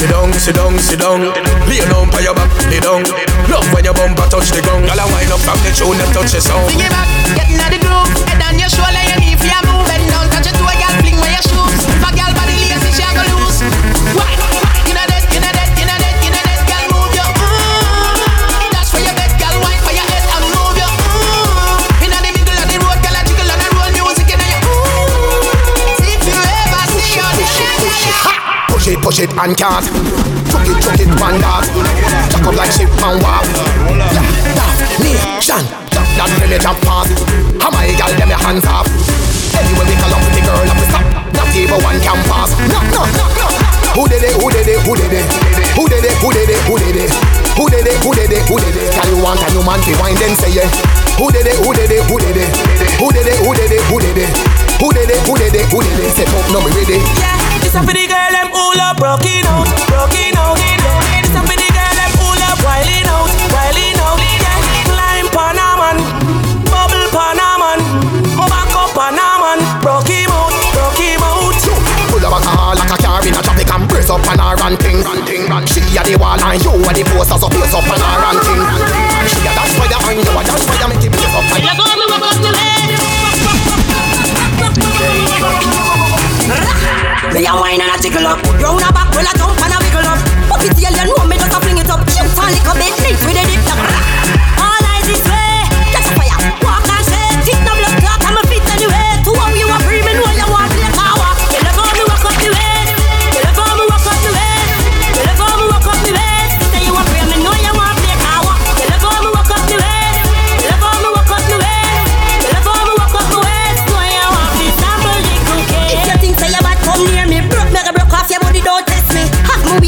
Sit 0.05 0.11
down, 0.11 0.33
sit 0.35 0.55
down, 0.55 0.79
sit 0.79 0.99
down. 0.99 1.21
Lay 1.67 1.79
down 1.89 2.11
by 2.11 2.21
your 2.21 2.35
back, 2.35 2.51
lay 2.69 2.79
down. 2.79 3.03
Love 3.49 3.65
when 3.73 3.85
your 3.85 3.95
bumper 3.95 4.29
touch 4.29 4.51
the 4.51 4.61
ground. 4.61 4.85
Girl, 4.85 5.01
I 5.01 5.07
wind 5.15 5.33
up 5.33 5.41
from 5.41 5.57
the 5.65 5.73
tune 5.73 5.99
and 5.99 6.13
touch 6.13 6.33
the 6.33 6.41
sound. 6.43 6.67
Bring 6.67 6.81
it 6.81 6.91
back, 6.91 7.09
get 7.35 7.49
inna 7.49 7.71
the 7.71 7.79
groove. 7.81 8.14
Push 29.15 29.31
it, 29.31 29.39
and 29.39 29.55
can't. 29.55 29.87
Chuck 30.51 30.67
it, 30.67 30.75
chuck 30.83 30.99
it, 30.99 31.07
one 31.23 31.39
dance. 31.39 31.71
Chuck 32.35 32.51
up 32.51 32.59
like 32.59 32.75
ship 32.75 32.91
and 32.91 33.23
walk. 33.23 33.47
Yeah, 33.47 34.27
yeah, 34.59 35.39
nation. 35.39 35.63
That, 35.95 36.03
that 36.19 36.31
village 36.43 36.67
of 36.67 36.75
pass. 36.83 37.15
How 37.63 37.71
my 37.71 37.95
gal 37.95 38.11
them 38.19 38.35
your 38.35 38.43
hands 38.43 38.67
off. 38.67 38.91
Anyway 39.55 39.87
we 39.87 39.95
call 40.03 40.11
up 40.11 40.19
with 40.19 40.35
the 40.35 40.43
girl 40.43 40.67
up 40.67 40.79
the 40.83 40.87
stop. 40.91 41.07
Not 41.31 41.47
even 41.55 41.79
one 41.79 41.95
can 42.03 42.19
pass. 42.27 42.59
No, 42.67 42.83
no, 42.91 43.07
no, 43.15 43.27
no. 43.39 43.47
Who 43.95 44.11
did 44.11 44.27
it? 44.27 44.35
Who 44.35 44.51
did 44.51 44.67
it? 44.67 44.83
Who 44.83 44.99
did 44.99 45.15
it? 45.15 45.23
Who 45.79 45.87
did 45.87 46.03
it? 46.03 46.15
Who 46.19 46.35
did 46.35 46.51
it? 46.51 46.59
Who 46.67 46.75
did 46.75 46.99
it? 46.99 47.15
Who 47.55 47.71
did 47.71 47.87
it? 47.87 47.95
Who 48.03 48.11
did 48.19 48.35
it? 48.35 48.43
Who 48.51 48.57
did 48.59 48.75
it? 48.75 48.99
Can 48.99 49.07
you 49.15 49.23
want 49.23 49.39
a 49.39 49.49
new 49.55 49.63
man 49.63 49.79
to 49.79 49.95
wine 50.03 50.19
then 50.19 50.35
say 50.35 50.51
yeah? 50.59 50.67
Who 51.23 51.31
did 51.31 51.47
it? 51.47 51.55
Who 51.63 51.71
did 51.71 51.87
it? 51.87 52.03
Who 52.11 52.19
did 52.19 52.35
it? 52.35 52.51
Who 52.99 53.15
did 53.15 53.31
it? 53.31 53.39
Who 53.47 53.55
did 53.55 53.71
it? 53.71 53.83
Who 53.87 54.03
did 54.03 54.19
it? 54.19 54.35
Who 54.83 54.91
did 54.91 55.07
it? 55.07 55.23
Who 55.23 55.35
did 55.39 55.55
it? 55.55 55.71
Who 55.71 55.79
did 55.87 56.03
it? 56.03 56.11
Set 56.19 56.27
up, 56.35 56.51
no 56.51 56.59
me 56.67 56.75
ready. 56.75 56.99
This 56.99 57.34
on 75.03 75.03
her 75.03 75.49
ranting. 75.51 75.67
She 75.67 75.81
a 75.99 76.03
the 76.07 76.15
wall 76.21 76.39
and 76.39 76.63
you 76.63 76.71
a 76.71 76.91
the 76.95 77.03
poster 77.11 77.39
so 77.39 77.49
place 77.51 77.75
up 77.75 77.83
on 77.89 77.99
her 77.99 78.19
ranting. 78.23 78.63
She 79.27 79.41
a 79.43 79.51
dash 79.51 79.75
fire 79.75 79.99
and 80.13 80.19
you 80.23 80.31
a 80.31 80.43
dash 80.45 80.63
fire 80.69 80.89
make 80.89 81.03
it 81.03 81.11
blaze 81.11 81.35
up. 81.35 81.45
and- 81.51 82.75
Me 87.35 87.43
a 87.47 87.53
wine 87.57 87.81
and 87.81 87.91
a 87.91 87.97
tickle 87.99 88.27
up. 88.27 88.39
Round 88.63 88.79
a 88.85 88.93
back, 88.93 89.11
well 89.11 89.27
a 89.27 89.33
jump 89.35 89.59
and 89.59 89.75
a 89.75 89.79
wiggle 89.83 90.07
up. 90.07 90.21
Up 90.55 90.63
it 90.63 90.71
tail, 90.79 90.95
you 90.95 91.05
know 91.11 91.25
me 91.27 91.37
just 91.37 91.51
a 91.51 91.59
fling 91.61 91.79
it 91.79 91.91
up. 91.91 92.01
Shoot 92.07 92.31
a 92.31 92.45
little 92.53 92.75
bit, 92.79 92.95
neat 93.03 93.19
with 93.27 93.35
a 93.35 93.45
dip 93.49 93.67
up. 93.73 93.81
All 94.63 94.85
eyes 94.95 95.07
this 95.09 95.25
way, 95.27 95.67
catch 95.91 96.07
a 96.07 96.13
fire, 96.15 96.39
walk 96.63 96.84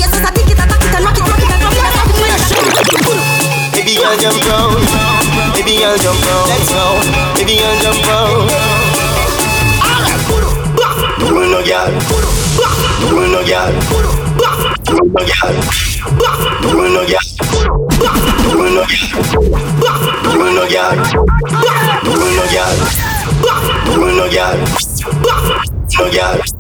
it. 0.01 0.11
Baby 3.73 3.95
girl 3.97 4.17
jump 4.19 4.45
round, 4.47 4.85
baby 5.55 5.77
girl 5.79 5.97
jump 5.99 6.21
round, 6.27 6.49
let's 6.49 6.69
go. 6.73 7.01
Baby 7.35 7.57
girl 7.57 7.77
jump 7.83 8.07
round. 8.07 8.51
No 11.21 11.43
no 11.45 11.61
girl, 11.65 11.91
no 13.11 13.11
girl, 13.11 13.11
no 13.11 13.23
no 13.27 13.41
girl, 13.47 13.73
no 14.91 15.03
no 15.07 15.21
girl, 15.31 15.55
no 16.63 16.83
no 16.89 17.03
girl, 17.07 17.27
no 20.35 20.47
no 20.53 20.65
girl. 20.69 20.97
Rule 22.07 22.35
no 22.35 22.47
girl. 22.47 22.77
Rule 23.97 24.15
no 24.17 24.29
girl. 24.31 24.57
No 25.99 26.11
girl. 26.11 26.56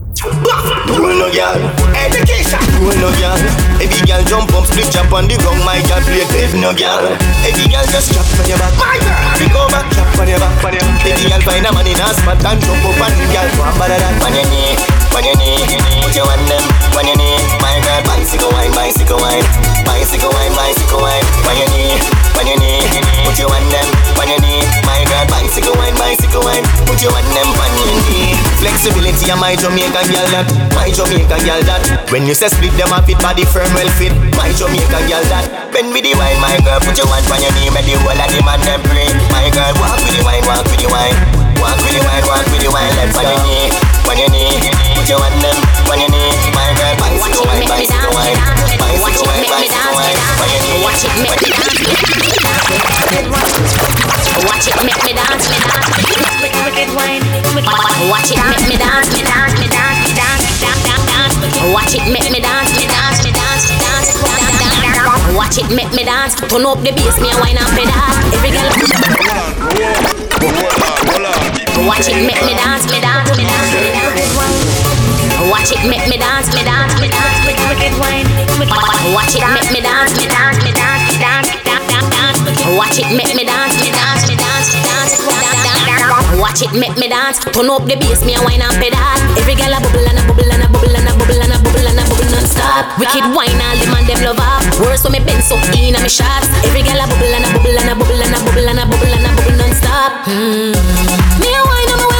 Rule 0.94 1.18
no 1.18 1.28
girl. 1.34 1.58
Education. 1.98 2.62
Rule 2.78 2.94
no 3.02 3.10
girl. 3.18 3.38
Every 3.82 4.02
girl 4.06 4.22
jump 4.30 4.54
up, 4.54 4.66
split 4.70 4.86
jump 4.94 5.10
on 5.10 5.26
the 5.26 5.34
ground. 5.42 5.58
My 5.66 5.82
girl 5.90 5.98
play 6.06 6.22
clip. 6.30 6.54
No 6.54 6.70
girl. 6.70 7.10
Every 7.42 7.66
girl 7.66 7.86
just 7.90 8.14
chop 8.14 8.26
on 8.38 8.46
your 8.46 8.58
back. 8.62 8.74
My 8.78 8.96
girl. 9.02 9.18
Pick 9.34 9.54
over, 9.56 9.82
chop 9.92 10.18
on 10.22 10.28
your 10.30 10.38
back. 10.38 10.54
Every 10.62 11.26
girl 11.26 11.42
find 11.42 11.66
a 11.66 11.70
man 11.74 11.86
in 11.90 11.98
a 11.98 12.06
spot 12.14 12.38
and 12.38 12.58
jump 12.62 12.84
up 12.86 13.00
and 13.02 13.14
the 13.18 13.26
girl 13.34 13.48
one 13.58 13.74
better 13.78 13.98
than 13.98 14.14
on 14.22 14.34
your 14.34 14.46
knee. 14.46 14.78
On 15.14 15.22
your 15.26 15.36
knee. 15.38 15.58
Put 16.02 16.14
your 16.14 16.26
hand 16.30 16.46
them 16.46 16.64
on 16.94 17.06
your 17.06 17.18
knee. 17.18 17.38
My 17.58 17.74
girl 17.82 18.02
bicycle 18.06 18.50
wine, 18.54 18.70
bicycle 18.70 19.18
wine, 19.18 19.42
bicycle 19.86 20.30
wine, 20.34 20.52
bicycle 20.58 21.00
wine. 21.00 21.24
On 21.48 21.54
your 21.56 21.68
knee. 21.72 21.96
On 22.36 22.44
your 22.46 22.58
knee. 22.58 22.82
Put 23.24 23.38
your 23.38 23.50
hand 23.50 23.70
them 23.72 23.88
on 24.20 24.28
your 24.28 24.40
knee. 24.42 24.62
My 24.84 25.00
girl 25.06 25.26
bicycle 25.30 25.74
wine, 25.78 25.94
bicycle 25.94 26.42
wine. 26.42 26.66
Put 26.84 26.98
your 27.02 27.14
hand 27.14 27.30
them 27.32 27.48
on 27.48 27.72
your 27.78 27.94
knee. 28.10 28.34
Flexibility 28.58 29.30
of 29.30 29.38
my 29.38 29.54
Jamaican 29.54 30.06
girl 30.10 30.26
that, 30.34 30.46
my 30.74 30.90
Jamaican 30.90 31.40
girl 31.46 31.62
that. 31.68 31.82
When 32.10 32.26
you 32.26 32.34
say 32.34 32.50
split 32.50 32.74
them 32.74 32.90
up, 32.90 33.06
it 33.06 33.18
body 33.22 33.46
firm 33.46 33.68
well 33.76 33.88
fit. 33.94 34.12
My 34.34 34.50
Jamaican 34.52 35.06
girl 35.06 35.24
that. 35.30 35.70
Bend 35.70 35.94
with 35.94 36.02
the 36.02 36.14
wine, 36.18 36.40
my 36.42 36.58
girl. 36.66 36.82
Put 36.82 36.98
your 36.98 37.06
hand 37.06 37.26
on 37.30 37.38
your 37.38 37.52
knee, 37.54 37.70
make 37.70 37.86
the 37.86 37.94
whole 38.02 38.16
of 38.16 38.28
the 38.30 38.40
man 38.42 38.60
them 38.66 38.82
pray. 38.90 39.10
My 39.30 39.46
girl, 39.54 39.72
walk 39.78 40.00
with 40.02 40.16
the 40.18 40.22
wine, 40.26 40.44
walk 40.48 40.66
with 40.66 40.80
the 40.82 40.88
wine. 40.90 41.16
Walk 41.62 41.78
with 41.82 41.94
the 41.94 42.02
wine, 42.02 42.24
walk 42.26 42.46
with 42.50 42.62
the 42.62 42.70
wine. 42.72 42.92
Let's 42.98 43.16
on 43.16 43.26
your 43.26 43.40
knee, 43.46 43.70
on 44.10 44.16
your 44.18 44.30
knee. 44.34 44.50
Put 44.96 45.06
your 45.06 45.20
hand 45.22 45.38
them 45.40 45.56
on 45.92 45.98
your 46.02 46.10
knee. 46.10 46.34
My 46.52 46.65
Watch 47.06 47.38
it, 47.38 47.46
make 47.62 47.78
me 47.78 47.86
dance. 47.86 48.16
Me 48.18 48.34
dance, 48.34 48.66
me 48.66 48.76
dance. 48.76 48.98
Watch 58.10 58.30
it, 58.30 58.42
make 58.42 58.66
me 58.68 58.76
dance, 58.76 59.10
me 59.12 59.22
dance, 59.22 59.54
me 59.60 59.68
dance, 59.68 60.42
dance, 60.60 60.82
dance, 60.82 61.06
dance. 61.06 61.36
Watch 61.72 61.94
it, 61.94 62.04
make 62.10 62.30
me 62.30 62.40
dance, 62.40 62.74
me 62.76 62.86
dance, 62.86 63.22
me 63.24 63.30
dance, 63.30 63.68
dance, 63.70 63.70
dance. 63.78 64.18
Dance. 64.86 65.36
Watch 65.36 65.58
it, 65.58 65.68
make 65.70 65.92
me 65.92 66.04
dance. 66.04 66.34
Turn 66.34 66.66
up 66.66 66.82
the 66.82 66.92
bass, 66.92 67.20
me 67.20 67.30
a 67.30 67.38
wine 67.40 67.56
and 67.56 67.70
pedal. 67.76 67.92
Every 68.34 68.50
girl. 68.50 68.70
Watch 71.86 72.08
it, 72.08 72.18
make 72.26 72.42
me 72.42 72.54
dance, 72.54 72.84
me 72.90 73.00
dance, 73.00 73.30
me 73.36 73.44
dance, 73.44 73.72
me 73.74 73.92
dance. 73.92 74.95
Watch 75.44 75.68
it, 75.68 75.84
make 75.84 76.08
me 76.08 76.16
dance, 76.16 76.48
me 76.56 76.64
dance, 76.64 76.96
me 76.96 77.12
dance, 77.12 77.38
wicked, 77.44 77.68
wicked 77.68 77.92
wine. 78.00 78.24
Watch 79.12 79.36
it, 79.36 79.44
make 79.52 79.68
me 79.68 79.84
dance, 79.84 80.16
me 80.16 80.24
dance, 80.24 80.58
me 80.64 80.72
dance, 80.72 81.12
dance, 81.20 81.52
dance, 81.60 81.86
dance, 81.92 82.08
dance. 82.08 82.40
Watch 82.72 82.96
it, 82.96 83.12
make 83.12 83.36
me 83.36 83.44
dance, 83.44 83.76
me 83.76 83.92
dance. 83.92 84.24
me 84.24 84.34
dance, 84.34 84.72
me 84.72 84.80
dance, 84.80 85.12
dance. 85.20 86.40
Watch 86.40 86.62
it, 86.64 86.72
make 86.72 86.96
me 86.96 87.08
dance. 87.12 87.38
Turn 87.52 87.68
up 87.68 87.84
the 87.84 88.00
bass, 88.00 88.24
me 88.24 88.32
a 88.32 88.40
wine 88.48 88.64
and 88.64 88.72
pedal. 88.80 88.96
Every 89.36 89.54
girl 89.60 89.76
a 89.76 89.78
bubble 89.84 90.08
and 90.08 90.18
a 90.18 90.22
bubble 90.24 90.48
and 90.48 90.64
a 90.64 90.68
bubble 90.72 90.96
and 90.96 91.08
a 91.08 91.12
bubble 91.12 91.40
and 91.40 91.52
a 91.52 91.58
bubble 91.60 91.84
and 91.84 92.00
a 92.00 92.04
bubble 92.08 92.30
non-stop. 92.32 92.96
Wicked 92.96 93.28
wine, 93.36 93.60
all 93.60 93.76
them 93.76 93.92
and 93.92 94.06
them 94.08 94.20
love 94.24 94.40
up. 94.40 94.64
Worse 94.80 95.04
so 95.04 95.12
me 95.12 95.20
bend 95.20 95.44
so 95.44 95.60
in 95.76 95.96
a 95.96 96.00
me 96.00 96.08
shots. 96.08 96.48
Every 96.64 96.80
girl 96.80 96.96
a 96.96 97.06
bubble 97.06 97.28
and 97.28 97.44
a 97.44 97.48
bubble 97.52 97.76
and 97.76 97.92
a 97.92 97.94
bubble 97.94 98.20
and 98.24 98.32
a 98.32 98.38
bubble 98.40 98.68
and 98.72 98.80
a 98.80 98.84
bubble 98.88 99.12
and 99.12 99.26
a 99.28 99.30
bubble 99.36 99.56
non-stop. 99.60 100.12
Mm. 100.32 100.72
Me 101.40 101.50
a 101.52 101.60
wine 101.60 101.90
on 101.92 101.98
my 102.00 102.15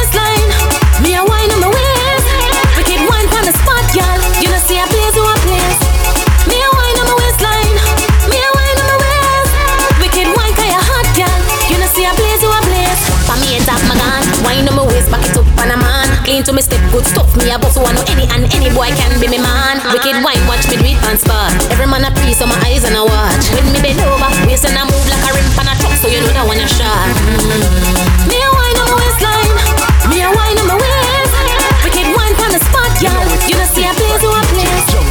to 16.47 16.55
me 16.55 16.63
step, 16.63 16.79
good 16.95 17.03
stuff. 17.03 17.27
Me 17.35 17.51
a 17.51 17.59
boss. 17.59 17.75
I 17.75 17.83
so 17.83 17.83
I 17.83 17.91
know 17.91 18.07
any 18.07 18.23
and 18.31 18.47
any 18.55 18.71
boy 18.71 18.87
can 18.95 19.11
be 19.19 19.27
me 19.27 19.35
man. 19.35 19.83
Wicked 19.91 20.15
wine, 20.23 20.39
watch 20.47 20.63
me 20.71 20.79
do 20.79 20.87
it 20.87 20.95
on 21.03 21.19
spot. 21.19 21.51
Every 21.67 21.83
man 21.83 22.07
a 22.07 22.11
pre, 22.15 22.31
so 22.31 22.47
my 22.47 22.55
eyes 22.63 22.87
and 22.87 22.95
a 22.95 23.03
watch. 23.03 23.51
When 23.51 23.67
me 23.75 23.83
bend 23.83 23.99
over, 23.99 24.31
waist 24.47 24.63
and 24.63 24.79
I 24.79 24.87
move 24.87 25.05
like 25.11 25.19
a 25.27 25.31
rim 25.35 25.43
pan 25.59 25.67
a 25.67 25.75
truck, 25.75 25.91
so 25.99 26.07
you 26.07 26.23
know 26.23 26.31
that 26.31 26.47
one 26.47 26.55
a 26.55 26.67
shot. 26.71 27.11
Mm. 27.19 28.31
Me 28.31 28.39
a 28.39 28.47
wine 28.47 28.79
on 28.79 28.87
my 28.87 28.95
waistline. 28.95 29.53
Me 30.07 30.23
a 30.23 30.29
wine 30.31 30.55
on 30.55 30.67
my 30.71 30.77
waist. 30.79 31.35
Wicked 31.83 32.07
wine 32.15 32.35
on 32.39 32.49
the 32.55 32.61
spot, 32.63 32.95
y'all. 33.03 33.27
You 33.51 33.59
know 33.59 33.67
see 33.67 33.83
a 33.83 33.96
place 34.17 34.89
who. 34.93 35.01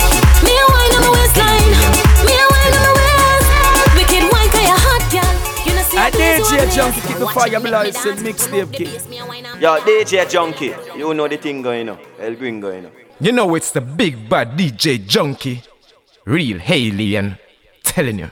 Me 0.44 0.52
a 0.56 0.64
wine 0.72 0.92
on 0.96 1.00
my 1.06 1.10
waistline. 1.16 1.72
Me 2.26 2.34
a 2.34 2.46
wine 2.52 2.74
on 2.76 2.82
my 2.86 2.92
waist. 2.98 3.48
Wicked 3.96 4.24
wine 4.32 4.50
'cause 4.50 4.68
you 4.70 4.78
hot, 4.86 5.04
y'all. 5.14 5.34
You 5.66 5.72
know 5.74 5.84
see 5.90 5.96
a 5.96 6.10
place 6.10 6.38
who 6.38 6.56
a 6.56 6.58
DJ 6.58 6.66
Junky, 6.76 7.00
keep 7.06 7.18
the 7.18 7.28
fire 7.28 7.60
below, 7.60 7.82
it's 7.82 8.04
a 8.04 8.12
mixtape 8.14 8.72
kid. 8.72 8.90
Yo, 9.60 9.78
DJ 9.80 10.24
Junky, 10.26 10.74
you 10.96 11.14
know 11.14 11.28
the 11.28 11.36
thing 11.36 11.62
going 11.62 11.88
on. 11.88 11.98
El 12.20 12.34
Green 12.34 12.60
going 12.60 12.84
on. 12.86 12.92
You 13.20 13.32
know 13.32 13.54
it's 13.54 13.70
the 13.70 13.80
big 13.80 14.28
bad 14.28 14.56
DJ 14.56 14.98
Junky. 14.98 15.62
Real 16.26 16.60
alien. 16.68 17.38
Telling 17.82 18.18
you. 18.18 18.30